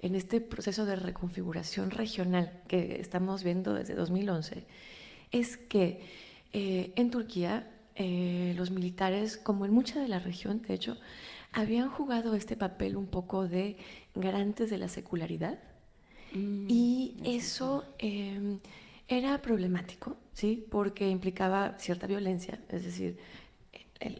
[0.00, 4.66] en este proceso de reconfiguración regional que estamos viendo desde 2011
[5.32, 6.00] es que
[6.52, 10.96] eh, en Turquía eh, los militares, como en mucha de la región, de hecho,
[11.52, 13.76] habían jugado este papel un poco de
[14.14, 15.58] garantes de la secularidad
[16.32, 18.58] mm, y eso eh,
[19.08, 20.66] era problemático, ¿sí?
[20.70, 23.18] Porque implicaba cierta violencia, es decir,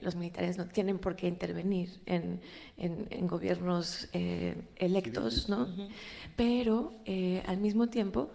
[0.03, 2.41] los militares no tienen por qué intervenir en,
[2.77, 5.63] en, en gobiernos eh, electos, ¿no?
[5.63, 5.89] Uh -huh.
[6.37, 8.31] Pero eh, al mismo tiempo,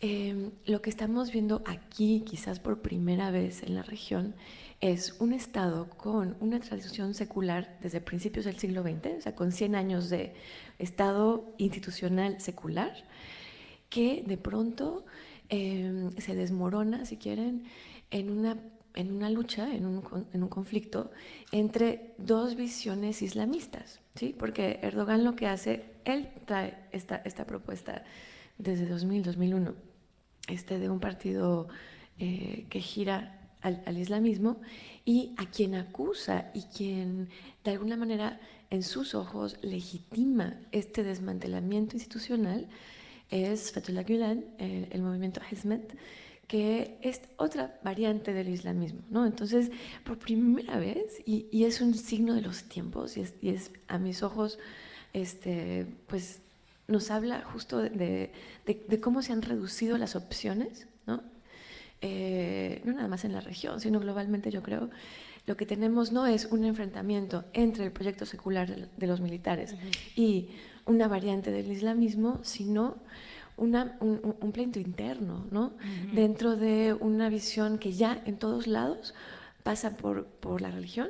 [0.00, 4.34] eh, lo que estamos viendo aquí, quizás por primera vez en la región,
[4.80, 9.50] es un Estado con una tradición secular desde principios del siglo XX, o sea, con
[9.52, 10.34] 100 años de
[10.78, 12.92] Estado institucional secular,
[13.88, 15.04] que de pronto
[15.48, 17.62] se desmorona, si quieren,
[18.10, 18.56] en una
[18.94, 21.10] en una lucha, en un, en un, conflicto
[21.52, 24.34] entre dos visiones islamistas, ¿sí?
[24.38, 28.04] Porque Erdogan lo que hace, él trae esta, esta propuesta
[28.58, 29.74] desde 2000, 2001,
[30.48, 31.68] este, de un partido
[32.18, 34.60] eh, que gira al, al, islamismo
[35.04, 37.30] y a quien acusa y quien
[37.64, 38.38] de alguna manera
[38.70, 42.68] en sus ojos legitima este desmantelamiento institucional
[43.30, 45.96] es Fethullah Gulen, el, el movimiento Hizmet,
[46.46, 49.26] que es otra variante del islamismo, ¿no?
[49.26, 49.70] Entonces,
[50.04, 53.70] por primera vez, y, y es un signo de los tiempos, y es, y es,
[53.88, 54.58] a mis ojos,
[55.12, 56.40] este, pues
[56.86, 58.30] nos habla justo de,
[58.66, 61.22] de, de cómo se han reducido las opciones, ¿no?
[62.02, 64.90] Eh, no nada más en la región, sino globalmente yo creo,
[65.46, 69.76] lo que tenemos no es un enfrentamiento entre el proyecto secular de, los militares uh
[69.76, 69.98] -huh.
[70.16, 70.48] y
[70.86, 72.96] una variante del islamismo, sino
[73.56, 75.66] una, un, un, pleito interno, ¿no?
[75.66, 76.14] Uh -huh.
[76.14, 79.14] Dentro de una visión que ya en todos lados
[79.62, 81.08] pasa por, por la religión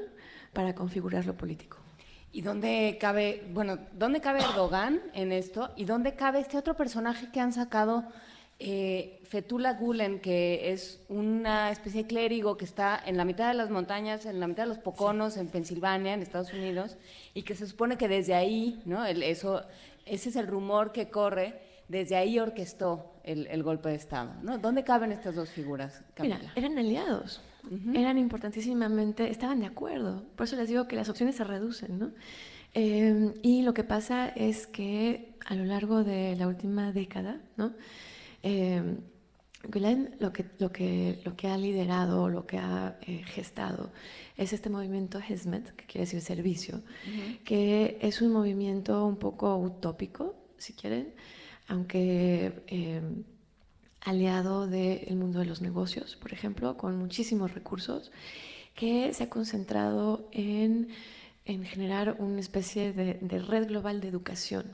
[0.53, 1.79] para configurar lo político.
[2.33, 5.71] ¿Y dónde cabe, bueno, dónde cabe Erdogan en esto?
[5.77, 8.05] ¿Y dónde cabe este otro personaje que han sacado,
[8.59, 13.55] eh, Fethullah Gulen, que es una especie de clérigo que está en la mitad de
[13.55, 15.41] las montañas, en la mitad de los Poconos, sí.
[15.41, 16.97] en Pensilvania, en Estados Unidos,
[17.35, 19.07] y que se supone que desde ahí, ¿no?
[19.07, 19.63] El, eso,
[20.05, 24.33] ese es el rumor que corre, desde ahí orquestó el, el, golpe de Estado.
[24.43, 24.59] ¿no?
[24.59, 26.03] ¿Dónde caben estas dos figuras?
[26.15, 26.39] Camila?
[26.39, 27.99] Mira, eran aliados, uh -huh.
[27.99, 30.25] eran importantísimamente, estaban de acuerdo.
[30.37, 31.99] Por eso les digo que las opciones se reducen.
[31.99, 32.11] ¿no?
[32.75, 37.73] Eh, y lo que pasa es que a lo largo de la última década, ¿no?
[38.43, 38.83] Eh,
[39.69, 43.91] Gülen lo que, lo, que, lo que ha liderado, lo que ha eh, gestado,
[44.37, 47.39] es este movimiento Hizmet, que quiere decir servicio, uh -huh.
[47.45, 51.15] que es un movimiento un poco utópico, si quieren,
[51.69, 53.03] aunque eh,
[54.01, 58.13] aliado del mundo de los negocios, por ejemplo, con muchísimos recursos,
[58.75, 60.89] que se ha concentrado en,
[61.45, 64.67] en generar una especie de, de, red global de educación,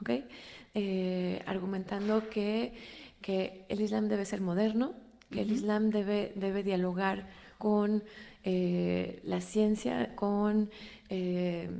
[0.00, 0.26] ¿okay?
[0.74, 2.72] eh, argumentando que,
[3.20, 4.94] que, el Islam debe ser moderno,
[5.30, 5.46] que uh -huh.
[5.46, 7.28] el Islam debe, debe dialogar
[7.58, 8.02] con
[8.44, 10.68] eh, la ciencia, con
[11.08, 11.70] eh,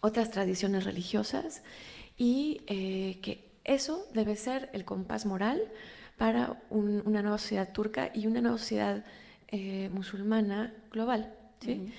[0.00, 1.62] otras tradiciones religiosas
[2.18, 5.60] y eh, que eso debe ser el compás moral
[6.16, 9.04] para un, una nueva sociedad turca y una nueva sociedad
[9.48, 11.34] eh, musulmana global.
[11.60, 11.72] ¿sí?
[11.72, 11.92] Uh -huh.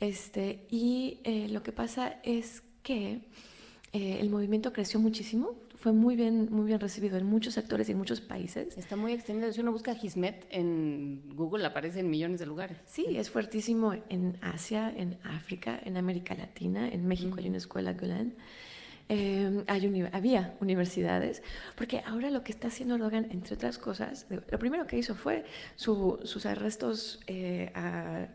[0.00, 3.20] este, y eh, lo que pasa es que
[3.92, 7.92] eh, el movimiento creció muchísimo, fue muy bien, muy bien recibido en muchos sectores y
[7.92, 8.76] en muchos países.
[8.78, 9.52] Está muy extendido.
[9.52, 12.78] Si uno busca Hizmet en Google, aparece en millones de lugares.
[12.86, 17.40] Sí, es fuertísimo en Asia, en África, en América Latina, en México uh -huh.
[17.40, 18.34] hay una escuela Golan.
[19.08, 21.42] Eh, hay uni había universidades,
[21.76, 25.44] porque ahora lo que está haciendo Erdogan, entre otras cosas, lo primero que hizo fue
[25.76, 28.28] su, sus arrestos eh, a,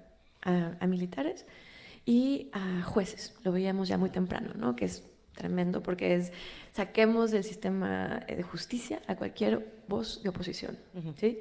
[0.43, 1.45] a, a, militares
[2.05, 3.33] y a jueces.
[3.43, 4.75] Lo veíamos ya muy temprano, ¿no?
[4.75, 6.31] Que es tremendo porque es
[6.71, 11.15] saquemos del sistema de justicia a cualquier voz de oposición, uh -huh.
[11.15, 11.39] ¿sí?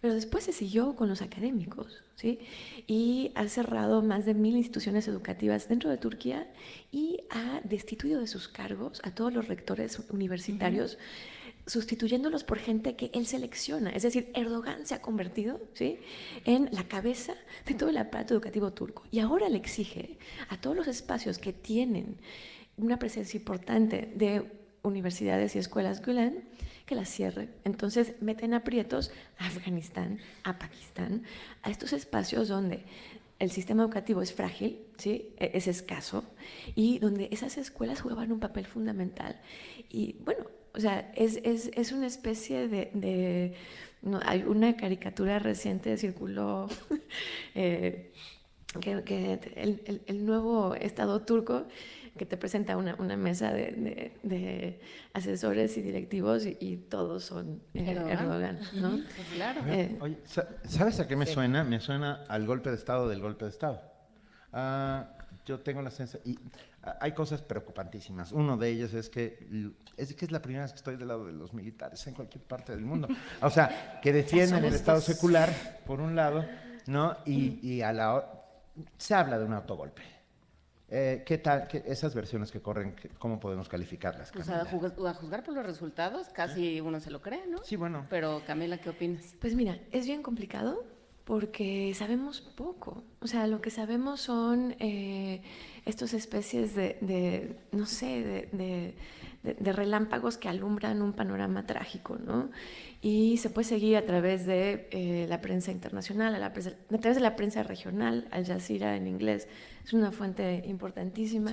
[0.00, 2.38] Pero después se siguió con los académicos, ¿sí?
[2.86, 6.48] Y ha cerrado más de mil instituciones educativas dentro de Turquía
[6.92, 11.70] y ha destituido de sus cargos a todos los rectores universitarios, uh -huh.
[11.70, 13.90] sustituyéndolos por gente que él selecciona.
[13.90, 15.98] Es decir, Erdogan se ha convertido, ¿sí?
[16.44, 17.34] En la cabeza
[17.66, 19.02] de todo el aparato educativo turco.
[19.10, 20.18] Y ahora le exige
[20.48, 22.18] a todos los espacios que tienen
[22.76, 24.44] una presencia importante de
[24.82, 26.44] universidades y escuelas Gulen
[26.88, 27.50] que las cierre.
[27.64, 31.22] Entonces meten aprietos a Afganistán, a Pakistán,
[31.62, 32.82] a estos espacios donde
[33.38, 35.34] el sistema educativo es frágil, ¿sí?
[35.36, 36.24] E, es escaso,
[36.74, 39.38] y donde esas escuelas juegan un papel fundamental.
[39.90, 42.90] Y bueno, o sea, es, es, es una especie de...
[42.94, 43.54] de
[44.24, 46.68] hay una caricatura reciente circuló
[47.54, 48.12] eh,
[48.80, 51.66] que, el, el nuevo Estado turco
[52.18, 54.80] que te presenta una, una mesa de, de, de,
[55.14, 58.90] asesores y directivos y, y todos son eh, Erdogan, ¿no?
[58.90, 59.62] Pues claro.
[59.66, 60.18] Eh, Oye,
[60.64, 61.32] ¿sabes a qué me sí.
[61.32, 61.64] suena?
[61.64, 63.80] Me suena al golpe de Estado del golpe de Estado.
[64.52, 65.04] Uh,
[65.46, 66.22] yo tengo la sensación...
[66.26, 66.38] Y
[67.00, 68.32] hay cosas preocupantísimas.
[68.32, 71.26] Uno de ellos es que, es que es la primera vez que estoy del lado
[71.26, 73.08] de los militares en cualquier parte del mundo.
[73.42, 76.44] O sea, que defienden el Estado secular, por un lado,
[76.86, 77.16] ¿no?
[77.24, 78.24] Y, y a la...
[78.96, 80.02] Se habla de un autogolpe.
[80.90, 82.96] Eh, ¿Qué tal qué, esas versiones que corren?
[83.18, 84.32] ¿Cómo podemos calificarlas?
[84.32, 87.58] Pues a, juzgar, a, juzgar por los resultados, casi uno se lo cree, ¿no?
[87.62, 88.06] Sí, bueno.
[88.08, 89.34] Pero Camila, ¿qué opinas?
[89.38, 90.84] Pues mira, es bien complicado
[91.24, 93.04] porque sabemos poco.
[93.20, 95.42] O sea, lo que sabemos son eh,
[95.84, 98.94] estas especies de, de no sé, de, de,
[99.42, 102.50] de, relámpagos que alumbran un panorama trágico, ¿no?
[103.00, 107.36] Y se puede seguir a través de eh, la prensa internacional, a, través de la
[107.36, 109.46] prensa regional, Al Jazeera en inglés,
[109.84, 111.52] es una fuente importantísima,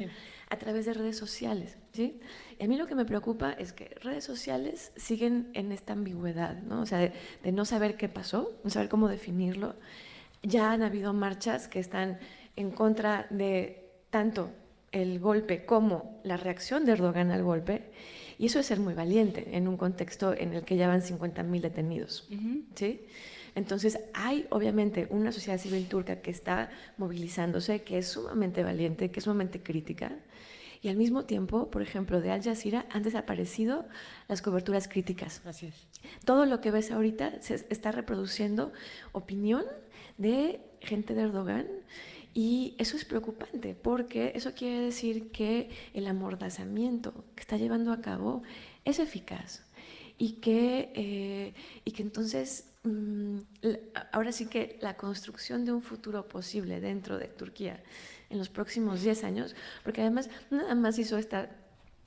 [0.49, 2.19] a través de redes sociales, ¿sí?
[2.59, 6.61] Y a mí lo que me preocupa es que redes sociales siguen en esta ambigüedad,
[6.63, 6.81] ¿no?
[6.81, 7.13] O sea, de,
[7.43, 9.75] de no saber qué pasó, no saber cómo definirlo.
[10.41, 12.19] Ya han habido marchas que están
[12.55, 14.51] en contra de tanto
[14.95, 17.91] el golpe como la reacción de Erdogan al golpe,
[18.37, 21.61] y eso es ser muy valiente en un contexto en el que ya van 50.000
[21.61, 22.29] detenidos.
[22.75, 23.01] ¿sí?
[23.55, 29.19] Entonces, hay obviamente una sociedad civil turca que está movilizándose, que es sumamente valiente, que
[29.19, 30.13] es sumamente crítica,
[30.81, 33.85] y al mismo tiempo, por ejemplo, de Al Jazeera han desaparecido
[34.29, 35.41] las coberturas críticas.
[35.43, 35.87] Así es.
[36.23, 38.71] Todo lo que ves ahorita se está reproduciendo
[39.11, 39.63] opinión
[40.17, 41.65] de gente de Erdogan
[42.37, 48.01] y eso es preocupante porque eso quiere decir que el amordazamiento que está llevando a
[48.01, 48.43] cabo
[48.83, 49.63] es eficaz
[50.17, 51.53] y que, eh,
[51.85, 53.37] y que entonces mm,
[54.11, 57.81] ahora sí que la construcción de un futuro posible dentro de Turquía
[58.29, 59.55] en los próximos 10 años,
[59.85, 61.49] porque además nada más hizo esta,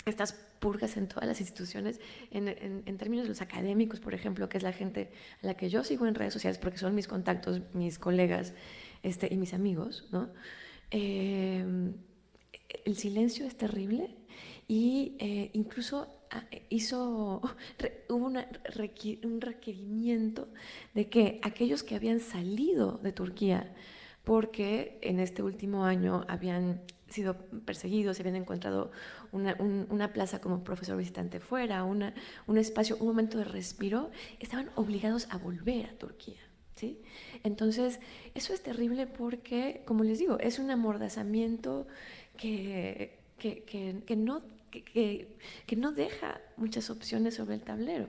[0.05, 2.01] estas purgas en todas las instituciones,
[2.31, 5.11] en, en, términos de los académicos, por ejemplo, que es la gente
[5.43, 8.53] a la que yo sigo en redes sociales porque son mis contactos, mis colegas,
[9.03, 10.29] este, y mis amigos, ¿no?
[10.91, 11.95] Em,
[12.85, 14.15] el silencio es terrible
[14.67, 17.43] y eh, incluso ah, hizo,
[18.09, 20.49] hubo un requerimiento
[20.95, 23.75] de que aquellos que habían salido de Turquía
[24.25, 28.91] porque en este último año habían sido perseguidos, se habían encontrado
[29.33, 32.13] una, una, plaza como profesor visitante fuera, una,
[32.47, 36.48] un espacio, un momento de respiro, estaban obligados a volver a Turquía.
[37.45, 38.01] Entonces,
[38.35, 41.87] eso es terrible porque, como les digo, es un amordazamiento
[42.37, 45.29] que, que, que, no, que,
[45.77, 48.07] no deja muchas opciones sobre el tablero.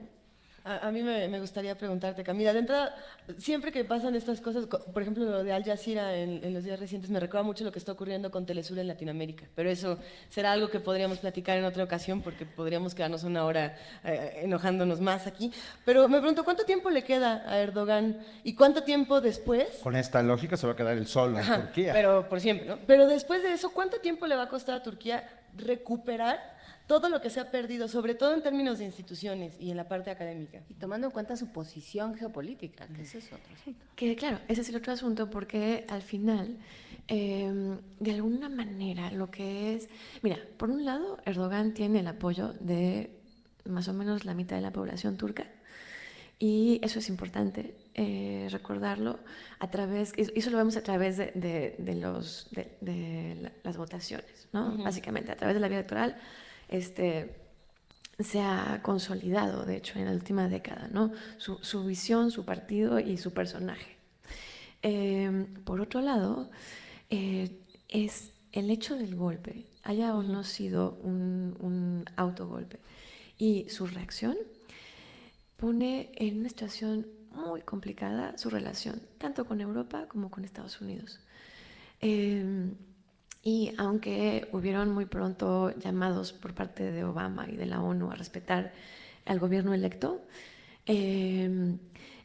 [0.62, 2.94] A, mí me, gustaría preguntarte, Camila, de entrada,
[3.38, 7.10] siempre que pasan estas cosas, por ejemplo, lo de Al Jazeera en, los días recientes,
[7.10, 10.68] me recuerda mucho lo que está ocurriendo con Telesur en Latinoamérica, pero eso será algo
[10.68, 13.74] que podríamos platicar en otra ocasión porque podríamos quedarnos una hora
[14.04, 15.50] eh, enojándonos más aquí.
[15.86, 19.78] Pero me pregunto, ¿cuánto tiempo le queda a Erdogan y cuánto tiempo después?
[19.82, 21.94] Con esta lógica se va a quedar el sol en Turquía.
[21.94, 22.78] Pero, por siempre, ¿no?
[22.86, 25.26] Pero después de eso, ¿cuánto tiempo le va a costar a Turquía
[25.56, 26.59] recuperar
[26.90, 29.86] todo lo que se ha perdido, sobre todo en términos de instituciones y en la
[29.86, 30.60] parte académica.
[30.68, 33.84] Y tomando en cuenta su posición geopolítica, que ese es otro asunto.
[33.94, 36.58] Que claro, ese es el otro asunto porque al final,
[37.06, 39.88] em, de alguna manera, lo que es...
[40.22, 43.16] Mira, por un lado, Erdogan tiene el apoyo de
[43.66, 45.46] más o menos la mitad de la población turca.
[46.40, 49.20] Y eso es importante eh, recordarlo
[49.60, 54.76] a través, y eso lo vemos a través de, los, de, las votaciones, ¿no?
[54.78, 56.16] Básicamente, a través de la vía electoral
[56.70, 57.36] este,
[58.18, 61.12] se ha consolidado, de hecho, en la última década, ¿no?
[61.36, 63.96] su, visión, su partido y su personaje.
[64.82, 66.50] Em, por otro lado,
[67.10, 67.50] eh,
[67.88, 72.78] es el hecho del golpe, haya o no sido un, un autogolpe,
[73.36, 74.36] y su reacción
[75.56, 81.20] pone en una situación muy complicada su relación, tanto con Europa como con Estados Unidos.
[82.00, 82.74] Em,
[83.42, 88.14] y aunque hubieron muy pronto llamados por parte de Obama y de la ONU a
[88.14, 88.72] respetar
[89.24, 90.22] al gobierno electo,
[90.86, 91.78] em,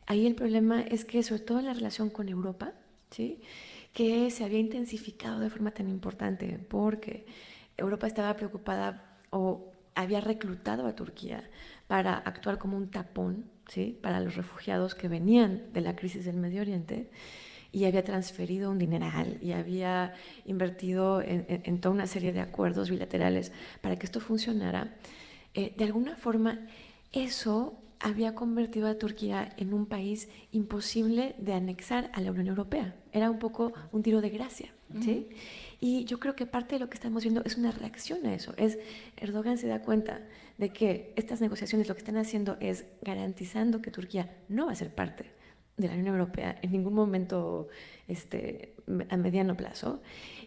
[0.07, 2.73] ahí el problema es que, sobre todo en la relación con Europa,
[3.11, 3.41] ¿sí?
[3.93, 7.25] que se había intensificado de forma tan importante porque
[7.77, 11.49] Europa estaba preocupada o había reclutado a Turquía
[11.87, 13.97] para actuar como un tapón ¿sí?
[14.01, 17.09] para los refugiados que venían de la crisis del Medio Oriente
[17.75, 20.13] y había transferido un dineral y había
[20.45, 24.95] invertido en, toda una serie de acuerdos bilaterales para que esto funcionara,
[25.53, 26.67] eh, de alguna forma
[27.11, 32.95] eso había convertido a Turquía en un país imposible de anexar a la Unión Europea.
[33.11, 34.73] Era un poco un tiro de gracia.
[35.01, 35.27] ¿sí?
[35.81, 38.53] Y yo creo que parte de lo que estamos viendo es una reacción a eso.
[38.55, 38.79] Es
[39.17, 40.21] Erdogan se da cuenta
[40.57, 44.75] de que estas negociaciones lo que están haciendo es garantizando que Turquía no va a
[44.75, 45.34] ser parte
[45.77, 47.67] de la Unión Europea en ningún momento
[48.07, 48.75] este,
[49.09, 50.01] a mediano plazo,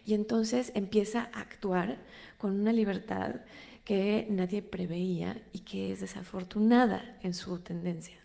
[0.05, 1.97] y entonces empieza a actuar
[2.37, 3.35] con una libertad
[3.83, 8.17] que nadie preveía y que es desafortunada en su tendencia.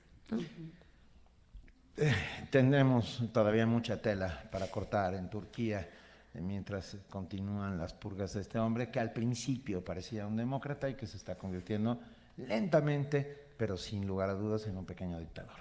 [1.96, 2.12] Eh,
[2.50, 5.88] tendremos todavía mucha tela para cortar en Turquía
[6.34, 10.94] eh, mientras continúan las purgas de este hombre que al principio parecía un demócrata y
[10.94, 12.00] que se está convirtiendo
[12.36, 15.56] lentamente pero sin lugar a dudas en un pequeño dictador.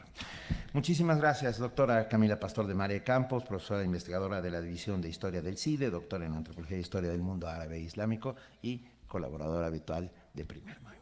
[0.74, 5.42] Muchísimas gracias, doctora Camila Pastor de María Campos, profesora investigadora de la División de Historia
[5.42, 10.12] del CIDE, doctora en Antropología e Historia del Mundo Árabe e Islámico y colaboradora habitual
[10.34, 10.93] de Primer Movimiento.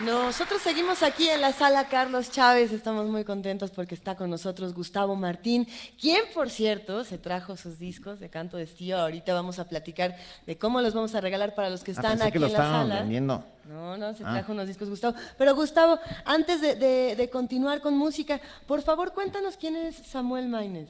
[0.00, 4.74] Nosotros seguimos aquí en la sala Carlos Chávez, estamos muy contentos porque está con nosotros
[4.74, 5.68] Gustavo Martín,
[6.00, 8.98] quien por cierto se trajo sus discos de canto de estío.
[8.98, 10.16] Ahorita vamos a platicar
[10.46, 12.46] de cómo los vamos a regalar para los que Ah, están pensé aquí que lo
[12.46, 13.00] en la estaban sala.
[13.02, 13.44] vendiendo.
[13.68, 14.32] No, no, se Ah.
[14.32, 15.16] trajo unos discos Gustavo.
[15.38, 20.48] Pero Gustavo, antes de, de- de continuar con música, por favor cuéntanos quién es Samuel
[20.48, 20.88] Maines.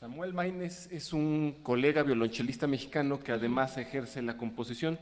[0.00, 4.98] Samuel Maines es un colega violonchelista mexicano que además ejerce la composición.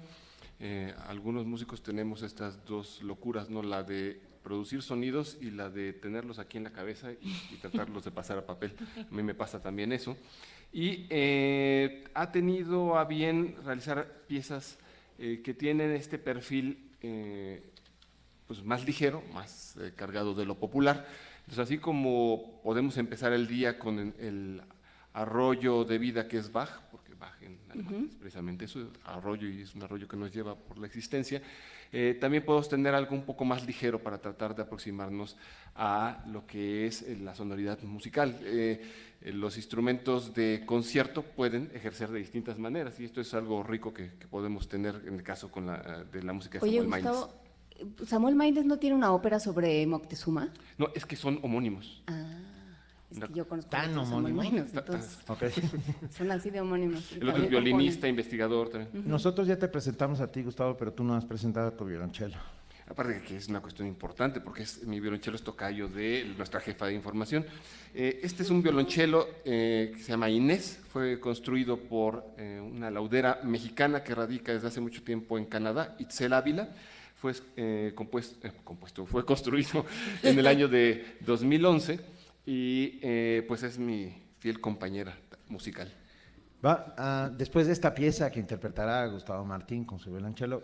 [0.65, 3.65] Eh, algunos músicos tenemos estas dos locuras, ¿no?
[3.65, 7.17] La de producir sonidos y la de tenerlos aquí en la cabeza y,
[7.51, 8.73] y tratarlos de pasar a papel.
[8.97, 10.17] A mí me pasa también eso.
[10.73, 14.79] Y eh, ha tenido a bien realizar piezas
[15.19, 17.63] eh, que tienen este perfil eh,
[18.47, 21.07] pues más ligero, más eh, cargado de lo popular.
[21.41, 24.63] Entonces, así como podemos empezar el día con el, el
[25.13, 29.75] arroyo de vida que es Bach, porque Bach en es precisamente eso, arroyo y es
[29.75, 31.43] un arroyo que nos lleva por la existencia,
[31.93, 35.37] eh, también podemos tener algo un poco más ligero para tratar de aproximarnos
[35.75, 38.39] a lo que es eh, la sonoridad musical.
[38.43, 43.93] Eh, los instrumentos de concierto pueden ejercer de distintas maneras y esto es algo rico
[43.93, 47.03] que, que podemos tener en el caso con la, de la música de Oye, Samuel.
[47.03, 47.43] Gustavo,
[48.07, 50.53] ¿Samuel Maines no tiene una ópera sobre Moctezuma?
[50.79, 52.03] No, es que son homónimos.
[52.07, 52.39] Ah,
[53.13, 54.47] es Una- que yo conozco ¿Tan homónimos?
[54.47, 55.19] Entonces
[56.17, 57.13] son así de homónimos.
[57.13, 58.91] El otro es violinista, investigador también.
[59.09, 62.37] Nosotros ya te presentamos a ti, Gustavo, pero tú no has presentado a tu violonchelo.
[62.89, 66.61] Aparte de que es una cuestión importante, porque es, mi violonchelo es tocayo de nuestra
[66.61, 67.47] jefa de información.
[67.95, 72.91] Eh, este es un violonchelo eh, que se llama Inés, fue construido por eh, una
[72.91, 76.71] laudera mexicana que radica desde hace mucho tiempo en Canadá, Itzel Ávila.
[77.17, 79.87] Fue eh, compues- eh, compuesto, fue construido
[80.25, 82.01] en el año de 2011
[82.45, 85.17] y eh, pues es mi fiel compañera
[85.49, 85.93] musical.
[86.65, 90.63] Va, ah, después de esta pieza que interpretará Gustavo Martín con su violonchelo,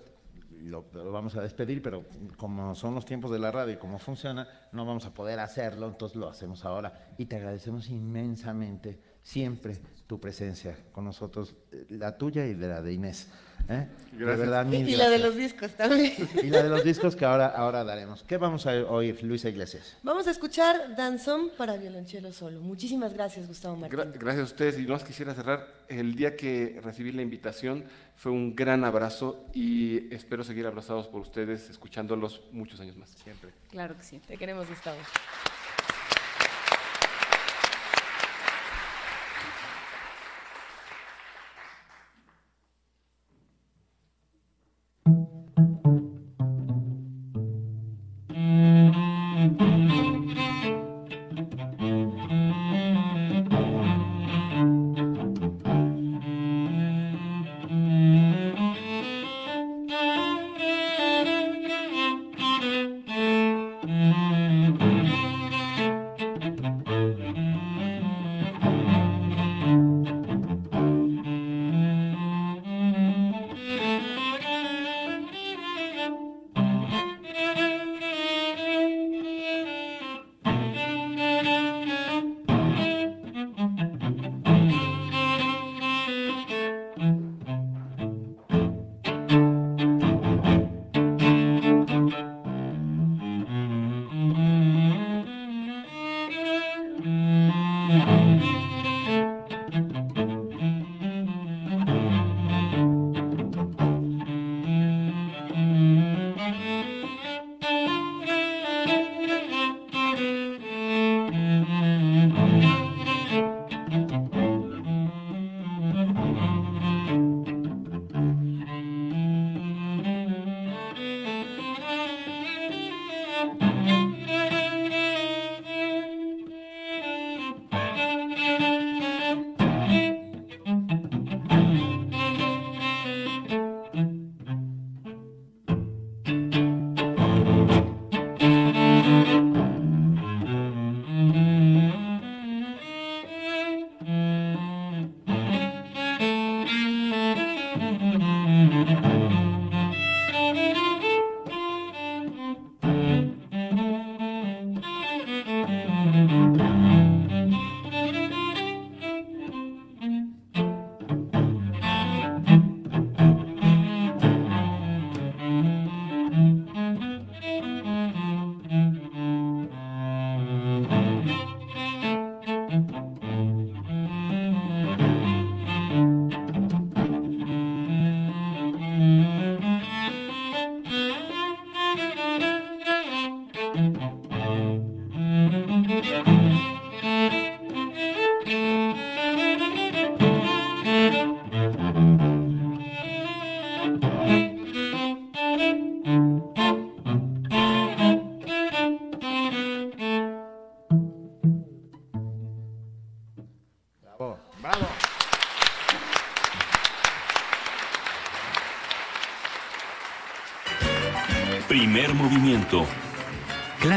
[0.62, 2.04] lo, lo vamos a despedir, pero
[2.36, 5.88] como son los tiempos de la radio y cómo funciona, no vamos a poder hacerlo,
[5.88, 7.14] entonces lo hacemos ahora.
[7.16, 9.78] Y te agradecemos inmensamente siempre
[10.08, 13.28] tu presencia con nosotros, eh, la tuya y de la de Inés.
[13.68, 13.86] ¿eh?
[14.12, 14.38] De Gracias.
[14.38, 16.14] verdad, mil Y la de los discos también.
[16.42, 18.24] Y la de los discos que ahora, ahora daremos.
[18.24, 19.98] ¿Qué vamos a oír, Luisa Iglesias?
[20.02, 22.60] Vamos a escuchar Danzón para violonchelo solo.
[22.60, 23.98] Muchísimas gracias, Gustavo Martín.
[23.98, 25.68] Gra- gracias a ustedes y no más quisiera cerrar.
[25.88, 27.84] El día que recibí la invitación
[28.16, 33.10] fue un gran abrazo y espero seguir abrazados por ustedes, escuchándolos muchos años más.
[33.10, 33.50] Siempre.
[33.70, 34.20] Claro que sí.
[34.26, 34.96] Te queremos, Gustavo.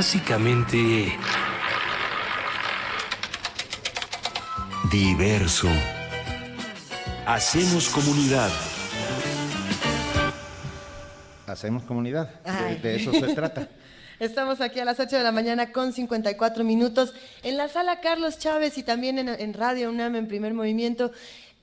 [0.01, 1.15] Clásicamente
[4.91, 5.69] Diverso.
[7.27, 8.49] Hacemos comunidad.
[11.45, 12.33] Hacemos comunidad.
[12.81, 13.69] De eso se trata.
[14.19, 17.13] Estamos aquí a las 8 de la mañana con 54 minutos
[17.43, 21.11] en la sala Carlos Chávez y también en, en Radio UNAM en primer movimiento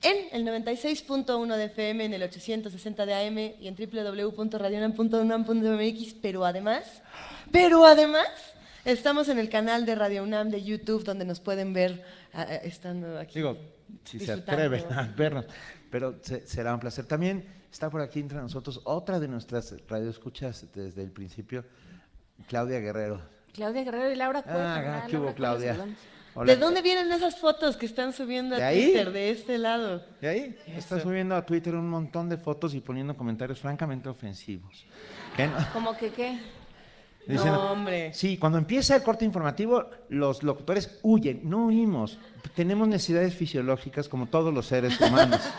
[0.01, 7.01] en el 96.1 de FM, en el 860 de AM y en www.radiounam.unam.mx, pero además,
[7.51, 8.27] pero además,
[8.85, 12.03] estamos en el canal de Radio UNAM de YouTube donde nos pueden ver
[12.33, 13.35] ah, ah, estando aquí.
[13.39, 13.57] Digo,
[14.05, 15.45] si se atreven a vernos,
[15.91, 17.05] pero se- será un placer.
[17.05, 21.65] También está por aquí entre nosotros otra de nuestras radioescuchas desde el principio,
[22.47, 23.21] Claudia Guerrero.
[23.53, 24.75] Claudia Guerrero y Laura Cueva.
[24.77, 25.75] Ah, ¿qué hubo, Claudia?
[26.35, 26.53] Hola.
[26.53, 28.83] ¿De dónde vienen esas fotos que están subiendo a ¿De ahí?
[28.85, 30.03] Twitter de este lado?
[30.21, 30.57] ¿Y ahí?
[30.67, 34.85] Está subiendo a Twitter un montón de fotos y poniendo comentarios francamente ofensivos.
[35.35, 35.49] ¿Qué?
[35.73, 36.39] ¿Cómo que qué?
[37.27, 38.13] Dicen- No, hombre.
[38.13, 42.17] Sí, cuando empieza el corte informativo, los locutores huyen, no huimos.
[42.55, 45.41] Tenemos necesidades fisiológicas como todos los seres humanos.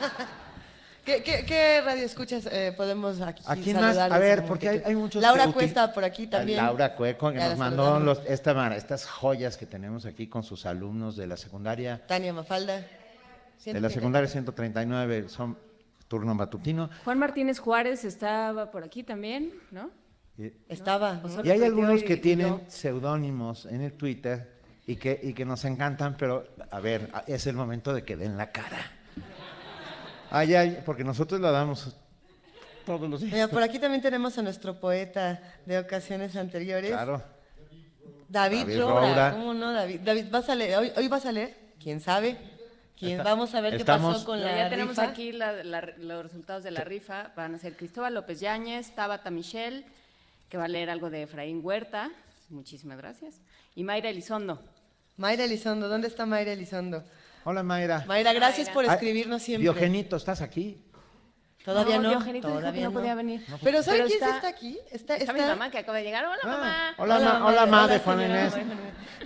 [1.11, 3.97] ¿Qué, qué, qué radio escuchas eh, podemos aquí ¿A quién más?
[3.97, 6.59] saludarles A ver, porque hay, muchos Laura que util- Cuesta por aquí también.
[6.59, 10.67] Laura Cueco, que Ya nos mandó los- esta, estas joyas que tenemos aquí con sus
[10.67, 12.07] alumnos de la secundaria.
[12.07, 12.87] Tania Mafalda.
[13.65, 15.59] De la secundaria 139 son
[16.07, 16.89] turno matutino.
[17.05, 19.91] Juan Martínez Juárez estaba por aquí también, ¿no?
[20.39, 21.21] Y- Estaba.
[21.25, 22.61] O solo Y hay algunos que tienen yo.
[22.69, 27.57] seudónimos en el Twitter y que, y que nos encantan, pero a ver, es el
[27.57, 28.79] momento de que den la cara.
[30.31, 31.95] Ay, ay, porque nosotros la damos
[32.87, 33.33] todos los días.
[33.33, 36.91] Mira, por aquí también tenemos a nuestro poeta de ocasiones anteriores.
[36.93, 37.23] Claro.
[38.29, 39.01] David, David Roura.
[39.01, 39.31] Roura.
[39.33, 40.01] ¿Cómo no, David?
[40.05, 40.79] David, ¿vas a leer?
[40.79, 41.57] ¿Hoy, hoy vas a leer?
[41.83, 42.37] ¿Quién sabe?
[42.99, 43.13] ¿Quién?
[43.19, 45.09] Está- Vamos a ver estamos- qué pasó con la ya tenemos rifa.
[45.09, 47.33] aquí la- la- los resultados de la rifa.
[47.35, 49.85] Van a ser Cristóbal López Yáñez, Tabata Michelle,
[50.49, 52.11] que va a leer algo de Efraín Huerta.
[52.51, 53.35] Muchísimas gracias.
[53.75, 54.63] Y Mayra Elizondo.
[55.17, 57.03] Mayra Elizondo, ¿dónde está Mayra Elizondo?
[57.45, 58.05] Hola, Mayra.
[58.07, 58.75] Mayra, gracias Mayra.
[58.75, 59.63] por escribirnos siempre.
[59.63, 60.79] Diogenito, ¿estás aquí?
[61.65, 62.09] Todavía no.
[62.09, 63.45] Dijo que no podía venir.
[63.63, 64.79] Pero ¿sabe Pero quién sí está- está aquí?
[64.91, 66.25] Está, Está mi mamá que acaba de llegar.
[66.25, 66.95] Hola, mamá.
[66.97, 68.21] Hola, ma- hola, ma de Juan.
[68.23, 68.55] Inés.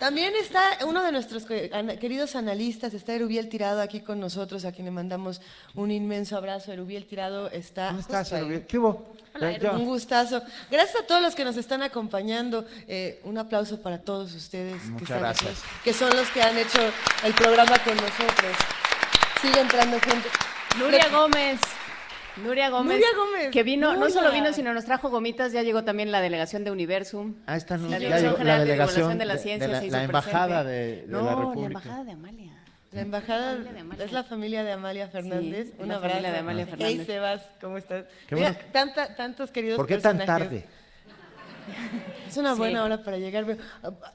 [0.00, 1.70] También está uno de nuestros que-
[2.00, 5.40] queridos analistas, está Erubiel Tirado aquí con nosotros, a quien le mandamos
[5.74, 6.72] un inmenso abrazo.
[6.72, 7.88] Erubiel Tirado está.
[7.88, 8.32] ¿Cómo estás.
[8.32, 8.66] Erubiel?
[8.66, 9.14] ¿Qué hubo?
[9.60, 10.42] Yo- Un gustazo.
[10.70, 12.64] Gracias a todos los que nos están acompañando.
[12.88, 15.50] Eh, un aplauso para todos ustedes que, Muchas están gracias.
[15.58, 16.80] aquí, que son los que han hecho
[17.24, 18.56] el programa con nosotros.
[19.40, 20.28] Sigue entrando gente.
[20.78, 21.60] Nuria Gómez.
[22.36, 22.94] Nuria Gómez.
[22.98, 23.50] Nuria Gómez.
[23.50, 24.14] Que vino, no Nuria.
[24.14, 25.52] solo vino, sino nos trajo gomitas.
[25.52, 27.36] Ya llegó también la delegación de Universum.
[27.46, 29.96] Ah, esta no, La General la de delegación de la Ciencia de la, se hizo
[29.96, 31.66] la embajada de, de no, la la República.
[31.66, 32.50] embajada de Amalia.
[32.92, 34.04] La embajada familia de Amalia.
[34.04, 35.66] es la familia de Amalia Fernández.
[35.68, 36.10] Sí, un la abrazo.
[36.12, 37.06] familia de Amalia Hey, Fernández.
[37.06, 38.04] Sebas, ¿cómo estás?
[38.28, 40.48] Qué Mira, tanta- tantos queridos ¿Por qué tan personajes.
[40.48, 40.64] tarde?
[42.28, 42.58] Es una Sí.
[42.58, 43.44] buena hora para llegar.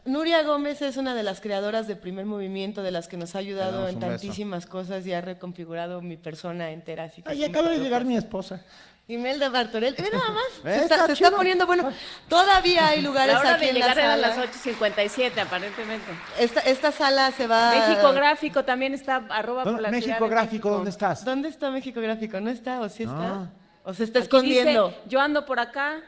[0.06, 3.40] Nuria Gómez es una de las creadoras de Primer Movimiento, de las que nos ha
[3.40, 4.08] ayudado en beso.
[4.12, 7.06] tantísimas cosas y ha reconfigurado mi persona entera.
[7.06, 8.62] Así que Ay, acaba de llegar mi esposa.
[9.08, 9.96] Imelda Bartorell.
[9.98, 10.44] Ve nada más.
[10.64, 11.38] Se, está, está se está chido.
[11.38, 11.92] poniendo bueno.
[12.28, 14.36] Todavía hay lugares La hora aquí de en la llegar era a sala.
[14.46, 16.06] las 8.57, aparentemente.
[16.40, 17.72] Esta, esta sala se va.
[17.88, 20.70] México Gráfico también está, arroba por ¿Dónde- la México Gráfico, México.
[20.72, 21.26] ¿dónde estás?
[21.26, 22.40] ¿Dónde está México Gráfico?
[22.40, 23.16] ¿No está o sí está?
[23.16, 23.52] No.
[23.86, 24.90] ¿O se está Aquí escondiendo?
[24.90, 26.02] dice, yo ando por acá.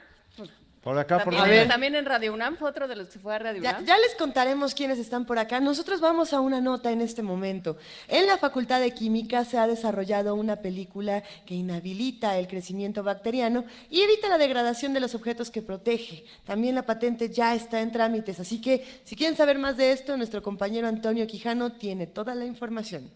[0.81, 3.35] Por acá, por También, en, también en Radio UNAM fue otro de los que fue
[3.35, 3.85] a Radio Ya, UNAM.
[3.85, 5.59] ya les contaremos quiénes están por acá.
[5.59, 7.77] Nosotros vamos a una nota en este momento.
[8.07, 13.63] En la Facultad de Química se ha desarrollado una película que inhabilita el crecimiento bacteriano
[13.91, 16.25] y evita la degradación de los objetos que protege.
[16.45, 20.17] También la patente ya está en trámites, así que si quieren saber más de esto,
[20.17, 23.11] nuestro compañero Antonio Quijano tiene toda la información.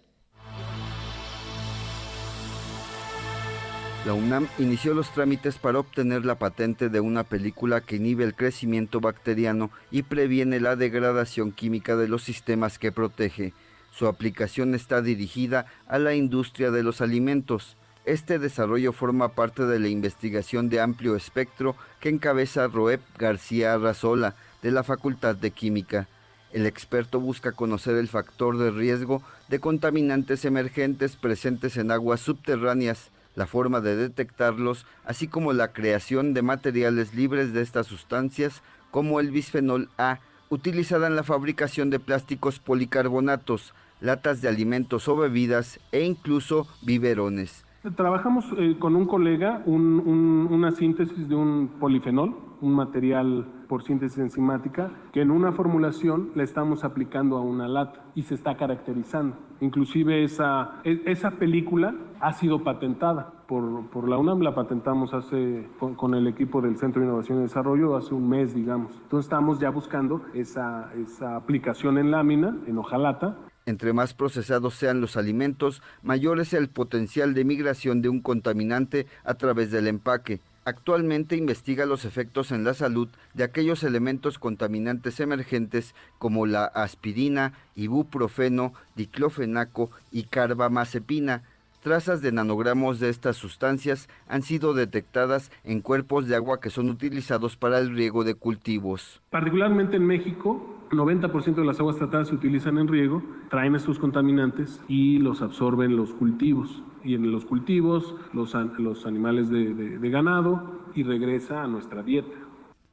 [4.05, 8.35] La UNAM inició los trámites para obtener la patente de una película que inhibe el
[8.35, 13.53] crecimiento bacteriano y previene la degradación química de los sistemas que protege.
[13.89, 17.77] Su aplicación está dirigida a la industria de los alimentos.
[18.05, 24.35] Este desarrollo forma parte de la investigación de amplio espectro que encabeza Roep García Arrazola,
[24.61, 26.07] de la Facultad de Química.
[26.53, 33.09] El experto busca conocer el factor de riesgo de contaminantes emergentes presentes en aguas subterráneas,
[33.35, 39.19] la forma de detectarlos, así como la creación de materiales libres de estas sustancias como
[39.19, 45.79] el bisfenol A, utilizada en la fabricación de plásticos policarbonatos, latas de alimentos o bebidas
[45.91, 47.64] e incluso biberones.
[47.93, 54.91] Trabajamos eh, con un colega una síntesis de un polifenol, un material por síntesis enzimática,
[55.13, 59.35] que en una formulación le estamos aplicando a una lata y se está caracterizando.
[59.59, 65.69] Inclusive esa, e, esa película ha sido patentada por, por la UNAM, la patentamos hace,
[65.77, 68.93] con, el equipo del Centro de Innovación y Desarrollo hace un mes, digamos.
[69.03, 75.01] Entonces estamos ya buscando esa, esa aplicación en lámina, en hojalata, entre más procesados sean
[75.01, 80.39] los alimentos, mayor es el potencial de migración de un contaminante a través del empaque.
[80.65, 87.53] Actualmente investiga los efectos en la salud de aquellos elementos contaminantes emergentes como la aspirina,
[87.75, 91.43] ibuprofeno, diclofenaco y carbamazepina,
[91.85, 96.89] Trazas de nanogramos de estas sustancias han sido detectadas en cuerpos de agua que son
[96.89, 99.21] utilizados para el riego de cultivos.
[99.29, 103.21] Particularmente en México, 90% de las aguas tratadas se utilizan en riego,
[103.51, 106.81] traen estos contaminantes y los absorben los cultivos.
[107.03, 112.35] Y en los cultivos, los, los animales de ganado y regresa a nuestra dieta.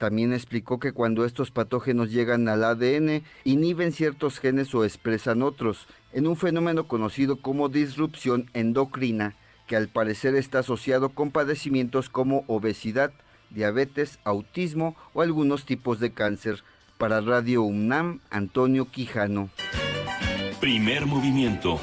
[0.02, 5.86] También explicó que cuando estos patógenos llegan al ADN, inhiben ciertos genes o expresan otros,
[6.12, 9.34] en un fenómeno conocido como disrupción endocrina,
[9.66, 13.12] que al parecer está asociado con padecimientos como obesidad,
[13.50, 16.62] diabetes, autismo o algunos tipos de cáncer.
[16.98, 19.50] Para Radio UNAM, Antonio Quijano.
[20.60, 21.80] Primer movimiento.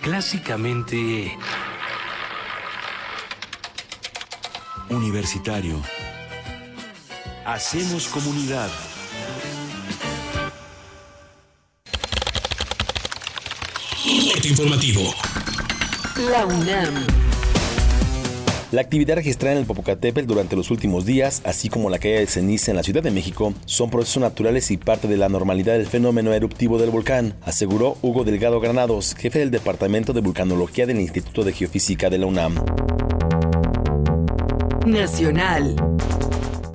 [0.00, 1.36] Clásicamente...
[4.88, 5.80] Universitario.
[7.44, 8.70] Hacemos comunidad.
[14.48, 15.02] Informativo.
[16.30, 17.06] La UNAM.
[18.72, 22.26] La actividad registrada en el Popocatépetl durante los últimos días, así como la caída de
[22.26, 25.86] ceniza en la Ciudad de México, son procesos naturales y parte de la normalidad del
[25.86, 31.44] fenómeno eruptivo del volcán, aseguró Hugo Delgado Granados, jefe del Departamento de Vulcanología del Instituto
[31.44, 32.54] de Geofísica de la UNAM.
[34.86, 35.76] Nacional.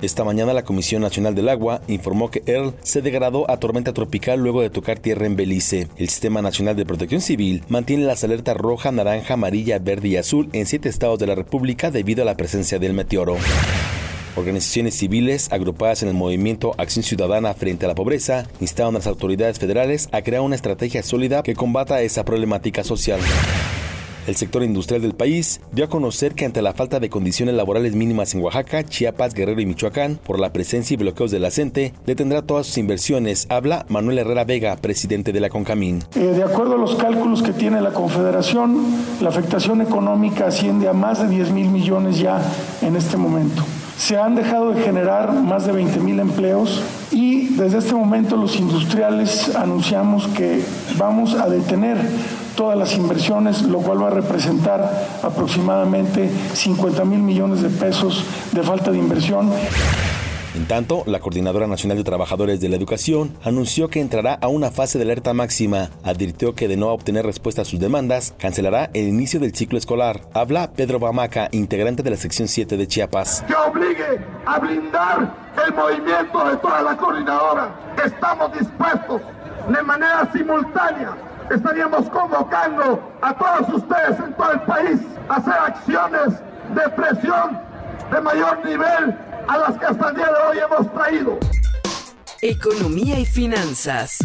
[0.00, 4.38] Esta mañana la Comisión Nacional del Agua informó que Earl se degradó a tormenta tropical
[4.38, 5.88] luego de tocar tierra en Belice.
[5.96, 10.50] El Sistema Nacional de Protección Civil mantiene las alertas roja, naranja, amarilla, verde y azul
[10.52, 13.36] en siete estados de la República debido a la presencia del meteoro.
[14.36, 19.08] Organizaciones civiles agrupadas en el movimiento Acción Ciudadana frente a la pobreza instaron a las
[19.08, 23.18] autoridades federales a crear una estrategia sólida que combata esa problemática social.
[24.28, 27.94] El sector industrial del país dio a conocer que ante la falta de condiciones laborales
[27.94, 31.94] mínimas en Oaxaca, Chiapas, Guerrero y Michoacán, por la presencia y bloqueos de la CENTE,
[32.04, 33.46] detendrá todas sus inversiones.
[33.48, 36.04] Habla Manuel Herrera Vega, presidente de la CONCAMIN.
[36.14, 38.84] Eh, de acuerdo a los cálculos que tiene la Confederación,
[39.22, 42.42] la afectación económica asciende a más de 10 mil millones ya
[42.82, 43.64] en este momento.
[43.98, 46.80] Se han dejado de generar más de 20 mil empleos
[47.10, 50.64] y desde este momento los industriales anunciamos que
[50.96, 51.98] vamos a detener
[52.54, 58.62] todas las inversiones, lo cual va a representar aproximadamente 50 mil millones de pesos de
[58.62, 59.50] falta de inversión.
[60.58, 64.72] En tanto, la Coordinadora Nacional de Trabajadores de la Educación anunció que entrará a una
[64.72, 65.88] fase de alerta máxima.
[66.02, 70.20] Advirtió que de no obtener respuesta a sus demandas, cancelará el inicio del ciclo escolar.
[70.34, 73.44] Habla Pedro Bamaca, integrante de la sección 7 de Chiapas.
[73.46, 75.32] Que obligue a blindar
[75.64, 77.94] el movimiento de toda la coordinadora.
[78.04, 79.22] Estamos dispuestos
[79.68, 81.16] de manera simultánea
[81.54, 86.42] estaríamos convocando a todos ustedes en todo el país a hacer acciones
[86.74, 87.60] de presión
[88.10, 91.38] de mayor nivel a las que hasta el día de hoy hemos traído.
[92.42, 94.18] Economía y finanzas.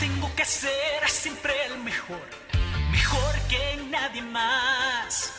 [0.00, 2.20] Tengo que ser siempre el mejor,
[2.90, 5.32] mejor que nadie más.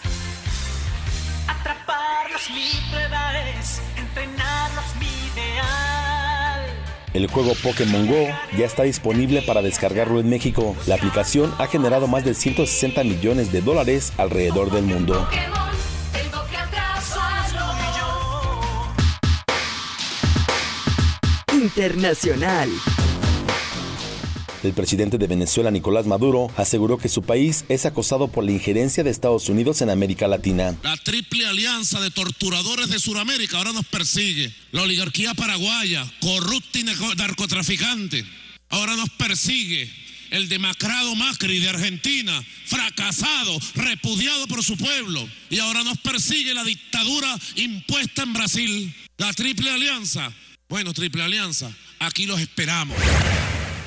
[1.47, 6.65] Atraparlos mi prueba es, entrenarlos mi ideal.
[7.13, 8.27] El juego Pokémon Go
[8.57, 10.77] ya está disponible para descargarlo en México.
[10.87, 15.27] La aplicación ha generado más de 160 millones de dólares alrededor del mundo.
[21.59, 22.69] Internacional.
[24.63, 29.03] El presidente de Venezuela, Nicolás Maduro, aseguró que su país es acosado por la injerencia
[29.03, 30.75] de Estados Unidos en América Latina.
[30.83, 34.53] La triple alianza de torturadores de Sudamérica ahora nos persigue.
[34.71, 38.25] La oligarquía paraguaya, corrupta y narcotraficante,
[38.69, 39.91] ahora nos persigue.
[40.31, 45.27] El demacrado Macri de Argentina, fracasado, repudiado por su pueblo.
[45.49, 48.93] Y ahora nos persigue la dictadura impuesta en Brasil.
[49.17, 50.31] La triple alianza.
[50.69, 52.95] Bueno, triple alianza, aquí los esperamos.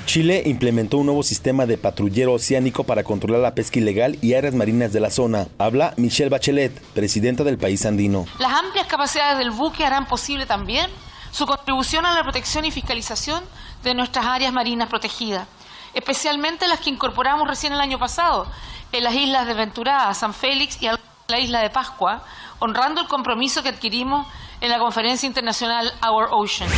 [0.04, 4.52] Chile implementó un nuevo sistema de patrullero oceánico para controlar la pesca ilegal y áreas
[4.52, 5.46] marinas de la zona.
[5.58, 8.26] Habla Michelle Bachelet, presidenta del país andino.
[8.40, 10.90] Las amplias capacidades del buque harán posible también
[11.30, 13.44] su contribución a la protección y fiscalización
[13.84, 15.46] de nuestras áreas marinas protegidas,
[15.94, 18.50] especialmente las que incorporamos recién el año pasado
[18.90, 20.88] en las islas de Venturada, San Félix y
[21.28, 22.24] la isla de Pascua,
[22.58, 24.26] honrando el compromiso que adquirimos
[24.62, 26.70] en la conferencia internacional Our Ocean.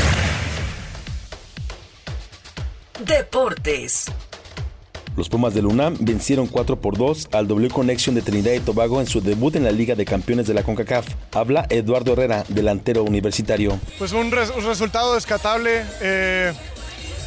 [3.05, 4.06] Deportes.
[5.16, 9.01] Los Pumas del UNAM vencieron 4 por 2 al W Connection de Trinidad y Tobago
[9.01, 11.06] en su debut en la Liga de Campeones de la CONCACAF.
[11.32, 13.78] Habla Eduardo Herrera, delantero universitario.
[13.98, 15.85] Pues un, res un resultado descatable.
[16.01, 16.52] Eh,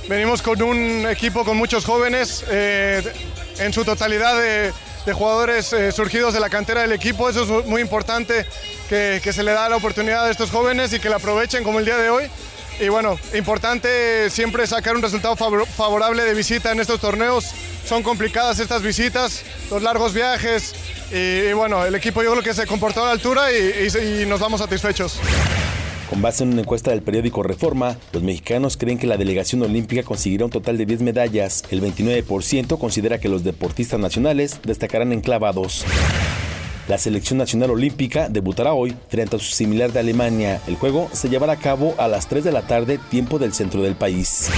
[0.10, 3.04] venimos con un equipo con muchos jóvenes, eh,
[3.60, 4.74] en su totalidad de,
[5.08, 7.30] de jugadores eh, surgidos de la cantera del equipo.
[7.30, 8.46] Eso es muy importante
[8.90, 11.86] que, se le da la oportunidad a estos jóvenes y que la aprovechen como el
[11.86, 12.26] día de hoy.
[12.82, 17.46] Y bueno, importante siempre sacar un resultado favorable de visita en estos torneos.
[17.86, 20.76] Son complicadas estas visitas, los largos viajes.
[21.10, 24.26] Y, bueno, el equipo yo creo que se comportó a la altura y, y, y
[24.26, 25.22] nos vamos satisfechos.
[26.10, 30.04] Con base en una encuesta del periódico Reforma, los mexicanos creen que la delegación olímpica
[30.04, 31.64] conseguirá un total de 10 medallas.
[31.70, 35.84] El 29% considera que los deportistas nacionales destacarán en clavados.
[36.88, 40.62] La selección nacional olímpica debutará hoy frente a su similar de Alemania.
[40.68, 43.82] El juego se llevará a cabo a las 3 de la tarde, tiempo del centro
[43.82, 44.50] del país.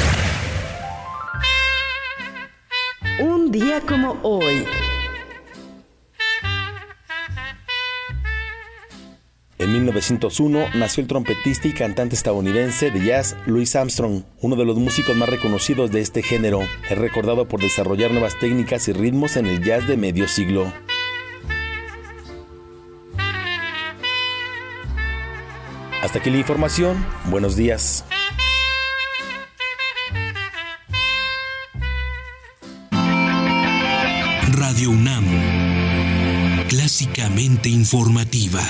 [3.20, 4.66] Un día como hoy.
[9.60, 14.78] En 1901 nació el trompetista y cantante estadounidense de jazz Louis Armstrong, uno de los
[14.78, 16.62] músicos más reconocidos de este género.
[16.90, 20.72] Es recordado por desarrollar nuevas técnicas y ritmos en el jazz de medio siglo.
[26.02, 27.06] Hasta aquí la información.
[27.26, 28.06] Buenos días.
[34.54, 35.26] Radio UNAM.
[36.70, 38.62] Clásicamente informativa.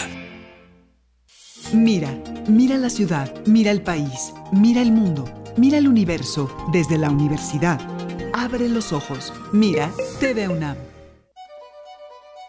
[1.74, 2.12] Mira,
[2.48, 5.26] mira la ciudad, mira el país, mira el mundo,
[5.56, 7.80] mira el universo desde la universidad.
[8.34, 10.76] Abre los ojos, mira TV UNAM.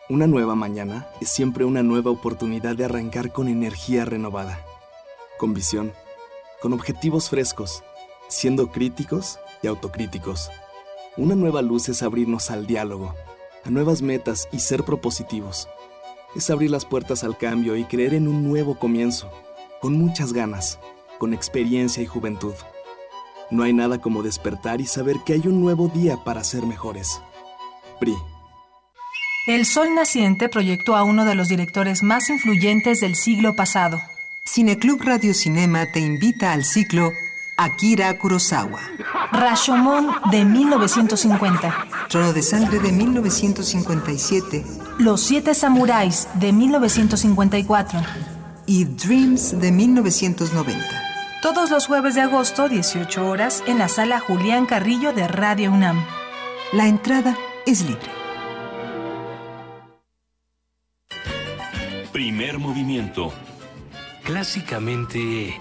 [0.08, 4.58] Una nueva mañana es siempre una nueva oportunidad de arrancar con energía renovada,
[5.38, 5.92] con visión,
[6.62, 7.84] con objetivos frescos,
[8.28, 10.50] siendo críticos y autocríticos.
[11.18, 13.14] Una nueva luz es abrirnos al diálogo,
[13.64, 15.68] a nuevas metas y ser propositivos.
[16.34, 19.30] Es abrir las puertas al cambio y creer en un nuevo comienzo,
[19.80, 20.78] con muchas ganas,
[21.18, 22.54] con experiencia y juventud.
[23.50, 27.20] No hay nada como despertar y saber que hay un nuevo día para ser mejores.
[27.98, 28.14] PRI.
[29.48, 33.98] El Sol Naciente proyectó a uno de los directores más influyentes del siglo pasado.
[34.46, 37.10] Cineclub Radio Cinema te invita al ciclo
[37.62, 38.80] Akira Kurosawa.
[39.32, 41.74] Rashomon de 1950.
[42.08, 44.64] Trono de Sangre de 1957.
[44.98, 48.00] Los Siete Samuráis de 1954.
[48.64, 50.86] Y Dreams de 1990.
[51.42, 56.02] Todos los jueves de agosto, 18 horas, en la sala Julián Carrillo de Radio UNAM.
[56.72, 58.08] La entrada es libre.
[62.10, 63.34] Primer movimiento.
[64.24, 65.60] Clásicamente...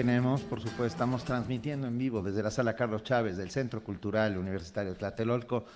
[0.00, 4.38] Tenemos, por supuesto, estamos transmitiendo en vivo desde la sala Carlos Chávez del Centro Cultural
[4.38, 5.66] Universitario Tlatelolco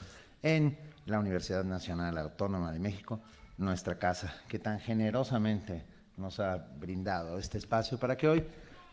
[0.43, 3.21] en la Universidad Nacional Autónoma de México,
[3.59, 5.85] nuestra casa, que tan generosamente
[6.17, 8.45] nos ha brindado este espacio para que hoy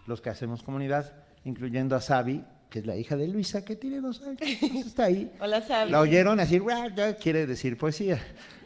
[0.06, 1.14] los que hacemos comunidad,
[1.46, 4.42] incluyendo a Sabi, que es la hija de Luisa, que tiene dos años,
[4.86, 5.32] está ahí.
[5.40, 5.92] Hola, Sabi.
[5.92, 6.62] La oyeron decir,
[7.22, 8.20] quiere decir poesía.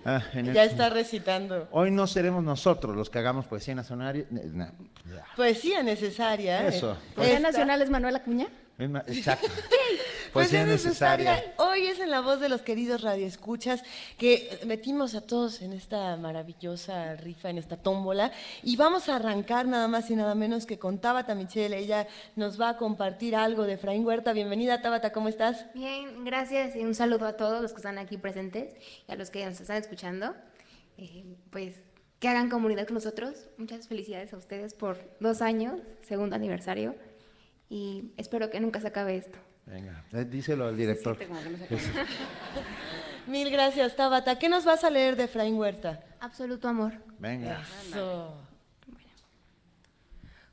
[0.05, 1.67] Ah, en Ya el- está recitando.
[1.71, 4.25] Hoy no seremos nosotros los que hagamos poesía nacional.
[5.35, 6.65] Poesía necesaria.
[6.65, 6.67] ¿eh?
[6.69, 6.95] Eso.
[7.15, 8.47] ¿Poesía Esta- nacional es Manuel Acuña?
[9.07, 9.47] Exacto.
[9.47, 11.31] Poesía Poesía necesaria.
[11.31, 11.53] necesaria.
[11.57, 13.83] Hoy es en la voz de los queridos radioescuchas
[14.17, 18.33] que metimos a todos en esta maravillosa rifa, en esta tómbola.
[18.61, 21.77] Y vamos a arrancar nada más y nada menos que con Tabata Michelle.
[21.77, 24.33] Ella nos va a compartir algo de Efraín Huerta.
[24.33, 25.67] Bienvenida, Tabata, ¿cómo estás?
[25.73, 28.73] Bien, gracias y un saludo a todos los que están aquí presentes
[29.07, 30.35] y a los que nos están escuchando.
[30.97, 31.75] Eh, pues
[32.19, 33.47] que hagan comunidad con nosotros.
[33.57, 36.95] Muchas felicidades a ustedes por dos años, segundo aniversario,
[37.69, 39.39] y espero que nunca se acabe esto.
[39.65, 41.17] Venga, eh, díselo al director.
[43.27, 44.37] Mil gracias, Tabata.
[44.37, 46.03] ¿Qué nos vas a leer de Efraín Huerta?
[46.19, 46.93] Absoluto amor.
[47.19, 47.61] Venga.
[47.61, 48.35] Eso.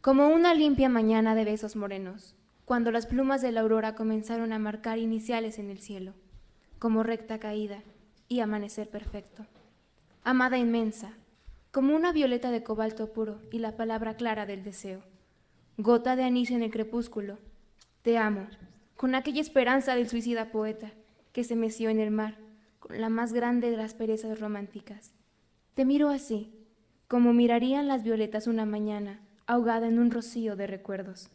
[0.01, 2.35] Como una limpia mañana de besos morenos,
[2.65, 6.15] cuando las plumas de la aurora comenzaron a marcar iniciales en el cielo,
[6.79, 7.83] como recta caída
[8.29, 9.47] y amanecer perfecto.
[10.25, 11.13] Amada inmensa,
[11.71, 15.03] como una violeta de cobalto puro y la palabra clara del deseo.
[15.83, 17.39] Gota de anís en el crepúsculo,
[18.03, 18.47] te amo,
[18.97, 20.93] con aquella esperanza del suicida poeta
[21.33, 22.37] que se meció en el mar,
[22.79, 25.13] con la más grande de las perezas románticas.
[25.75, 26.55] Te miro así,
[27.09, 31.31] como mirarían las violetas una mañana, ahogada en un rocío de recuerdos.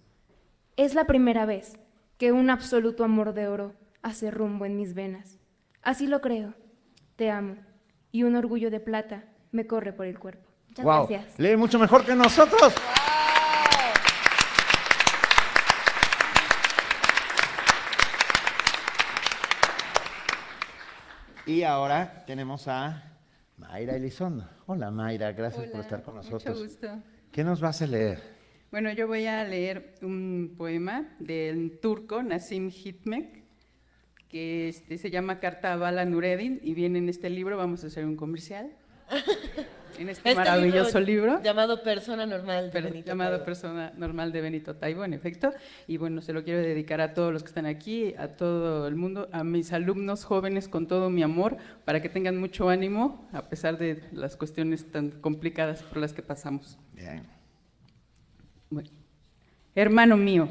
[0.78, 1.78] Es la primera vez
[2.18, 5.40] que un absoluto amor de oro hace rumbo en mis venas.
[5.82, 6.54] Así lo creo.
[7.18, 7.58] Te amo.
[8.14, 10.48] Y un orgullo de plata me corre por el cuerpo.
[10.70, 11.38] Muchas Wow, gracias.
[11.38, 12.74] lee mucho mejor que nosotros.
[21.48, 23.20] Y ahora tenemos a
[23.56, 24.46] Mayra Elizondo.
[24.66, 26.62] Hola Mayra, gracias por estar con mucho nosotros.
[26.62, 27.02] gusto.
[27.32, 28.22] ¿Qué nos vas a leer?
[28.70, 33.46] Bueno, yo voy a leer un poema del turco Nasim Hikmet,
[34.28, 37.88] que este, se llama Carta a Bala Nureddin, y viene en este libro, vamos a
[37.88, 38.76] hacer un comercial,
[39.98, 43.46] en este, Este maravilloso libro, Llamado Persona Normal de per- Benito llamado Taibo.
[43.46, 45.54] Persona Normal de Benito Taibo, en efecto,
[45.88, 48.96] y bueno, se lo quiero dedicar a todos los que están aquí, a todo el
[48.96, 53.50] mundo, a mis alumnos jóvenes con todo mi amor, para que tengan mucho ánimo, a
[53.50, 56.78] pesar de las cuestiones tan complicadas por las que pasamos.
[56.94, 57.24] Bien.
[58.70, 58.90] Bueno.
[59.76, 60.50] Hermano mío,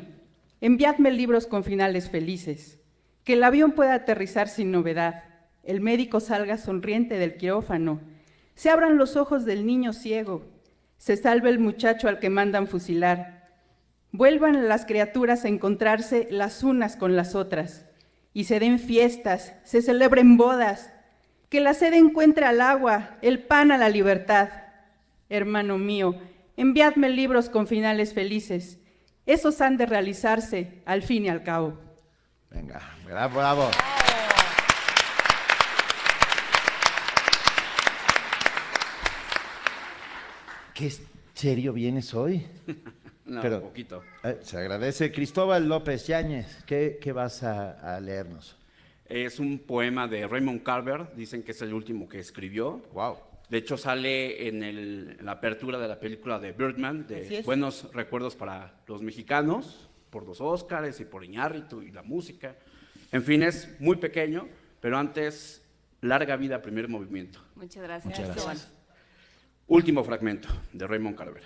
[0.60, 2.78] enviadme libros con finales felices,
[3.24, 5.24] que el avión pueda aterrizar sin novedad,
[5.64, 8.00] el médico salga sonriente del quirófano,
[8.56, 10.44] se abran los ojos del niño ciego,
[10.96, 13.50] se salve el muchacho al que mandan fusilar,
[14.10, 17.86] vuelvan las criaturas a encontrarse las unas con las otras,
[18.32, 20.92] y se den fiestas, se celebren bodas,
[21.48, 24.48] que la sed encuentre al agua, el pan a la libertad.
[25.28, 26.16] Hermano mío,
[26.56, 28.78] enviadme libros con finales felices.
[29.26, 31.78] Esos han de realizarse al fin y al cabo.
[32.50, 33.70] Venga, bravo, bravo.
[40.76, 40.92] ¿Qué
[41.34, 42.46] serio vienes hoy?
[43.28, 44.04] No, Pero, poquito.
[44.22, 45.10] eh, se agradece.
[45.10, 48.54] Cristóbal López Yáñez, ¿qué, qué vas a, a leernos?
[49.04, 52.84] Es un poema de Raymond Carver, dicen que es el último que escribió.
[52.92, 53.16] Wow.
[53.50, 57.92] De hecho, sale en, el- en la apertura de la película de Birdman, de buenos
[57.92, 62.54] recuerdos para los mexicanos, por los Óscares y por Iñárritu y la música.
[63.10, 64.46] En fin, es muy pequeño,
[64.80, 65.62] pero antes,
[66.00, 67.40] larga vida, primer movimiento.
[67.56, 68.20] Muchas gracias.
[68.20, 68.72] Muchas gracias.
[69.68, 71.42] Último fragmento de Raymond Carver.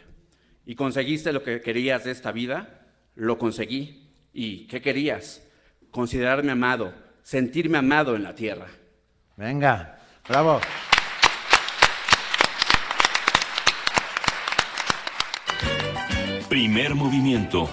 [0.66, 4.10] Y conseguiste lo que querías de esta vida, lo conseguí.
[4.32, 5.42] ¿Y qué querías?
[5.90, 8.66] Considerarme amado, sentirme amado en la tierra.
[9.36, 9.98] Venga,
[10.28, 10.60] bravo.
[16.48, 17.70] Primer movimiento.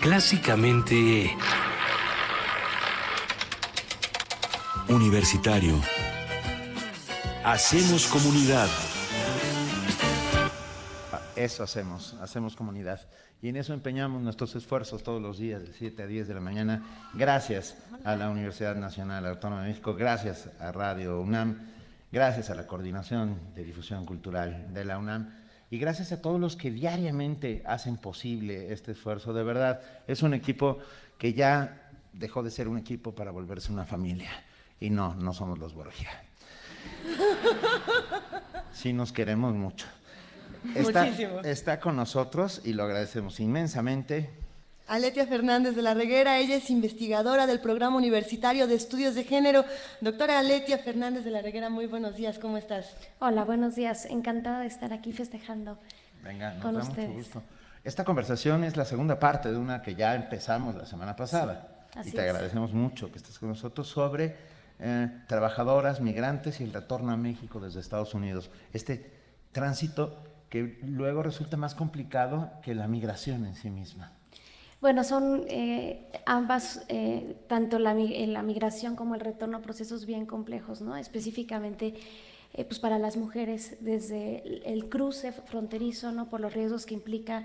[0.00, 1.36] Clásicamente
[4.88, 5.80] Universitario.
[7.44, 8.68] Hacemos comunidad.
[11.40, 13.00] Eso hacemos, hacemos comunidad.
[13.40, 16.40] Y en eso empeñamos nuestros esfuerzos todos los días, de 7 a 10 de la
[16.40, 16.84] mañana.
[17.14, 21.56] Gracias a la Universidad Nacional Autónoma de México, gracias a Radio UNAM,
[22.12, 25.30] gracias a la Coordinación de Difusión Cultural de la UNAM
[25.70, 29.32] y gracias a todos los que diariamente hacen posible este esfuerzo.
[29.32, 30.78] De verdad, es un equipo
[31.16, 34.28] que ya dejó de ser un equipo para volverse una familia.
[34.78, 36.10] Y no, no somos los Borgia.
[38.72, 39.86] Sí nos queremos mucho.
[40.74, 41.40] Está, Muchísimo.
[41.40, 44.30] está con nosotros y lo agradecemos inmensamente.
[44.88, 49.64] Aletia Fernández de la Reguera, ella es investigadora del Programa Universitario de Estudios de Género.
[50.00, 52.96] Doctora Aletia Fernández de la Reguera, muy buenos días, ¿cómo estás?
[53.20, 54.04] Hola, buenos días.
[54.06, 55.78] Encantada de estar aquí festejando.
[56.24, 57.14] Venga, nos Con da mucho ustedes.
[57.14, 57.42] gusto.
[57.84, 61.86] Esta conversación es la segunda parte de una que ya empezamos la semana pasada.
[61.94, 62.30] Sí, así y te es.
[62.30, 64.36] agradecemos mucho que estés con nosotros sobre
[64.80, 68.50] eh, trabajadoras, migrantes y el retorno a México desde Estados Unidos.
[68.72, 69.12] Este
[69.52, 70.18] tránsito
[70.50, 74.12] que luego resulta más complicado que la migración en sí misma.
[74.80, 80.26] Bueno, son eh, ambas, eh, tanto la, eh, la migración como el retorno, procesos bien
[80.26, 80.96] complejos, ¿no?
[80.96, 81.94] Específicamente
[82.68, 86.28] pues para las mujeres desde el- cruce fronterizo, ¿no?
[86.28, 87.44] Por los riesgos que implica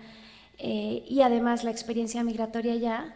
[0.58, 3.16] y además la experiencia migratoria ya.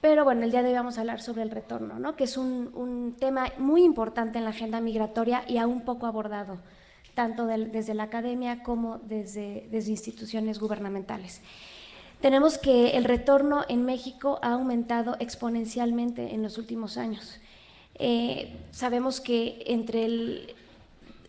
[0.00, 2.16] Pero bueno, el día de hoy vamos a hablar sobre el retorno, ¿no?
[2.16, 6.58] Que es un tema muy importante en la agenda migratoria y aún poco abordado,
[7.18, 11.40] tanto desde la academia como desde, instituciones gubernamentales.
[12.20, 17.40] Tenemos que el retorno en México ha aumentado exponencialmente en los últimos años.
[17.96, 20.54] Eh, sabemos que entre el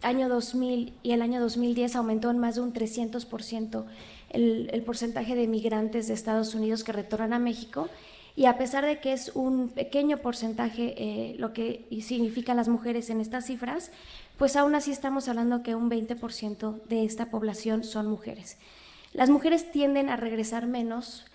[0.04, 3.86] año 2000 y el año 2010 aumentó en más de un 300%
[4.30, 7.90] el, el porcentaje de migrantes de Estados Unidos que retornan a México
[8.40, 13.10] Y a pesar de que es un pequeño porcentaje eh, lo que significan las mujeres
[13.10, 13.92] en estas cifras,
[14.40, 18.58] pues aún así estamos hablando que un 20% de esta población son mujeres.
[19.12, 21.26] Las mujeres tienden a regresar menos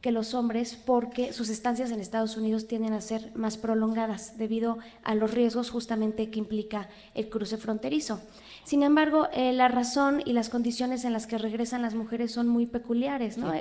[0.00, 4.78] que los hombres porque sus estancias en Estados Unidos tienden a ser más prolongadas debido
[5.04, 8.20] a los riesgos justamente que implica el cruce fronterizo.
[8.64, 12.48] Sin embargo, eh, la razón y las condiciones en las que regresan las mujeres son
[12.48, 13.52] muy peculiares, ¿no?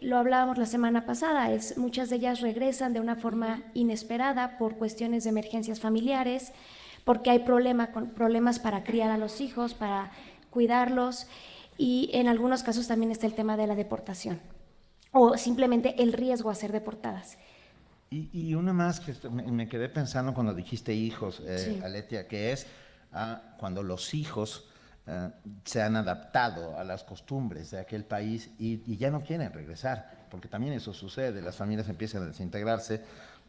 [0.00, 4.76] Lo hablábamos la semana pasada, es, muchas de ellas regresan de una forma inesperada por
[4.76, 6.52] cuestiones de emergencias familiares,
[7.06, 10.10] porque hay problema con, problemas para criar a los hijos, para
[10.50, 11.28] cuidarlos,
[11.78, 14.40] y en algunos casos también está el tema de la deportación
[15.12, 17.38] o simplemente el riesgo a ser deportadas.
[18.10, 21.80] Y, y una más que me, quedé pensando cuando dijiste hijos, eh, Sí.
[21.84, 22.66] Aletia, que es
[23.12, 24.64] ah, cuando los hijos
[25.06, 25.30] eh,
[25.64, 30.26] se han adaptado a las costumbres de aquel país y, y ya no quieren regresar,
[30.30, 33.02] porque también eso sucede, las familias empiezan a desintegrarse,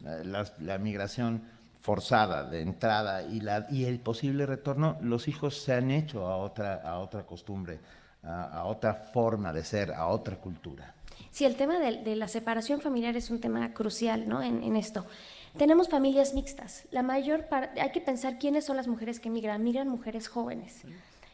[0.04, 1.42] eh, las- la migración
[1.80, 6.36] forzada de entrada y, la, y el posible retorno, los hijos se han hecho a
[6.36, 7.80] otra, a otra costumbre,
[8.22, 10.94] a, otra forma de ser, a otra cultura.
[11.30, 14.42] Sí, el tema de, de la separación familiar es un tema crucial ¿no?
[14.42, 15.06] en, en esto.
[15.56, 16.84] Tenemos familias mixtas.
[16.90, 19.62] La mayor par- hay que pensar quiénes son las mujeres que migran.
[19.64, 20.82] Migran mujeres jóvenes.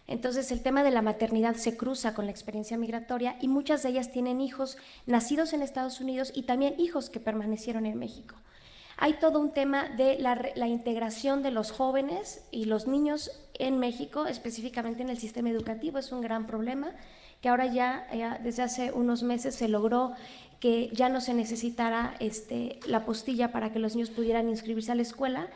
[0.07, 3.89] Entonces el tema de la maternidad se cruza con la experiencia migratoria y muchas de
[3.91, 4.77] ellas tienen hijos
[5.07, 8.37] nacidos en Estados Unidos y también hijos que permanecieron en México.
[9.05, 13.79] Hay todo un tema de la, la integración de los jóvenes y los niños en
[13.79, 16.91] México, específicamente en el sistema educativo, es un gran problema
[17.43, 20.15] que ahora ya, ya desde hace unos meses se logró
[20.59, 24.95] que ya no se necesitara este, la postilla para que los niños pudieran inscribirse a
[24.95, 25.49] la escuela,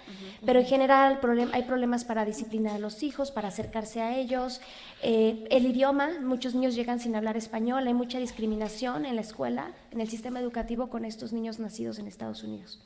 [0.45, 4.61] pero en general problem- hay problemas para disciplinar a los hijos, para acercarse a ellos.
[5.03, 9.73] Eh, el idioma, muchos niños llegan sin hablar español, hay mucha discriminación en la escuela,
[9.91, 12.79] en el sistema educativo con estos niños nacidos en Estados Unidos.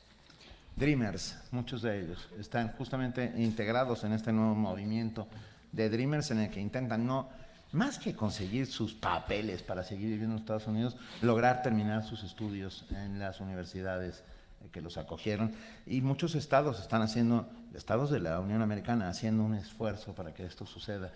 [0.75, 5.27] Dreamers, muchos de ellos están justamente integrados en este nuevo movimiento
[5.71, 7.29] de Dreamers en el que intentan no,
[7.73, 12.85] más que conseguir sus papeles para seguir viviendo en Estados Unidos, lograr terminar sus estudios
[12.91, 14.23] en las universidades
[14.71, 15.51] que los acogieron.
[15.85, 20.45] Y muchos estados están haciendo, estados de la Unión Americana, haciendo un esfuerzo para que
[20.45, 21.11] esto suceda.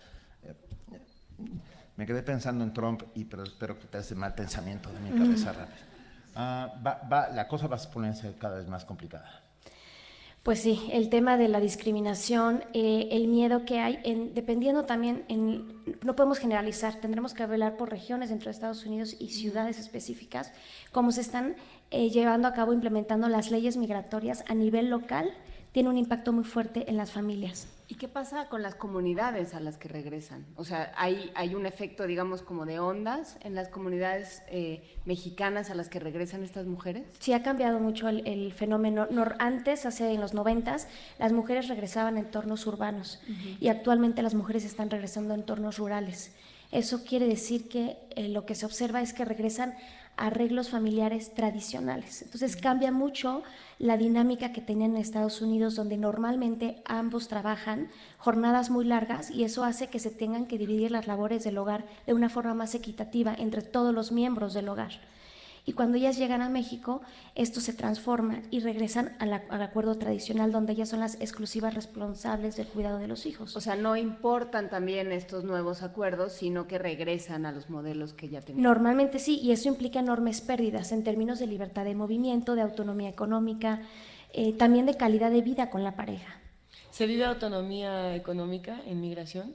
[1.96, 5.52] Me quedé pensando en Trump, y, pero espero quitar ese mal pensamiento de mi cabeza
[5.54, 5.78] rápido.
[6.36, 9.42] Ah, va- va- la cosa va a ponerse cada vez más complicada.
[10.48, 15.26] Pues sí, el tema de la discriminación, eh, el miedo que hay, en- dependiendo también,
[15.28, 19.78] en, no podemos generalizar, tendremos que velar por regiones dentro de Estados Unidos y ciudades
[19.78, 20.54] específicas,
[20.94, 21.58] cómo se están
[21.92, 25.34] eh, llevando a cabo, implementando las leyes migratorias a nivel local,
[25.74, 27.68] tiene un impacto muy fuerte en las familias.
[27.90, 30.46] ¿Y qué pasa con las comunidades a las que regresan?
[30.56, 35.70] O sea, hay, hay un efecto, digamos, como de ondas en las comunidades eh, mexicanas
[35.70, 37.08] a las que regresan estas mujeres.
[37.20, 39.08] Sí, ha cambiado mucho el, el fenómeno.
[39.40, 43.22] Antes, hace en los noventas, las mujeres regresaban a entornos urbanos
[43.62, 46.34] y actualmente las mujeres están regresando a entornos rurales.
[46.72, 49.74] Eso quiere decir que eh, lo que se observa es que regresan
[50.18, 52.24] arreglos familiares tradicionales.
[52.24, 53.44] Entonces cambia mucho
[53.80, 59.44] la dinámica que tenían en Estados Unidos, donde normalmente ambos trabajan jornadas muy largas y
[59.44, 62.76] eso hace que se tengan que dividir las labores del hogar de una forma más
[62.76, 64.92] equitativa entre todos los miembros del hogar.
[65.68, 67.02] Y cuando ellas llegan a México,
[67.36, 71.74] esto se transforma y regresan a la- al acuerdo tradicional donde ellas son las exclusivas
[71.74, 73.54] responsables del cuidado de los hijos.
[73.58, 78.30] O sea, no importan también estos nuevos acuerdos, sino que regresan a los modelos que
[78.30, 78.64] ya tenían.
[78.64, 83.10] Normalmente sí, y eso implica enormes pérdidas en términos de libertad de movimiento, de autonomía
[83.10, 83.82] económica,
[84.32, 86.40] eh, también de calidad de vida con la pareja.
[86.92, 89.54] ¿Se vive autonomía económica en migración?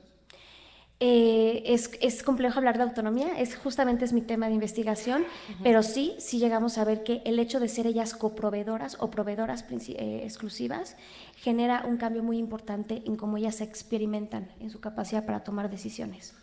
[1.04, 5.24] Eh, es, es complejo hablar de autonomía, es justamente es mi tema de investigación,
[5.64, 9.64] pero sí, sí llegamos a ver que el hecho de ser ellas coproveedoras o proveedoras
[9.68, 10.96] eh, exclusivas
[11.34, 15.68] genera un cambio muy importante en cómo ellas se experimentan en su capacidad para tomar
[15.68, 16.36] decisiones.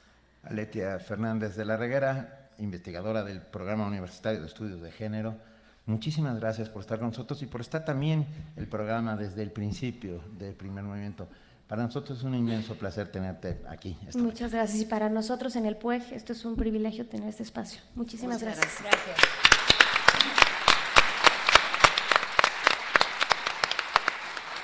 [0.43, 5.35] Aletia Fernández de la Reguera, investigadora del Programa Universitario de Estudios de Género.
[5.85, 8.27] Muchísimas gracias por estar con nosotros y por estar también
[8.57, 11.29] el programa desde el principio del primer movimiento.
[11.69, 13.95] Para nosotros es un inmenso placer tenerte aquí.
[14.15, 14.81] Muchas gracias.
[14.81, 17.79] Y para nosotros en el PUEG, esto es un privilegio tener este espacio.
[17.93, 18.81] Muchísimas Muchas gracias.
[18.81, 19.17] gracias.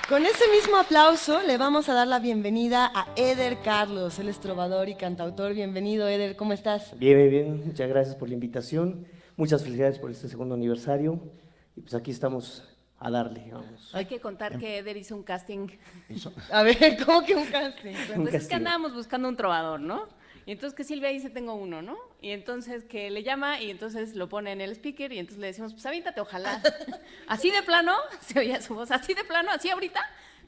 [0.08, 4.40] Con ese mismo aplauso le vamos a dar la bienvenida a Eder Carlos, él es
[4.40, 5.54] trovador y cantautor.
[5.54, 6.98] Bienvenido, Eder, ¿cómo estás?
[6.98, 7.66] Bien, bien, bien.
[7.66, 9.06] Muchas gracias por la invitación.
[9.36, 11.20] Muchas felicidades por este segundo aniversario.
[11.76, 12.64] Y pues aquí estamos
[12.98, 13.94] a darle, vamos.
[13.94, 15.68] Hay que contar que Eder hizo un casting.
[16.52, 17.92] A ver, ¿cómo que un casting?
[17.92, 20.08] Pues Un es que andábamos buscando un trovador, ¿no?
[20.46, 21.96] Y entonces que Silvia dice, tengo uno, ¿no?
[22.22, 25.48] Y entonces que le llama y entonces lo pone en el speaker y entonces le
[25.48, 26.62] decimos, pues avíntate, ojalá.
[27.26, 30.00] así de plano, se oía su voz, así de plano, así ahorita.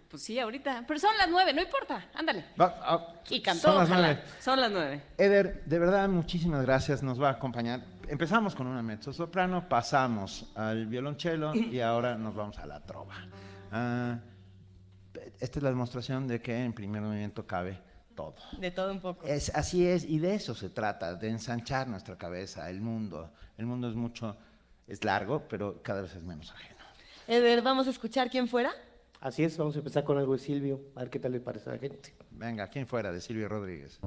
[0.09, 0.85] Pues sí, ahorita.
[0.87, 2.45] Pero son las nueve, no importa, ándale.
[2.59, 4.07] Va- ah, Y cantó, son las ojalá.
[4.07, 4.23] nueve.
[4.41, 5.03] Son las nueve.
[5.19, 7.03] Eder, de verdad, muchísimas gracias.
[7.03, 7.83] Nos va a acompañar.
[8.09, 13.15] Empezamos con una mezzosoprano, pasamos al violonchelo y ahora nos vamos a la trova.
[13.71, 14.19] Ah,
[15.39, 17.79] esta es la demostración de que en primer movimiento cabe
[18.15, 18.37] todo.
[18.59, 19.27] De todo un poco.
[19.27, 23.31] Es, así es, y de eso se trata, de ensanchar nuestra cabeza, el mundo.
[23.59, 24.39] El mundo es mucho,
[24.87, 26.81] es largo, pero cada vez es menos ajeno.
[27.27, 28.71] Eder, vamos a escuchar quién fuera.
[29.21, 31.69] Así es, vamos a empezar con algo de Silvio, a ver qué tal le parece
[31.69, 32.15] a la gente.
[32.31, 33.13] Venga, ¿quién fuera?
[33.13, 34.01] De Silvio Rodríguez.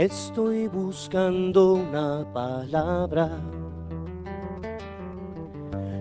[0.00, 3.38] Estoy buscando una palabra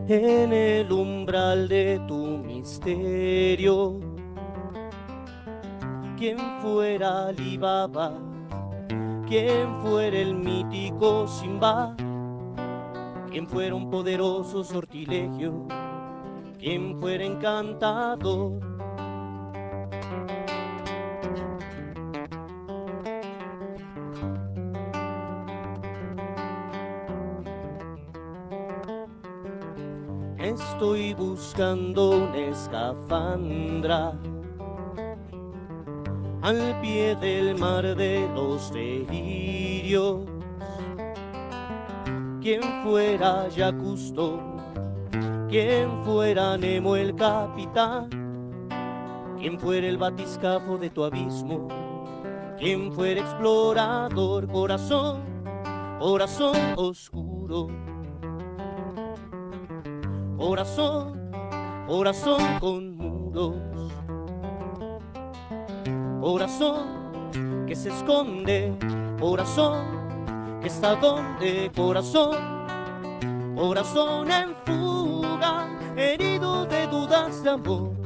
[0.07, 3.99] en el umbral de tu misterio.
[6.17, 8.13] ¿Quién fuera Alibaba?
[9.27, 11.93] ¿Quién fuera el mítico Simba?
[13.29, 15.67] ¿Quién fuera un poderoso sortilegio?
[16.57, 18.68] ¿Quién fuera encantador?
[31.59, 34.13] Buscando una escafandra
[36.41, 40.25] al pie del mar de los delirios.
[42.39, 44.39] Quien fuera Jacusto,
[45.49, 48.07] quien fuera Nemo el capitán,
[49.37, 51.67] quien fuera el batiscafo de tu abismo,
[52.57, 55.19] quien fuera explorador, corazón,
[55.99, 57.67] corazón oscuro.
[60.37, 61.18] Corazón,
[61.89, 63.55] corazón con muros.
[66.21, 68.77] Corazón que se esconde,
[69.19, 72.37] corazón que está donde, corazón,
[73.55, 77.98] corazón en fuga, herido de dudas de amor.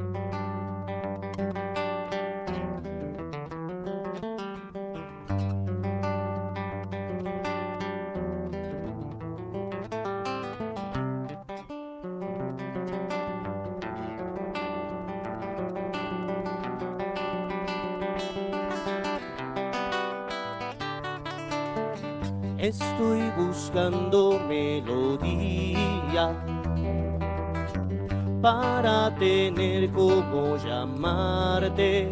[31.73, 32.09] Llamarte.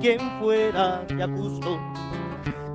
[0.00, 1.78] Quien fuera Yacusto,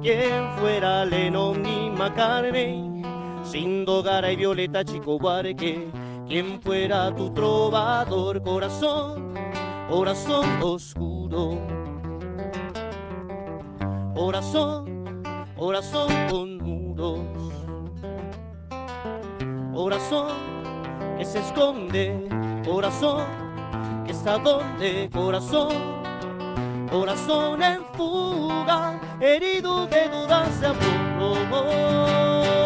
[0.02, 3.04] quien fuera Lennon y McCartney,
[3.44, 5.90] Sindogara y Violeta Chico Buarque,
[6.28, 9.34] quien fuera tu trovador corazón,
[9.90, 11.58] corazón oscuro,
[14.14, 15.24] corazón,
[15.56, 17.20] corazón con muros,
[19.74, 20.32] corazón
[21.18, 22.28] que se esconde,
[22.66, 23.51] corazón
[24.24, 25.74] que está donde, corazón,
[26.92, 32.61] corazón en fuga, herido de dudas de amor.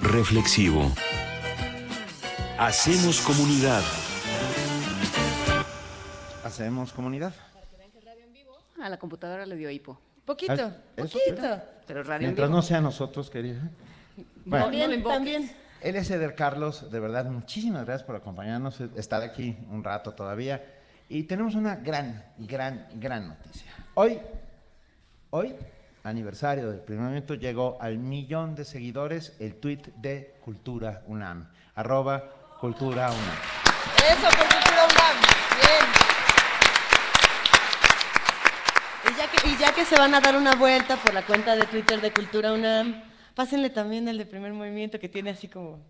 [0.00, 0.92] Reflexivo.
[2.58, 3.82] Hacemos comunidad.
[6.44, 7.34] Hacemos comunidad.
[8.80, 9.98] A la computadora le dio hipo.
[10.24, 11.18] Poquito, Ah, ¿eso?
[11.18, 11.60] poquito.
[11.86, 12.56] Pero radio en Mientras vivo.
[12.56, 13.68] no sea nosotros, querida.
[14.44, 15.52] Bueno, También, también.
[15.80, 20.64] Él es Eder Carlos, de verdad, muchísimas gracias por acompañarnos, estar aquí un rato todavía.
[21.08, 23.72] Y tenemos una gran, gran, gran noticia.
[23.94, 24.20] Hoy,
[25.36, 25.54] hoy,
[26.02, 32.24] aniversario del primer momento, llegó al millón de seguidores el tuit de Cultura UNAM, arroba
[32.58, 33.36] Cultura UNAM.
[33.98, 35.16] Eso, Cultura UNAM.
[35.60, 35.86] Bien.
[39.04, 41.54] Y ya, que, y ya que se van a dar una vuelta por la cuenta
[41.54, 43.02] de Twitter de Cultura UNAM,
[43.34, 45.80] pásenle también el de primer movimiento que tiene así como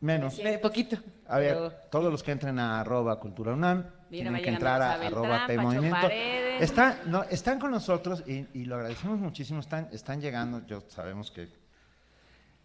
[0.00, 0.40] Menos.
[0.62, 0.96] poquito.
[1.28, 4.80] A ver, pero- todos los que entren a arroba cultura UNAM Mira, tienen que entrar
[4.82, 6.00] a arroba Pacho Movimiento.
[6.00, 6.62] Paredes.
[6.62, 9.60] Está, no, están con nosotros y, y lo agradecemos muchísimo.
[9.60, 11.48] Están, están llegando, yo sabemos que.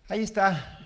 [0.10, 0.80] Ahí está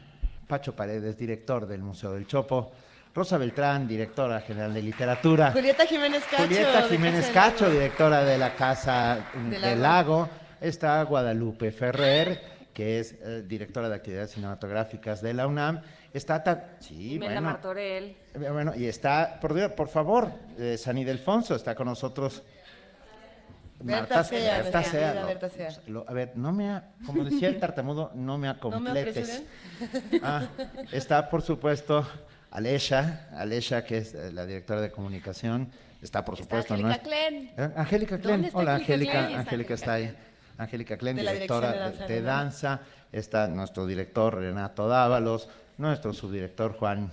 [0.48, 2.72] Pacho Paredes, director del Museo del Chopo.
[3.14, 5.52] Rosa Beltrán, directora general de literatura.
[5.54, 6.44] Julieta Jiménez Cacho.
[6.44, 9.82] Julieta Jiménez Cacho, directora de la Casa Del.
[9.82, 10.28] Lago.
[10.60, 12.42] Está Guadalupe Ferrer,
[12.74, 15.82] que es eh, directora de actividades cinematográficas de la UNAM.
[16.14, 18.18] Está ta- sí, Imelda bueno, Martorell.
[18.36, 22.44] Eh, Bueno, y está, por, Dios, por favor, eh, San Ildefonso está con nosotros.
[23.80, 25.70] Berta Sea, Berta Sea, Berta Sea.
[25.88, 29.44] lo- a ver, no me, ha- como decía el tartamudo, no me ¿No acompletes.
[30.24, 30.48] Ah,
[30.94, 32.08] está, por supuesto,
[32.52, 35.70] Alesha, Alesha, que es eh, la directora de comunicación.
[36.02, 37.52] Está, por supuesto, Angélica nues- Klen.
[37.58, 38.52] Eh, Angélica ¿Dónde Klen.
[38.54, 39.74] Hola, Angélica Angélica.
[39.74, 40.16] Está ahí.
[40.58, 42.80] Angélica Klen, De directora de danza.
[43.12, 47.12] Está nuestro director Renato Dávalos, nuestro subdirector Juan.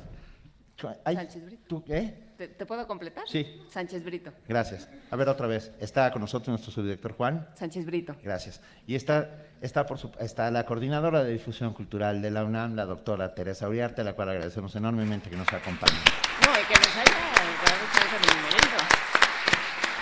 [1.04, 1.82] Ay, Sánchez Brito.
[2.36, 3.24] ¿Te, te puedo completar?
[3.28, 3.62] Sí.
[3.70, 4.32] Sánchez Brito.
[4.48, 4.88] Gracias.
[5.10, 5.70] A ver, otra vez.
[5.80, 7.46] Está con nosotros nuestro subdirector Juan.
[7.54, 8.16] Sánchez Brito.
[8.22, 8.60] Gracias.
[8.86, 9.30] Y está,
[9.60, 13.68] está, por su- está la coordinadora de difusión cultural de la UNAM, la doctora Teresa
[13.68, 15.92] Uriarte, a la cual agradecemos enormemente que nos acompañe.
[16.44, 18.42] No, y que nos haya dado chance de.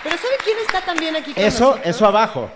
[0.02, 1.86] Pero ¿sabe quién está también aquí con Eso, nosotros?
[1.86, 2.50] eso abajo.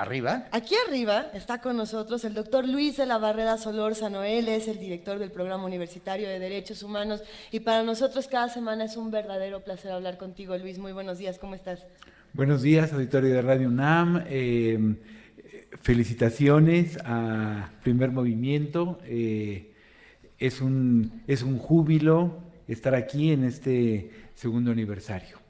[0.00, 0.46] Arriba.
[0.50, 4.22] Aquí arriba está con nosotros el doctor Luis de la Barrera Solórzano.
[4.22, 7.22] Él es el director del Programa Universitario de Derechos Humanos
[7.52, 10.78] y para nosotros cada semana es un verdadero placer hablar contigo, Luis.
[10.78, 11.84] Muy buenos días, ¿cómo estás?
[12.32, 14.24] Buenos días, auditorio de Radio UNAM.
[14.26, 14.96] Eh,
[15.82, 19.00] felicitaciones a Primer Movimiento.
[19.04, 19.74] Eh,
[20.38, 22.38] es, un, es un júbilo
[22.68, 25.40] estar aquí en este segundo aniversario.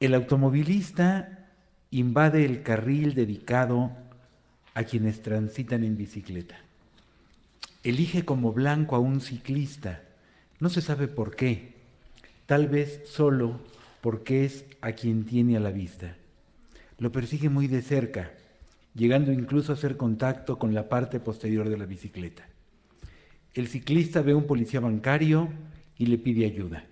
[0.00, 1.39] El automovilista
[1.90, 3.90] invade el carril dedicado
[4.74, 6.56] a quienes transitan en bicicleta.
[7.82, 10.02] Elige como blanco a un ciclista.
[10.60, 11.74] No se sabe por qué.
[12.46, 13.60] Tal vez solo
[14.00, 16.16] porque es a quien tiene a la vista.
[16.98, 18.32] Lo persigue muy de cerca,
[18.94, 22.46] llegando incluso a hacer contacto con la parte posterior de la bicicleta.
[23.54, 25.48] El ciclista ve a un policía bancario
[25.98, 26.84] y le pide ayuda.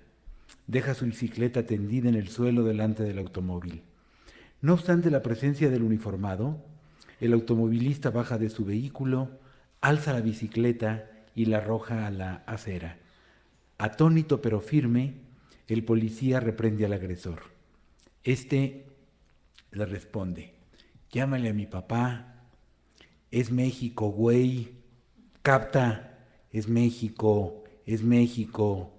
[0.67, 3.83] Deja su bicicleta tendida en el suelo delante del automóvil.
[4.61, 6.65] No obstante la presencia del uniformado,
[7.21, 9.31] el automovilista baja de su vehículo,
[9.81, 12.99] alza la bicicleta y la arroja a la acera.
[13.79, 15.15] Atónito pero firme,
[15.69, 17.43] el policía reprende al agresor.
[18.25, 18.87] Este
[19.71, 20.55] le responde,
[21.13, 22.43] llámale a mi papá,
[23.31, 24.73] es México, güey,
[25.43, 26.19] capta,
[26.51, 28.93] es México, es México.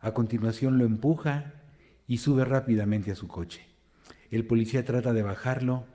[0.00, 1.52] A continuación lo empuja
[2.06, 3.73] y sube rápidamente a su coche.
[4.30, 5.86] El policía trata de bajarlo,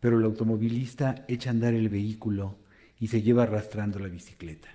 [0.00, 2.56] pero el automovilista echa a andar el vehículo
[3.00, 4.68] y se lleva arrastrando la bicicleta.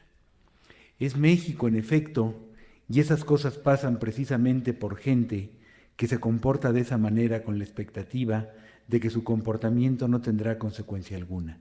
[0.99, 2.49] Es México, en efecto,
[2.89, 5.51] y esas cosas pasan precisamente por gente
[5.95, 8.49] que se comporta de esa manera con la expectativa
[8.87, 11.59] de que su comportamiento no tendrá consecuencia alguna.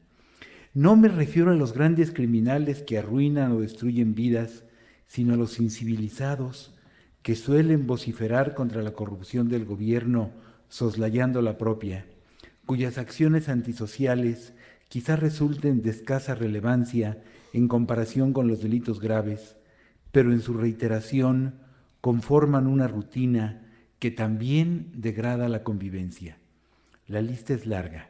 [0.74, 4.64] No me refiero a los grandes criminales que arruinan o destruyen vidas,
[5.06, 6.74] sino a los incivilizados
[7.22, 10.30] que suelen vociferar contra la corrupción del gobierno
[10.72, 12.06] soslayando la propia,
[12.64, 14.54] cuyas acciones antisociales
[14.88, 19.56] quizás resulten de escasa relevancia en comparación con los delitos graves,
[20.12, 21.56] pero en su reiteración
[22.00, 23.66] conforman una rutina
[23.98, 26.38] que también degrada la convivencia.
[27.06, 28.08] La lista es larga.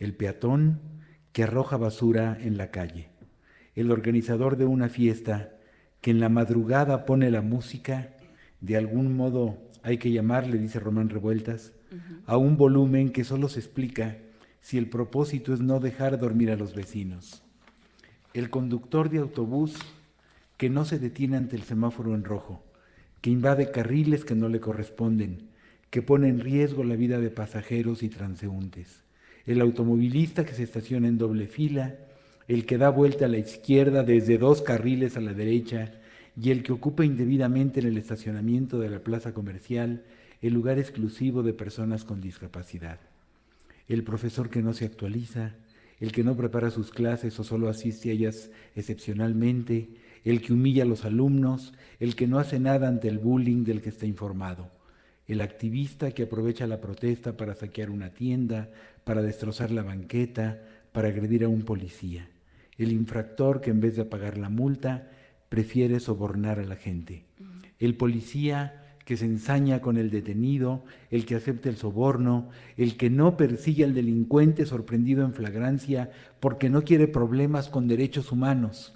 [0.00, 0.80] El peatón
[1.30, 3.10] que arroja basura en la calle.
[3.76, 5.52] El organizador de una fiesta
[6.00, 8.16] que en la madrugada pone la música,
[8.60, 11.72] de algún modo hay que llamarle, dice Román Revueltas,
[12.26, 14.18] a un volumen que solo se explica
[14.60, 17.42] si el propósito es no dejar dormir a los vecinos.
[18.34, 19.76] El conductor de autobús
[20.56, 22.62] que no se detiene ante el semáforo en rojo,
[23.20, 25.48] que invade carriles que no le corresponden,
[25.90, 29.02] que pone en riesgo la vida de pasajeros y transeúntes.
[29.46, 31.96] El automovilista que se estaciona en doble fila,
[32.46, 35.92] el que da vuelta a la izquierda desde dos carriles a la derecha
[36.40, 40.04] y el que ocupa indebidamente en el estacionamiento de la plaza comercial
[40.40, 42.98] el lugar exclusivo de personas con discapacidad.
[43.88, 45.54] El profesor que no se actualiza,
[45.98, 49.90] el que no prepara sus clases o solo asiste a ellas excepcionalmente,
[50.24, 53.82] el que humilla a los alumnos, el que no hace nada ante el bullying del
[53.82, 54.70] que está informado,
[55.26, 58.70] el activista que aprovecha la protesta para saquear una tienda,
[59.04, 60.62] para destrozar la banqueta,
[60.92, 62.28] para agredir a un policía,
[62.78, 65.10] el infractor que en vez de pagar la multa
[65.48, 67.24] prefiere sobornar a la gente,
[67.78, 68.79] el policía
[69.10, 73.82] que se ensaña con el detenido, el que acepta el soborno, el que no persigue
[73.82, 78.94] al delincuente sorprendido en flagrancia porque no quiere problemas con derechos humanos,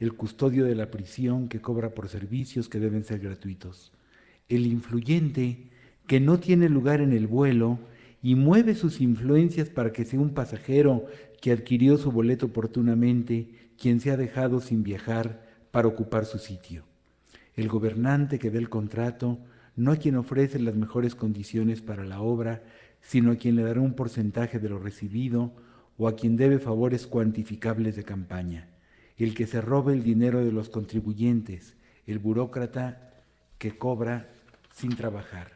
[0.00, 3.92] el custodio de la prisión que cobra por servicios que deben ser gratuitos,
[4.48, 5.70] el influyente
[6.08, 7.78] que no tiene lugar en el vuelo
[8.20, 11.06] y mueve sus influencias para que sea un pasajero
[11.40, 16.87] que adquirió su boleto oportunamente quien se ha dejado sin viajar para ocupar su sitio
[17.58, 19.40] el gobernante que dé el contrato,
[19.74, 22.62] no quien ofrece las mejores condiciones para la obra,
[23.02, 25.52] sino a quien le dará un porcentaje de lo recibido
[25.96, 28.68] o a quien debe favores cuantificables de campaña,
[29.16, 31.74] el que se robe el dinero de los contribuyentes,
[32.06, 33.24] el burócrata
[33.58, 34.30] que cobra
[34.72, 35.50] sin trabajar,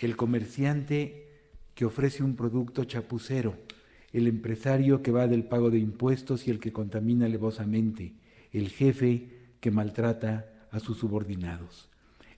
[0.00, 1.26] el comerciante
[1.74, 3.56] que ofrece un producto chapucero,
[4.12, 8.12] el empresario que va del pago de impuestos y el que contamina alevosamente,
[8.52, 9.30] el jefe
[9.60, 11.88] que maltrata a sus subordinados.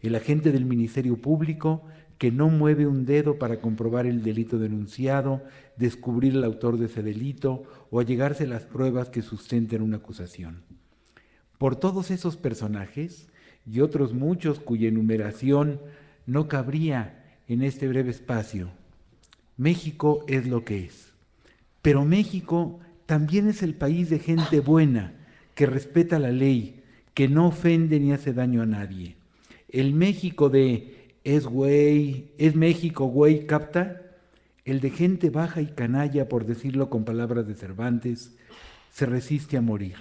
[0.00, 1.84] El agente del Ministerio Público
[2.20, 5.42] que no mueve un dedo para comprobar el delito denunciado,
[5.78, 10.62] descubrir el autor de ese delito o allegarse las pruebas que sustenten una acusación.
[11.56, 13.30] Por todos esos personajes
[13.64, 15.80] y otros muchos cuya enumeración
[16.26, 18.68] no cabría en este breve espacio,
[19.56, 21.14] México es lo que es.
[21.80, 25.14] Pero México también es el país de gente buena,
[25.54, 26.79] que respeta la ley,
[27.14, 29.16] que no ofende ni hace daño a nadie.
[29.68, 34.02] El México de es güey, es México güey, capta,
[34.64, 38.36] el de gente baja y canalla, por decirlo con palabras de Cervantes,
[38.90, 39.96] se resiste a morir.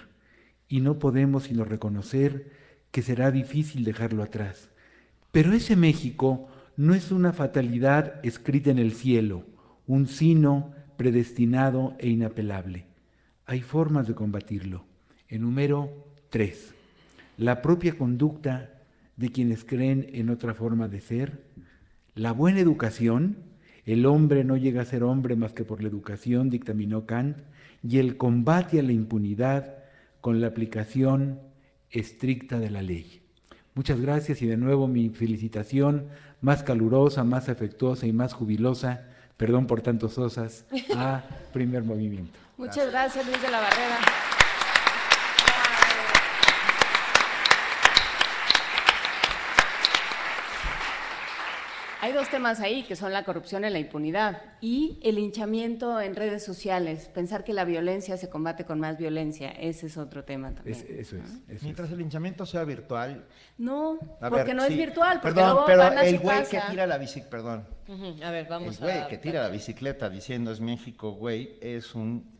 [0.67, 2.51] Y no podemos sino reconocer
[2.91, 4.69] que será difícil dejarlo atrás.
[5.31, 6.47] Pero ese México
[6.77, 9.43] no es una fatalidad escrita en el cielo,
[9.88, 12.85] un sino predestinado e inapelable.
[13.45, 14.85] Hay formas de combatirlo.
[15.27, 16.73] Enumero tres
[17.40, 18.69] la propia conducta
[19.16, 21.42] de quienes creen en otra forma de ser,
[22.14, 23.38] la buena educación,
[23.85, 27.38] el hombre no llega a ser hombre más que por la educación, dictaminó Kant,
[27.82, 29.77] y el combate a la impunidad
[30.19, 31.40] con la aplicación
[31.92, 33.22] estricta de la ley.
[33.74, 36.09] Muchas gracias y de nuevo mi felicitación
[36.42, 42.38] más calurosa, más afectuosa y más jubilosa, perdón por tantos osas, a primer movimiento.
[42.58, 44.39] Muchas gracias Luis de la Barrera.
[52.02, 56.16] Hay dos temas ahí, que son la corrupción y la impunidad, y el hinchamiento en
[56.16, 60.53] redes sociales, pensar que la violencia se combate con más violencia, ese es otro tema
[60.53, 60.78] también.
[60.98, 61.61] eso es.
[61.64, 63.26] Mientras el hinchamiento sea virtual.
[63.58, 66.88] No, porque no es virtual, porque perdón, luego pero van a el güey que tira
[66.88, 67.68] la bicicleta, perdón.
[67.88, 71.95] Ujú, A ver, vamos el güey que tira la bicicleta diciendo es México, güey, es
[71.95, 72.39] un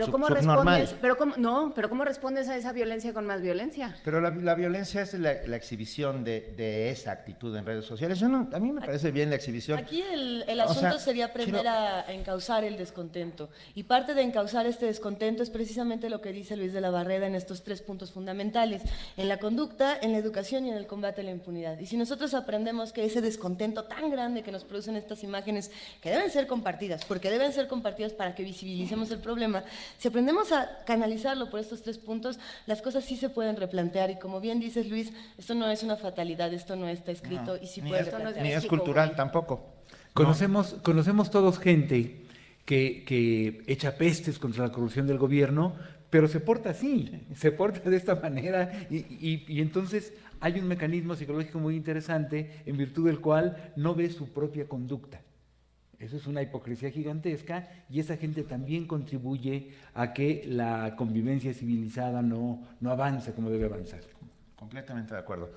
[0.00, 0.80] Pero cómo subnormal.
[0.80, 3.96] respondes, pero cómo, no, pero cómo respondes a esa violencia con más violencia.
[4.04, 8.18] Pero la, la violencia es la, la exhibición de, de esa actitud en redes sociales.
[8.18, 9.78] Yo no- a mí me parece bien la exhibición.
[9.78, 13.48] Aquí el, el O asunto sea, sería aprender quiero- a encauzar el descontento.
[13.74, 17.26] Y parte de encauzar este descontento es precisamente lo que dice Luis de la Barrera
[17.26, 18.82] en estos tres puntos fundamentales,
[19.16, 21.78] en la conducta, en la educación y en el combate a la impunidad.
[21.78, 26.10] Y si nosotros aprendemos que ese descontento tan grande que nos producen estas imágenes, que
[26.10, 29.64] deben ser compartidas, porque deben ser compartidas para que visibilicemos el problema,
[29.98, 34.10] si aprendemos a canalizarlo por estos tres puntos, las cosas sí se pueden replantear.
[34.10, 37.62] Y como bien dices, Luis, esto no es una fatalidad, esto no está escrito No,
[37.62, 39.74] y sí puede es- ni es cultural tampoco.
[40.12, 42.22] Conocemos, conocemos todos gente
[42.64, 45.74] que, que echa pestes contra la corrupción del gobierno,
[46.10, 50.68] pero se porta así, se porta de esta manera y, y- y entonces hay un
[50.68, 55.20] mecanismo psicológico muy interesante en virtud del cual no ve su propia conducta.
[55.98, 62.20] Eso es una hipocresía gigantesca y esa gente también contribuye a que la convivencia civilizada
[62.20, 64.00] no, no avance como debe avanzar.
[64.56, 65.50] Completamente de acuerdo.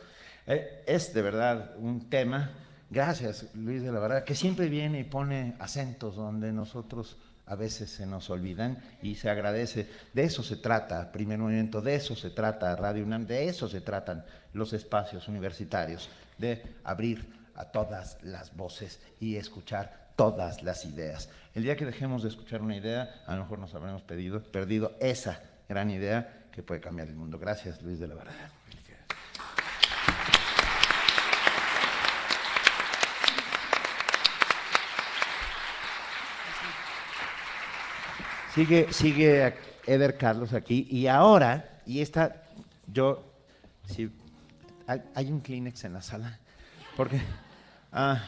[0.47, 2.51] Eh, es de verdad un tema,
[2.89, 7.89] gracias Luis de la Barrera, que siempre viene y pone acentos donde nosotros a veces
[7.89, 9.87] se nos olvidan y se agradece.
[10.13, 13.81] De eso se trata, primer movimiento, de eso se trata Radio UNAM, de eso se
[13.81, 21.29] tratan los espacios universitarios, de abrir a todas las voces y escuchar todas las ideas.
[21.55, 25.41] El día que dejemos de escuchar una idea, a lo mejor nos habremos perdido esa
[25.69, 27.39] gran idea que puede cambiar el mundo.
[27.39, 28.51] Gracias, Luis de la Barrera.
[38.53, 39.53] Sigue, sigue
[39.87, 42.43] Eder Carlos aquí y ahora, y esta,
[42.87, 43.23] yo,
[43.85, 44.11] sí,
[44.85, 46.39] hay, hay un Kleenex en la sala,
[46.97, 47.21] porque...
[47.93, 48.21] ah,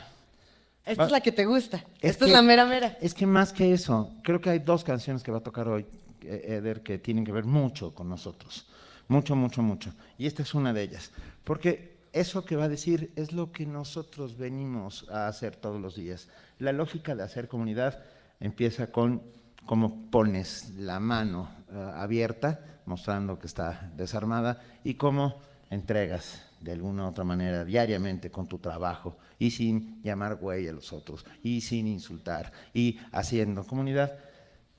[0.85, 1.77] Esta es la que te gusta.
[2.01, 2.97] es Esta que- es la mera mera.
[3.01, 5.85] Es que más que eso, creo que hay dos canciones que va a tocar hoy,
[6.23, 8.67] eh, Eder, que tienen que ver mucho con nosotros.
[9.07, 9.93] Mucho, mucho, mucho.
[10.17, 11.11] Y esta es una de ellas.
[11.43, 15.95] Porque eso que va a decir es lo que nosotros venimos a hacer todos los
[15.95, 16.29] días.
[16.59, 18.03] La lógica de hacer comunidad
[18.39, 19.21] empieza con
[19.65, 27.05] cómo pones la mano eh, abierta, mostrando que está desarmada, y cómo entregas de alguna
[27.05, 31.61] u otra manera diariamente con tu trabajo y sin llamar güey a los otros y
[31.61, 34.17] sin insultar y haciendo comunidad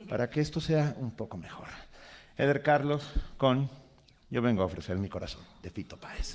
[0.08, 1.68] para que esto sea un poco mejor.
[2.36, 3.68] Eder Carlos con
[4.30, 6.34] Yo vengo a ofrecer mi corazón de Fito Páez.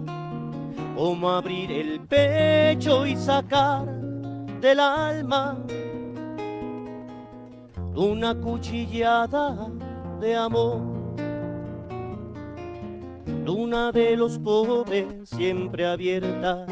[1.01, 3.87] como abrir el pecho y sacar
[4.61, 5.57] del alma
[7.95, 9.67] una cuchillada
[10.19, 10.79] de amor.
[13.43, 16.67] Luna de los pobres siempre abierta.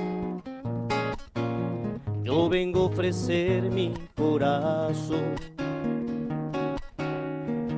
[2.24, 5.34] Yo vengo a ofrecer mi corazón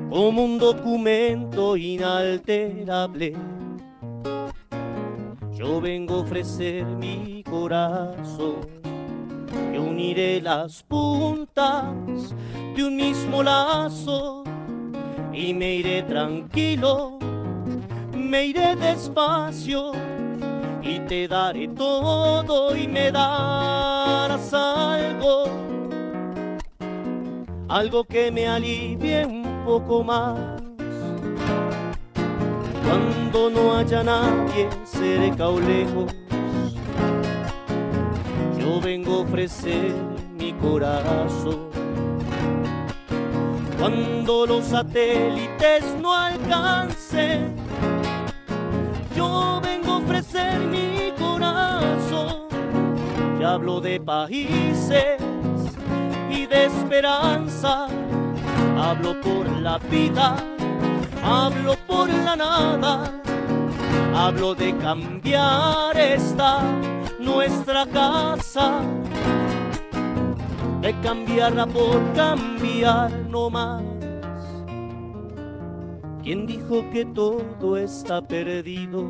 [0.10, 3.61] como un documento inalterable.
[5.62, 8.62] Yo vengo a ofrecer mi corazón
[9.72, 12.34] y uniré las puntas
[12.76, 14.44] de un mismo lazo
[15.32, 17.20] y me iré tranquilo,
[18.12, 19.92] me iré despacio
[20.82, 25.44] y te daré todo y me darás algo,
[27.70, 30.61] algo que me alivie un poco más.
[32.84, 36.12] Cuando no haya nadie cerca o lejos,
[38.60, 39.94] yo vengo a ofrecer
[40.38, 41.70] mi corazón.
[43.80, 47.56] Cuando los satélites no alcancen,
[49.16, 52.48] yo vengo a ofrecer mi corazón.
[53.40, 55.20] Ya hablo de países
[56.30, 57.88] y de esperanza,
[58.78, 60.36] hablo por la vida,
[61.24, 63.22] hablo por la nada,
[64.16, 66.62] hablo de cambiar esta
[67.20, 68.82] nuestra casa,
[70.82, 73.84] de cambiarla por cambiar no más.
[76.24, 79.06] ¿Quién dijo que todo está perdido?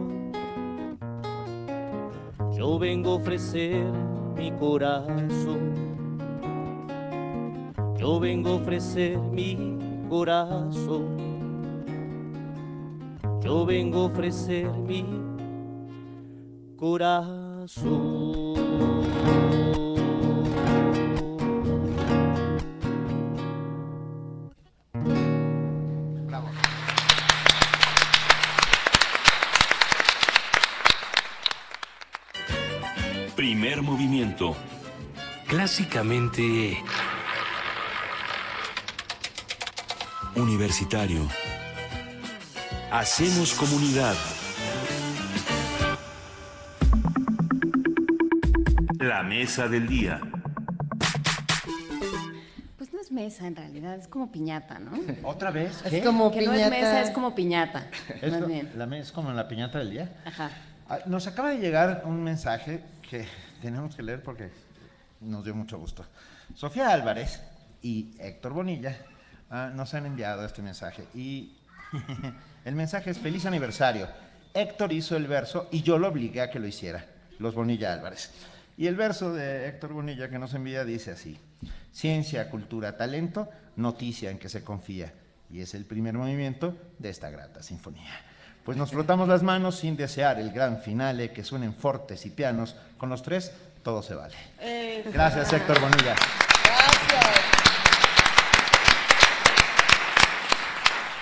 [2.57, 3.85] Yo vengo a ofrecer
[4.35, 5.73] mi corazón.
[7.98, 9.77] Yo vengo a ofrecer mi
[10.09, 11.30] corazón.
[13.43, 15.03] Yo vengo a ofrecer mi
[16.77, 18.51] corazón.
[33.35, 34.55] Primer movimiento.
[35.47, 36.77] Clásicamente...
[40.35, 41.27] Universitario.
[42.91, 44.15] Hacemos comunidad.
[48.99, 50.19] La mesa del día.
[52.77, 54.91] Pues no es mesa en realidad, es como piñata, ¿no?
[55.23, 55.83] ¿Otra vez?
[55.85, 56.75] Es como que no piñata.
[56.77, 57.87] es mesa, es como piñata.
[58.21, 58.71] ¿Es, más co- bien.
[58.75, 60.21] la, es como la piñata del día?
[60.25, 60.51] Ajá.
[60.89, 63.25] Ah, Nos acaba de llegar un mensaje que
[63.61, 64.51] tenemos que leer porque
[65.21, 66.05] nos dio mucho gusto.
[66.55, 67.41] Sofía Álvarez
[67.81, 68.97] y Héctor Bonilla
[69.49, 71.57] ah, nos han enviado este mensaje y
[72.65, 74.07] el mensaje es feliz aniversario.
[74.53, 77.06] Héctor hizo el verso y yo lo obligué a que lo hiciera,
[77.40, 78.31] Los Bonilla Álvarez.
[78.77, 81.38] Y el verso de Héctor Bonilla que nos envía dice así,
[81.91, 85.14] ciencia, cultura, talento, noticia en que se confía.
[85.49, 88.11] Y es el primer movimiento de esta grata sinfonía.
[88.64, 92.75] Pues nos frotamos las manos sin desear el gran finale, que suenen fortes y pianos.
[92.98, 93.51] Con los tres,
[93.83, 94.35] todo se vale.
[94.59, 95.03] Eh.
[95.11, 96.15] Gracias, Héctor Bonilla.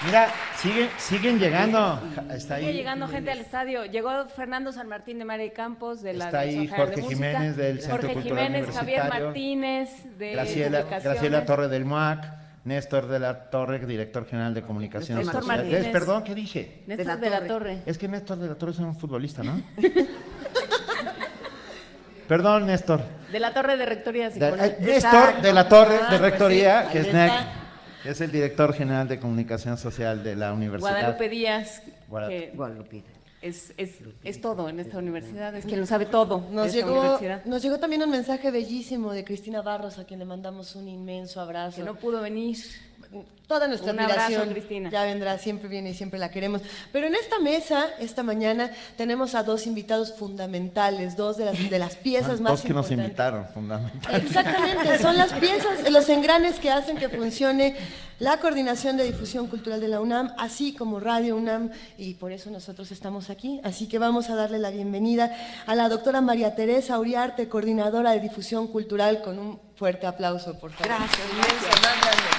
[0.06, 2.02] Mira, sigue, siguen llegando.
[2.32, 2.74] Está Sigue ahí.
[2.76, 3.86] llegando gente al estadio.
[3.86, 7.56] Llegó Fernando San Martín de Mare y Campos de la Está ahí Jorge de Jiménez
[7.56, 11.04] del Centro Jorge Cultural Jiménez, Javier Martínez de Graciela, Comunicaciones.
[11.04, 12.26] Graciela Torre del MOAC,
[12.66, 15.58] Néstor de la Torre, director general de comunicación Néstor social.
[15.58, 15.88] Martínez.
[15.92, 16.84] Perdón, ¿qué dije?
[16.88, 17.78] Néstor de la Torre.
[17.86, 19.62] Es que Néstor de la Torre es un futbolista, ¿no?
[22.28, 23.02] Perdón, Néstor.
[23.32, 26.84] De la Torre de Rectoría De- eh, Néstor de la Torre Ah, de pues Rectoría,
[26.86, 27.32] sí, que es NEC,
[28.10, 30.92] es el director general de comunicación social de la universidad.
[30.92, 33.04] Guadalupe Díaz, Guadalupe.
[33.04, 36.46] que es, es, es todo en esta universidad, es quien lo sabe todo.
[36.52, 40.76] Nos llegó, nos llegó también un mensaje bellísimo de Cristina Barros, a quien le mandamos
[40.76, 41.78] un inmenso abrazo.
[41.78, 42.58] Que no pudo venir.
[43.48, 44.50] Toda nuestra Un abrazo, admiración.
[44.52, 44.90] Cristina.
[44.92, 46.62] Ya vendrá, siempre viene y siempre la queremos.
[46.92, 51.80] Pero en esta mesa, esta mañana, tenemos a dos invitados fundamentales, dos de las, de
[51.80, 54.28] las piezas Ah, más Dos que nos invitaron, fundamentalmente.
[54.28, 57.76] Exactamente, son las piezas, los engranes que hacen que funcione
[58.20, 62.52] la coordinación de difusión cultural de la UNAM, así como Radio UNAM, y por eso
[62.52, 63.60] nosotros estamos aquí.
[63.64, 68.20] Así que vamos a darle la bienvenida a la doctora María Teresa Uriarte, coordinadora de
[68.20, 70.86] difusión cultural, con un fuerte aplauso, por favor.
[70.88, 72.30] Gracias, Inmenso, más grande.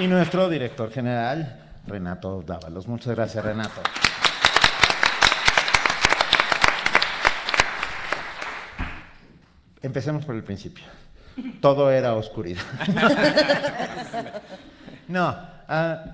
[0.00, 2.88] Y nuestro director general, Renato Dávalos.
[2.88, 3.82] Muchas gracias, Renato.
[9.82, 10.86] Empecemos por el principio.
[11.60, 12.62] Todo era oscuridad.
[15.08, 15.36] no,
[15.68, 16.04] ah,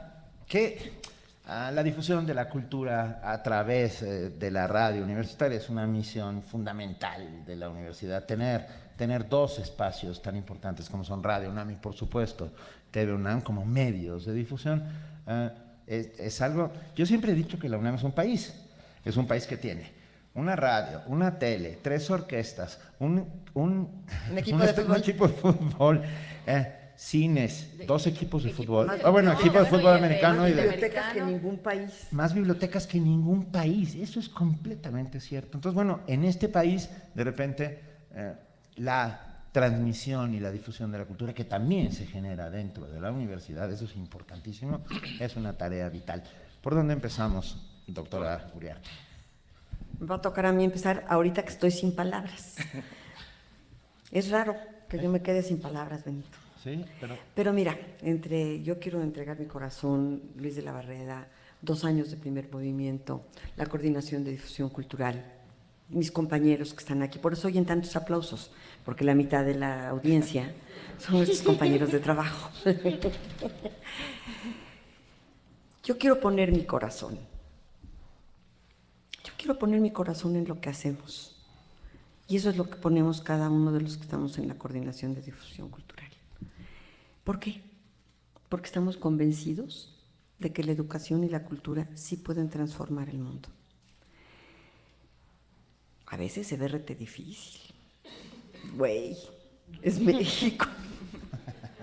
[0.48, 1.00] que
[1.46, 5.86] ah, la difusión de la cultura a través eh, de la radio universitaria es una
[5.86, 8.24] misión fundamental de la universidad.
[8.24, 8.66] Tener,
[8.96, 12.50] tener dos espacios tan importantes como son Radio UNAM y, por supuesto,
[12.96, 14.82] TV UNAM como medios de difusión
[15.26, 15.52] ah,
[15.86, 16.72] es, es algo...
[16.96, 18.54] Yo siempre he dicho que la UNAM es un país.
[19.04, 19.92] Es un país que tiene
[20.34, 24.96] una radio, una tele, tres orquestas, un, un, Un equipo de fútbol.
[24.98, 26.02] equipo de fútbol,
[26.46, 28.86] eh, cines, dos equipos de fútbol.
[28.86, 32.08] Más- Ah, bueno, no, equipo de fútbol americano más y de, bibliotecas que ningún país.
[32.12, 33.94] más bibliotecas que ningún país.
[33.94, 35.58] Eso es completamente cierto.
[35.58, 37.80] Entonces, bueno, en este país, de repente,
[38.14, 38.32] eh,
[38.76, 39.25] la
[39.56, 43.72] transmisión y la difusión de la cultura, que también se genera dentro de la universidad,
[43.72, 44.84] eso es importantísimo,
[45.18, 46.22] es una tarea vital.
[46.60, 48.90] ¿Por dónde empezamos, doctora Uriarte?
[49.98, 52.56] Me va a tocar a mí empezar ahorita que estoy sin palabras.
[54.12, 54.54] Es raro
[54.90, 56.36] que yo me quede sin palabras, Benito.
[56.62, 57.16] Sí, pero...
[57.34, 61.28] Pero mira, entre yo quiero entregar mi corazón, Luis de la Barreda,
[61.62, 63.24] dos años de primer movimiento,
[63.56, 65.24] la coordinación de difusión cultural,
[65.88, 68.50] mis compañeros que están aquí, por eso oyen tantos aplausos,
[68.86, 70.54] porque la mitad de la audiencia
[70.98, 72.50] son nuestros compañeros de trabajo.
[75.82, 77.18] Yo quiero poner mi corazón.
[79.24, 81.36] Yo quiero poner mi corazón en lo que hacemos.
[82.28, 85.14] Y eso es lo que ponemos cada uno de los que estamos en la coordinación
[85.14, 86.10] de difusión cultural.
[87.24, 87.64] ¿Por qué?
[88.48, 89.96] Porque estamos convencidos
[90.38, 93.48] de que la educación y la cultura sí pueden transformar el mundo.
[96.06, 97.65] A veces se ve rete difícil.
[98.74, 99.16] Güey,
[99.82, 100.66] es México.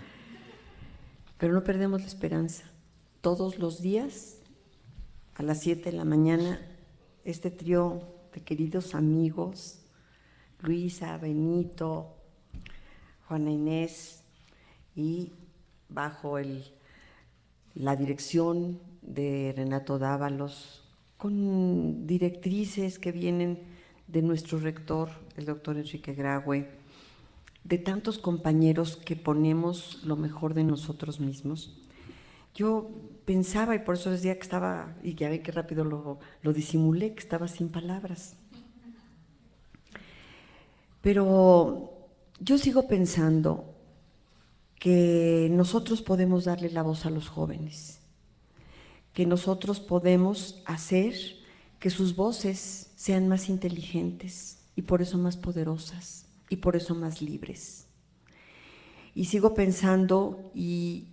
[1.38, 2.64] Pero no perdemos la esperanza.
[3.22, 4.38] Todos los días,
[5.36, 6.60] a las 7 de la mañana,
[7.24, 8.02] este trío
[8.34, 9.80] de queridos amigos,
[10.62, 12.16] Luisa, Benito,
[13.28, 14.24] Juana Inés,
[14.96, 15.32] y
[15.90, 16.64] bajo el,
[17.76, 20.84] la dirección de Renato Dávalos,
[21.18, 23.73] con directrices que vienen
[24.14, 26.70] de nuestro rector, el doctor Enrique Graue,
[27.64, 31.76] de tantos compañeros que ponemos lo mejor de nosotros mismos.
[32.54, 32.92] Yo
[33.26, 37.16] pensaba, y por eso decía que estaba, y ya ve que rápido lo, lo disimulé,
[37.16, 38.36] que estaba sin palabras.
[41.02, 41.92] Pero
[42.40, 43.74] yo sigo pensando
[44.80, 48.00] que nosotros podemos darle la voz a los jóvenes,
[49.12, 51.16] que nosotros podemos hacer
[51.80, 57.22] que sus voces sean más inteligentes y por eso más poderosas y por eso más
[57.22, 57.86] libres.
[59.14, 61.10] Y sigo pensando y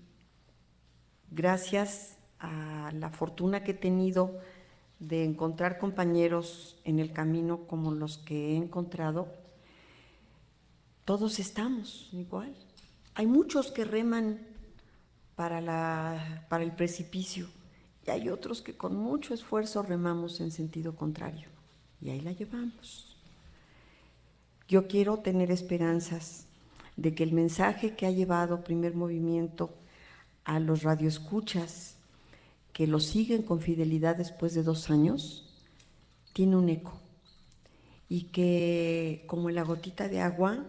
[1.33, 4.39] gracias a la fortuna que he tenido
[5.01, 9.27] de encontrar compañeros en el camino como los que he encontrado,
[11.05, 12.55] todos estamos igual.
[13.15, 14.39] Hay muchos que reman
[15.35, 17.49] para, la, para el precipicio
[18.07, 21.51] y hay otros que con mucho esfuerzo remamos en sentido contrario
[22.01, 23.17] y ahí la llevamos.
[24.69, 26.47] Yo quiero tener esperanzas
[26.97, 29.71] de que el mensaje que ha llevado primer movimiento
[30.45, 31.97] a los radioescuchas
[32.73, 35.45] que lo siguen con fidelidad después de dos años,
[36.33, 37.01] tiene un eco.
[38.09, 40.65] Y que como la gotita de agua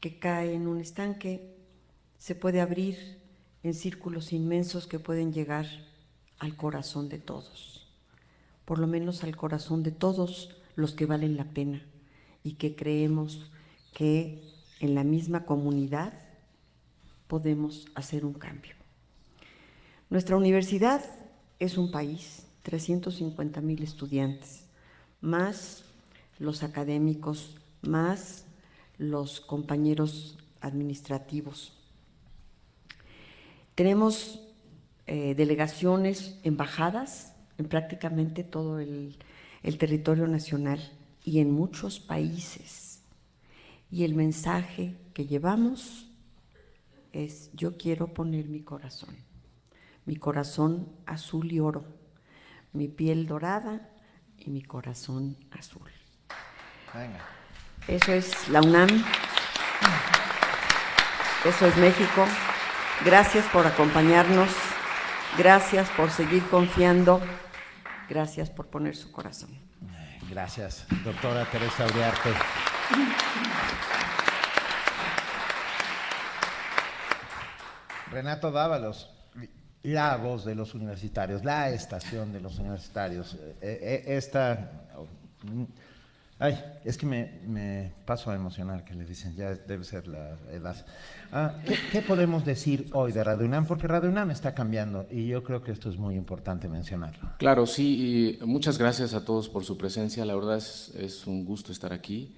[0.00, 1.54] que cae en un estanque,
[2.18, 3.18] se puede abrir
[3.62, 5.66] en círculos inmensos que pueden llegar
[6.38, 7.86] al corazón de todos,
[8.64, 11.82] por lo menos al corazón de todos los que valen la pena
[12.42, 13.50] y que creemos
[13.92, 14.42] que
[14.80, 16.12] en la misma comunidad
[17.26, 18.74] podemos hacer un cambio.
[20.10, 21.04] Nuestra universidad
[21.58, 24.66] es un país, 350 mil estudiantes,
[25.20, 25.84] más
[26.38, 28.44] los académicos, más
[28.98, 31.72] los compañeros administrativos.
[33.74, 34.40] Tenemos
[35.06, 39.16] eh, delegaciones, embajadas en prácticamente todo el,
[39.64, 40.92] el territorio nacional
[41.24, 43.00] y en muchos países.
[43.90, 46.06] Y el mensaje que llevamos
[47.12, 49.16] es, yo quiero poner mi corazón,
[50.04, 51.84] mi corazón azul y oro,
[52.72, 53.88] mi piel dorada
[54.38, 55.90] y mi corazón azul.
[57.88, 58.88] Eso es la UNAM,
[61.44, 62.26] eso es México.
[63.04, 64.50] Gracias por acompañarnos,
[65.38, 67.20] gracias por seguir confiando,
[68.08, 69.50] gracias por poner su corazón.
[70.30, 72.30] Gracias, doctora Teresa Uriarte.
[78.10, 79.10] Renato Dávalos,
[79.82, 83.34] la voz de los universitarios, la estación de los universitarios.
[83.34, 84.70] Eh, eh, esta.
[86.38, 90.84] Ay, es que me, paso a emocionar que le dicen, ya debe ser la edad.
[91.30, 93.66] Ah, ¿qué, ¿qué, podemos decir hoy de Radio UNAM?
[93.66, 97.30] Porque Radio UNAM está cambiando y yo creo que esto es muy importante mencionarlo.
[97.38, 100.24] Claro, sí, muchas gracias a todos por su presencia.
[100.24, 102.34] La verdad es, un gusto estar aquí.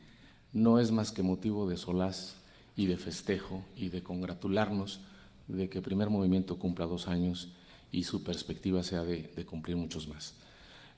[0.52, 2.36] No es más que motivo de solaz
[2.76, 5.00] y de festejo y de congratularnos
[5.48, 7.54] de que Primer Movimiento cumpla dos años
[7.90, 10.34] y su perspectiva sea de cumplir muchos más.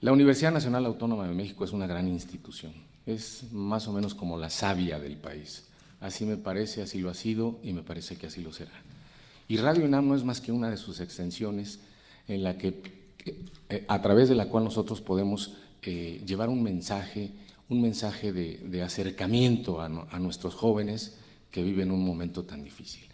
[0.00, 2.72] La Universidad Nacional Autónoma de México es una gran institución,
[3.08, 5.64] es más o menos como la savia del país.
[6.00, 8.70] Así me parece, así lo ha sido y me parece que así lo será.
[9.48, 11.80] Y Radio UNAM no es más que una de sus extensiones
[12.28, 12.82] en la que,
[13.70, 17.32] eh, a través de la cual nosotros podemos eh, llevar un mensaje,
[17.70, 21.16] un mensaje de, acercamiento a, a nuestros jóvenes
[21.50, 23.04] que viven un momento tan difícil.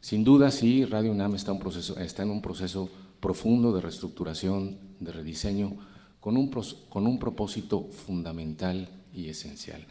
[0.00, 1.56] Sin duda, sí, Radio UNAM está,
[2.00, 5.76] está en un proceso profundo de reestructuración, de rediseño,
[6.18, 6.50] con un,
[6.88, 9.84] con un propósito fundamental y esencial.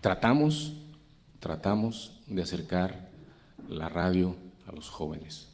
[0.00, 0.74] Tratamos,
[1.40, 3.10] tratamos de acercar
[3.68, 4.36] la radio
[4.66, 5.48] a los jóvenes.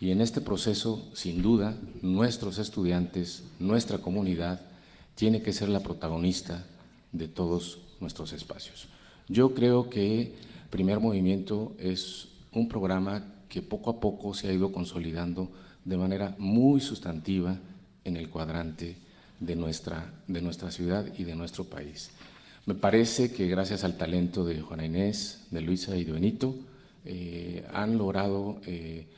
[0.00, 4.60] Y en este proceso, sin duda, nuestros estudiantes, nuestra comunidad,
[5.14, 6.64] tiene que ser la protagonista
[7.12, 8.88] de todos nuestros espacios.
[9.28, 10.34] Yo creo que
[10.70, 15.50] Primer Movimiento es un programa que poco a poco se ha ido consolidando
[15.84, 17.58] de manera muy sustantiva
[18.04, 18.96] en el cuadrante
[19.40, 22.10] de nuestra, de nuestra ciudad y de nuestro país.
[22.70, 26.54] Me parece que gracias al talento de Juana Inés, de Luisa y de Benito,
[27.04, 29.08] eh, han logrado eh,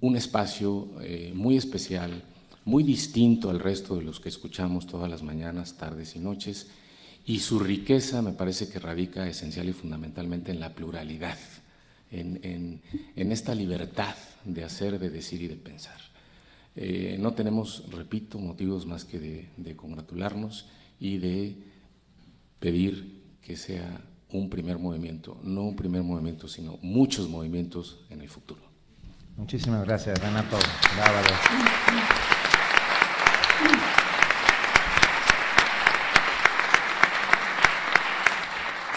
[0.00, 2.22] un espacio eh, muy especial,
[2.64, 6.68] muy distinto al resto de los que escuchamos todas las mañanas, tardes y noches,
[7.26, 11.36] y su riqueza me parece que radica esencial y fundamentalmente en la pluralidad,
[12.10, 12.80] en,
[13.14, 14.14] esta libertad
[14.46, 16.00] de hacer, de decir y de pensar.
[17.18, 20.64] No tenemos, repito, motivos más que de, de, congratularnos
[20.98, 21.71] y de
[22.62, 24.00] pedir que sea
[24.30, 28.62] un primer movimiento, no un primer movimiento, sino muchos movimientos en el futuro.
[29.36, 30.56] Muchísimas gracias, Renato
[30.96, 31.40] Dávalos.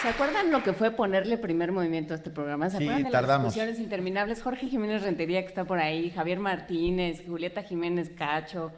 [0.01, 2.69] ¿Se acuerdan lo que fue ponerle primer movimiento a este programa?
[2.69, 3.45] ¿Se Sí, acuerdan de tardamos.
[3.45, 4.43] las discusiones interminables?
[4.43, 8.71] Jorge Jiménez Rentería, que está por ahí, Javier Martínez, Julieta Jiménez Cacho,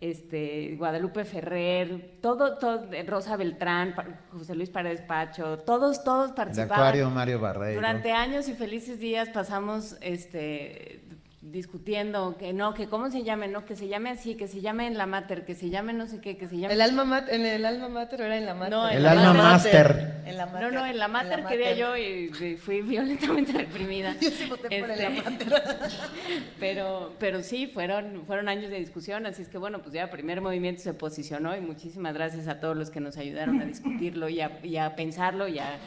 [0.00, 3.94] este, Guadalupe Ferrer, todo, todo, Rosa Beltrán,
[4.32, 6.78] José Luis Paredes Pacho, todos, todos El participaban.
[6.78, 7.80] acuario Mario Barreiro.
[7.80, 11.02] Durante años y felices días pasamos este,
[11.42, 14.86] discutiendo que no, que cómo se llame, no, que se llame así, que se llame
[14.86, 16.74] en la mater, que se llame no sé qué, que se llame...
[16.74, 18.70] El alma mater, en el alma mater o era en la mater.
[18.74, 19.42] No, en El la alma mater.
[19.42, 20.14] master.
[20.26, 20.72] En la No, mater.
[20.74, 21.78] no, en la mater En la quería mater.
[21.78, 24.14] yo y, y fui violentamente reprimida.
[24.20, 25.62] Yo sí voté por el Este, mater.
[26.60, 30.40] pero, pero sí, fueron, fueron años de discusión, así es que bueno, pues ya primer
[30.42, 34.40] movimiento se posicionó y muchísimas gracias a todos los que nos ayudaron a discutirlo y
[34.40, 35.78] a, y a pensarlo y, a-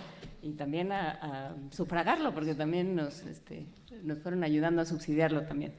[0.44, 3.66] y también a, a sufragarlo, porque también nos, este,
[4.04, 5.74] nos fueron ayudando a subsidiarlo también.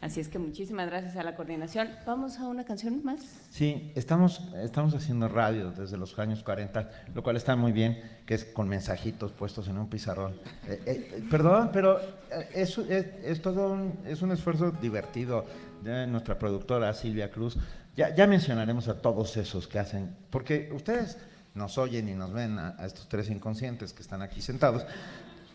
[0.00, 1.90] Así es que muchísimas gracias a la coordinación.
[2.06, 3.20] Vamos a una canción más.
[3.50, 8.32] Sí, estamos, estamos haciendo radio desde los años 40, lo cual está muy bien, que
[8.32, 10.40] es con mensajitos puestos en un pizarrón.
[10.66, 15.44] Eh, eh, perdón, pero eh, es, es, es todo un, es un esfuerzo divertido
[15.82, 17.58] de nuestra productora Silvia Cruz.
[17.94, 21.18] Ya, ya mencionaremos a todos esos que hacen, porque ustedes
[21.54, 24.84] nos oyen y nos ven a, a estos tres inconscientes que están aquí sentados,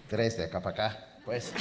[0.09, 1.53] tres de acá para acá, pues.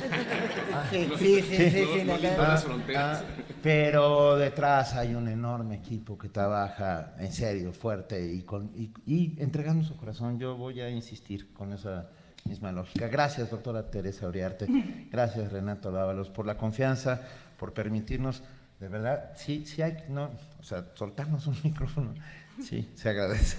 [0.91, 2.63] Sí, sí, sí, sí, sí, Ah, ah,
[2.97, 3.23] ah,
[3.63, 9.37] pero detrás hay un enorme equipo que trabaja en serio, fuerte y, con, y, y
[9.43, 10.39] entregando su corazón.
[10.39, 12.11] Yo voy a insistir con esa
[12.45, 13.09] misma lógica.
[13.09, 14.67] Gracias, doctora Teresa Uriarte.
[15.11, 17.23] Gracias, Renato Dávalos, por la confianza,
[17.59, 18.43] por permitirnos,
[18.81, 20.31] de verdad, sí, sí hay, no,
[20.61, 22.15] o sea, soltarnos un micrófono.
[22.62, 23.58] Sí, se agradece.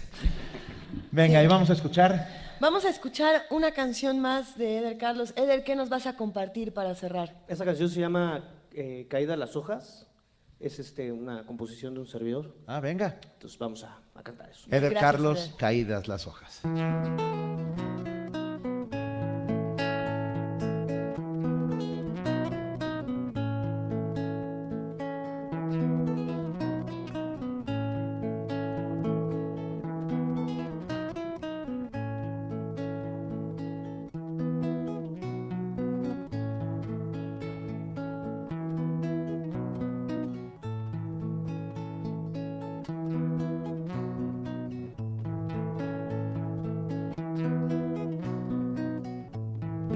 [1.12, 2.28] Venga, y vamos a escuchar.
[2.60, 5.34] Vamos a escuchar una canción más de Eder Carlos.
[5.36, 7.44] Eder, ¿qué nos vas a compartir para cerrar?
[7.48, 10.08] Esa canción se llama eh, Caída las hojas.
[10.60, 12.56] Es este, una composición de un servidor.
[12.66, 13.20] Ah, venga.
[13.34, 14.68] Entonces vamos a, a cantar eso.
[14.72, 16.62] Eder Carlos, Caídas las hojas.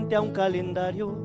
[0.09, 1.15] Frente a un calendario.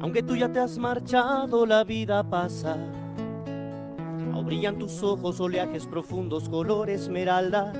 [0.00, 2.76] Aunque tú ya te has marchado, la vida pasa.
[4.32, 7.72] Aún brillan tus ojos, oleajes profundos, color esmeralda.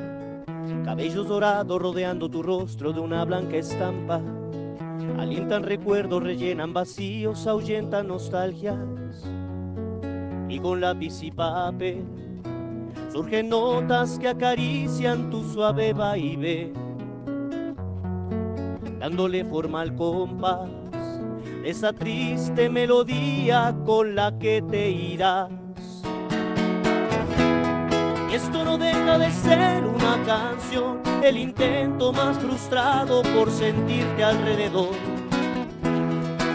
[0.84, 4.20] Cabellos dorados rodeando tu rostro de una blanca estampa.
[5.18, 8.76] Alientan recuerdos, rellenan vacíos, ahuyentan nostalgias
[10.56, 12.02] y con lápiz y papel
[13.12, 16.72] surgen notas que acarician tu suave vaivén,
[18.98, 20.68] dándole forma al compás
[21.62, 25.50] de esa triste melodía con la que te irás.
[28.30, 34.94] Y esto no deja de ser una canción, el intento más frustrado por sentirte alrededor.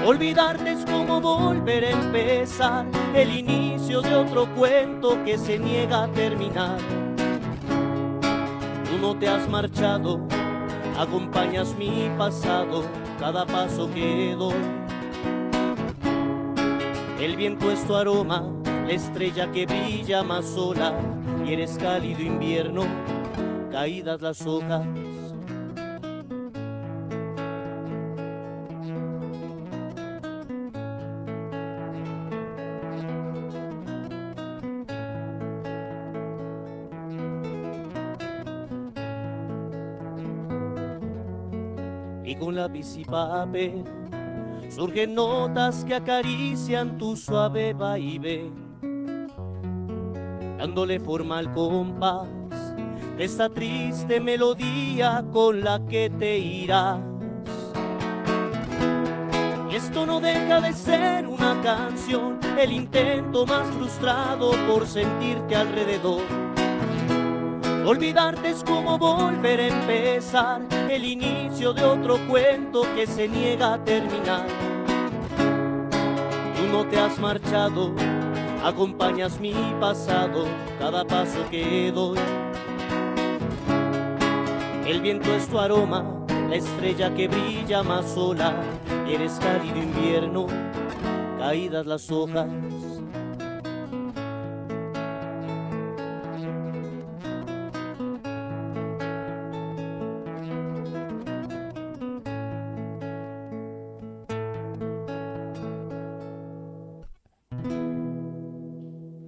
[0.06, 0.86] Olvidarte es
[1.20, 6.78] volver a empezar el inicio de otro cuento que se niega a terminar.
[8.86, 10.22] Tú no te has marchado,
[10.98, 12.84] acompañas mi pasado,
[13.20, 14.54] cada paso que doy.
[17.20, 20.94] El viento es tu aroma, la estrella que brilla más sola,
[21.46, 22.84] y eres cálido invierno,
[23.72, 24.86] caídas las hojas.
[43.10, 43.84] Papel
[44.70, 48.54] surgen notas que acarician tu suave vaivén,
[50.58, 52.28] dándole forma al compás
[53.18, 57.00] de esta triste melodía con la que te irás.
[59.70, 66.51] Y esto no deja de ser una canción, el intento más frustrado por sentirte alrededor.
[67.86, 73.84] Olvidarte es como volver a empezar el inicio de otro cuento que se niega a
[73.84, 74.46] terminar.
[76.56, 77.92] Tú no te has marchado,
[78.64, 80.46] acompañas mi pasado,
[80.78, 82.20] cada paso que doy.
[84.86, 86.06] El viento es tu aroma,
[86.50, 88.54] la estrella que brilla más sola,
[89.08, 90.46] eres cálido invierno,
[91.40, 92.48] caídas las hojas.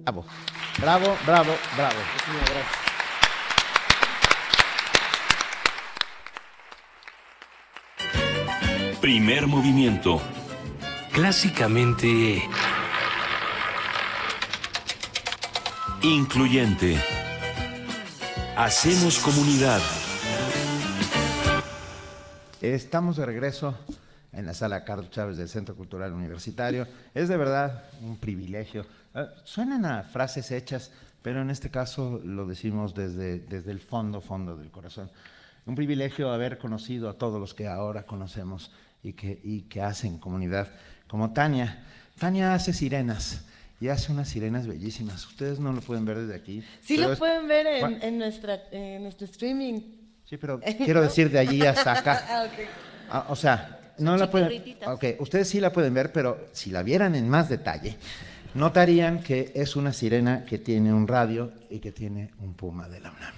[0.04, 0.26] Bravo,
[0.78, 2.00] bravo, bravo, bravo.
[9.00, 10.20] Primer movimiento.
[11.10, 12.46] Clásicamente...
[16.02, 17.02] Incluyente.
[18.56, 19.80] Hacemos comunidad.
[22.60, 23.74] Estamos de regreso
[24.36, 26.86] en la sala Carlos Chávez del Centro Cultural Universitario.
[27.14, 28.86] Es de verdad un privilegio.
[29.14, 30.90] Eh, Suenan a frases hechas,
[31.22, 35.10] pero en este caso lo decimos desde, desde el fondo, fondo del corazón.
[35.66, 38.70] Un privilegio haber conocido a todos los que ahora conocemos
[39.02, 40.68] y que, y que hacen comunidad,
[41.08, 41.84] como Tania.
[42.18, 43.44] Tania hace sirenas
[43.80, 45.26] y hace unas sirenas bellísimas.
[45.26, 46.62] Ustedes no lo pueden ver desde aquí.
[46.82, 49.80] Sí lo es- pueden ver en, en nuestra, en nuestro streaming.
[50.24, 52.22] Sí, pero quiero decir de allí hasta acá.
[52.28, 52.66] Ah, ok.
[53.10, 54.76] Ah, o sea, no la pueden.
[54.86, 57.96] Ok, ustedes sí la pueden ver, pero si la vieran en más detalle,
[58.54, 63.00] notarían que es una sirena que tiene un radio y que tiene un puma de
[63.00, 63.34] la UNAM.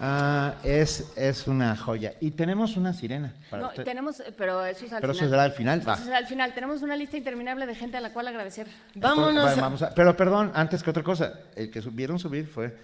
[0.00, 2.14] Ah, es, es una joya.
[2.20, 3.32] Y tenemos una sirena.
[3.48, 3.84] para No, usted.
[3.84, 5.30] tenemos, pero eso es al Pero eso final.
[5.30, 5.94] será al final, va.
[5.94, 6.52] Eso será al final.
[6.52, 8.66] Tenemos una lista interminable de gente a la cual agradecer.
[8.96, 12.76] Bueno, vamos a- pero perdón, antes que otra cosa, el que vieron subir fue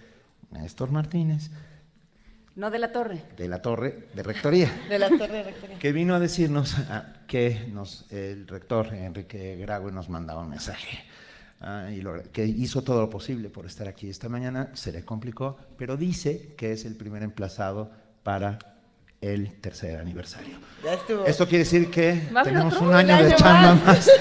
[0.51, 1.49] Néstor Martínez,
[2.55, 3.23] No de la torre.
[3.37, 4.69] de la Torre de Rectoría.
[4.89, 5.79] De la torre de rectoría.
[5.79, 10.99] que vino a decirnos ah, que nos, el rector Enrique Graue nos mandaba un mensaje
[11.61, 15.05] ah, y lo- que hizo todo lo posible por estar aquí esta mañana, se le
[15.05, 17.89] complicó, pero dice que es el primer emplazado
[18.23, 18.59] para
[19.21, 20.57] el tercer aniversario.
[20.83, 21.25] Ya estuvo.
[21.25, 23.85] Esto quiere decir que tenemos un un año de chamba más.
[23.85, 24.09] más.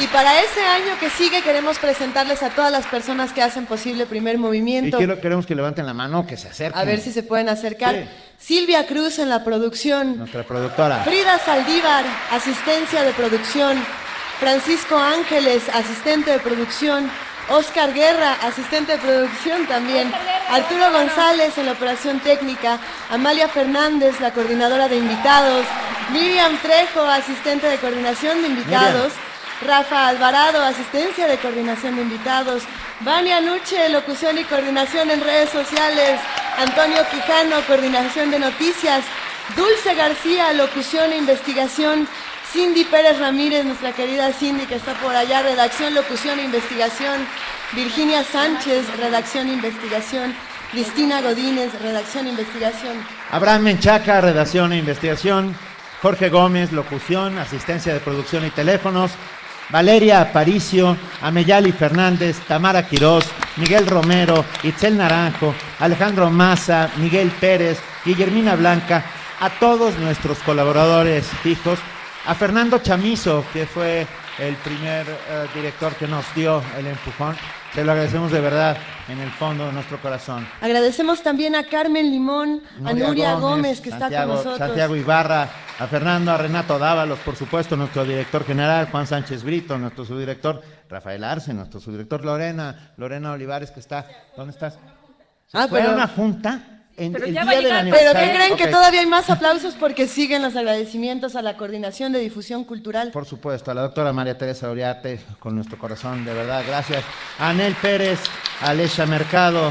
[0.00, 4.06] Y para ese año que sigue queremos presentarles a todas las personas que hacen posible
[4.06, 4.98] primer Y movimiento.
[4.98, 6.80] quiero, queremos que levanten la mano, que se acerquen.
[6.80, 7.94] A ver si se pueden acercar.
[7.94, 8.08] Sí.
[8.38, 10.18] Silvia Cruz en la producción.
[10.18, 11.04] Nuestra productora.
[11.04, 13.78] Frida Saldívar, asistencia de producción.
[14.40, 17.10] Francisco Ángeles, asistente de producción.
[17.50, 20.10] Oscar Guerra, asistente de producción también.
[20.50, 22.78] Arturo González en la operación técnica.
[23.10, 25.64] Amalia Fernández, la coordinadora de invitados.
[26.12, 29.12] Miriam Trejo, asistente de coordinación de invitados.
[29.64, 32.62] Rafa Alvarado, asistencia de coordinación de invitados.
[33.00, 36.20] Vania Nuche, locución y coordinación en redes sociales.
[36.58, 39.04] Antonio Quijano, coordinación de noticias.
[39.56, 42.06] Dulce García, locución e investigación.
[42.52, 47.26] Cindy Pérez Ramírez, nuestra querida Cindy que está por allá, redacción, locución e investigación.
[47.72, 50.34] Virginia Sánchez, redacción e investigación.
[50.70, 52.96] Cristina Godínez, redacción e investigación.
[53.30, 55.56] Abraham Menchaca, redacción e investigación.
[56.02, 59.12] Jorge Gómez, locución, asistencia de producción y teléfonos.
[59.70, 63.24] Valeria Aparicio, Ameyali Fernández, Tamara Quirós,
[63.56, 69.04] Miguel Romero, Itzel Naranjo, Alejandro Maza, Miguel Pérez, Guillermina Blanca,
[69.40, 71.78] a todos nuestros colaboradores fijos,
[72.26, 74.06] a Fernando Chamizo, que fue
[74.38, 77.36] el primer eh, director que nos dio el empujón.
[77.74, 78.76] Se lo agradecemos de verdad
[79.08, 80.46] en el fondo de nuestro corazón.
[80.60, 84.58] Agradecemos también a Carmen Limón, a Nuria Gómez, que está con nosotros.
[84.58, 85.48] Santiago Ibarra,
[85.80, 90.62] a Fernando, a Renato Dávalos, por supuesto, nuestro director general, Juan Sánchez Brito, nuestro subdirector,
[90.88, 94.78] Rafael Arce, nuestro subdirector Lorena, Lorena Olivares, que está, ¿dónde estás?
[95.52, 98.12] Ah, Fue a pero- una junta en Pero el ya día del aniversario.
[98.12, 102.12] Pero ¿qué creen que todavía hay más aplausos porque siguen los agradecimientos a la Coordinación
[102.12, 103.10] de Difusión Cultural?
[103.10, 107.04] Por supuesto, a la doctora María Teresa Oriate, con nuestro corazón, de verdad, gracias.
[107.38, 108.20] A Anel Pérez,
[108.60, 109.70] a Alesha Mercado,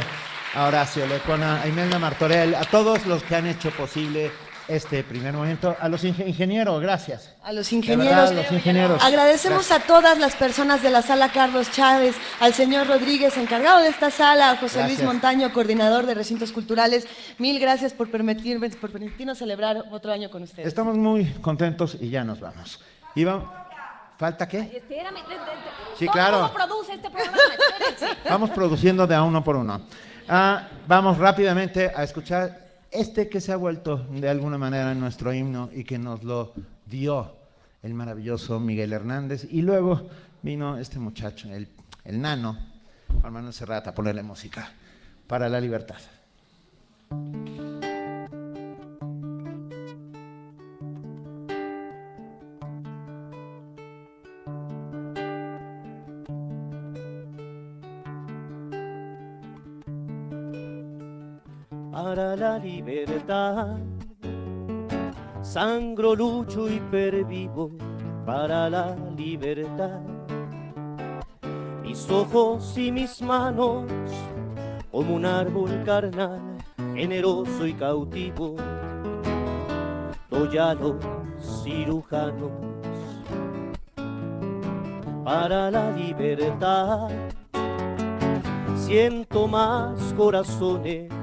[0.54, 4.32] a Horacio Lecona, a Imelda Martorell, a todos los que han hecho posible
[4.68, 5.76] este primer momento.
[5.80, 7.34] A los inge- ingenieros, gracias.
[7.44, 8.30] A los ingenieros.
[8.30, 9.04] verdad, los ingenieros.
[9.04, 13.90] Agradecemos a todas las personas de la sala Carlos Chávez, al señor Rodríguez, encargado de
[13.90, 15.04] esta sala, a José Luis.
[15.04, 17.08] Montaño, coordinador de recintos culturales.
[17.38, 20.68] Mil gracias por, permitirme, por permitirnos celebrar otro año con ustedes.
[20.68, 22.80] Estamos muy contentos y ya nos vamos.
[23.16, 23.50] Y vamos-
[24.18, 24.60] ¿Falta qué?
[24.60, 25.16] Espérame.
[25.16, 26.38] de- de- de- Sí, ¿cómo- claro.
[26.42, 27.38] ¿Cómo produce este programa?
[27.90, 28.18] Espérense.
[28.30, 29.82] Vamos produciendo de a uno por uno.
[30.30, 32.63] Ah, vamos rápidamente a escuchar
[32.94, 36.54] este que se ha vuelto de alguna manera nuestro himno y que nos lo
[36.86, 37.36] dio
[37.82, 39.48] el maravilloso Miguel Hernández.
[39.50, 40.08] Y luego
[40.42, 41.68] vino este muchacho, el,
[42.06, 42.58] el nano,
[43.22, 44.72] Juan Manuel Serrata, a ponerle música
[45.28, 46.00] para la libertad.
[61.94, 63.78] Para la libertad.
[65.44, 67.70] Sangro, lucho y pervivo
[68.26, 70.02] para la libertad.
[71.84, 73.86] Mis ojos y mis manos,
[74.92, 76.42] como un árbol carnal,
[76.96, 78.56] generoso y cautivo,
[80.32, 80.50] doy
[81.40, 82.52] cirujanos
[85.24, 87.10] para la libertad.
[88.76, 91.23] Siento más corazones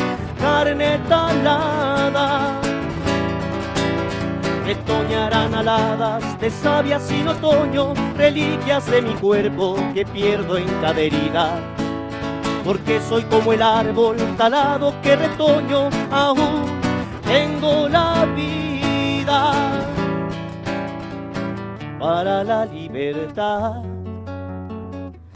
[0.41, 2.59] carne talada.
[4.65, 11.59] Retoñarán aladas de savia sin otoño, reliquias de mi cuerpo que pierdo en cada herida.
[12.65, 16.65] Porque soy como el árbol talado que retoño, aún
[17.25, 19.53] tengo la vida
[21.99, 23.83] para la libertad.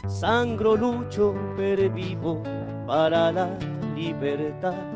[0.06, 2.42] Sangro, lucho, pervivo
[2.86, 3.50] para la
[3.94, 4.95] libertad.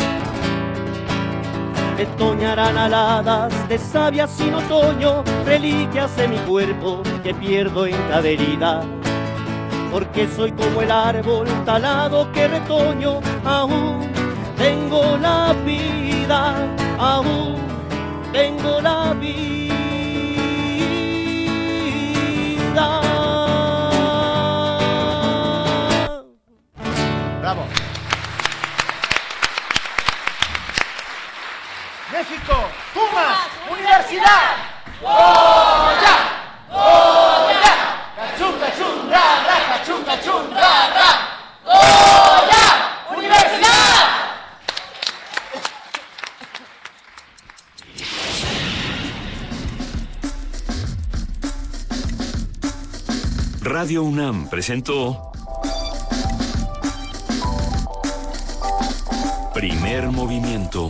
[2.01, 8.81] retoñarán aladas de savia sin otoño, reliquias de mi cuerpo que pierdo en cada herida.
[9.91, 14.09] Porque soy como el árbol talado que retoño, aún
[14.57, 16.55] tengo la vida,
[16.97, 17.57] aún
[18.33, 19.51] tengo la vida.
[34.11, 34.57] Universidad.
[35.01, 36.15] ¡Goya!
[36.69, 37.75] ¡Goya!
[38.17, 39.57] ¡Cachún, cachún, ra, ra!
[39.77, 41.09] ¡Cachún, cachún, ra, ra!
[41.63, 42.65] ¡Goya!
[43.15, 43.69] ¡Universidad!
[53.61, 55.31] Radio UNAM presentó
[59.53, 60.89] Primer Movimiento.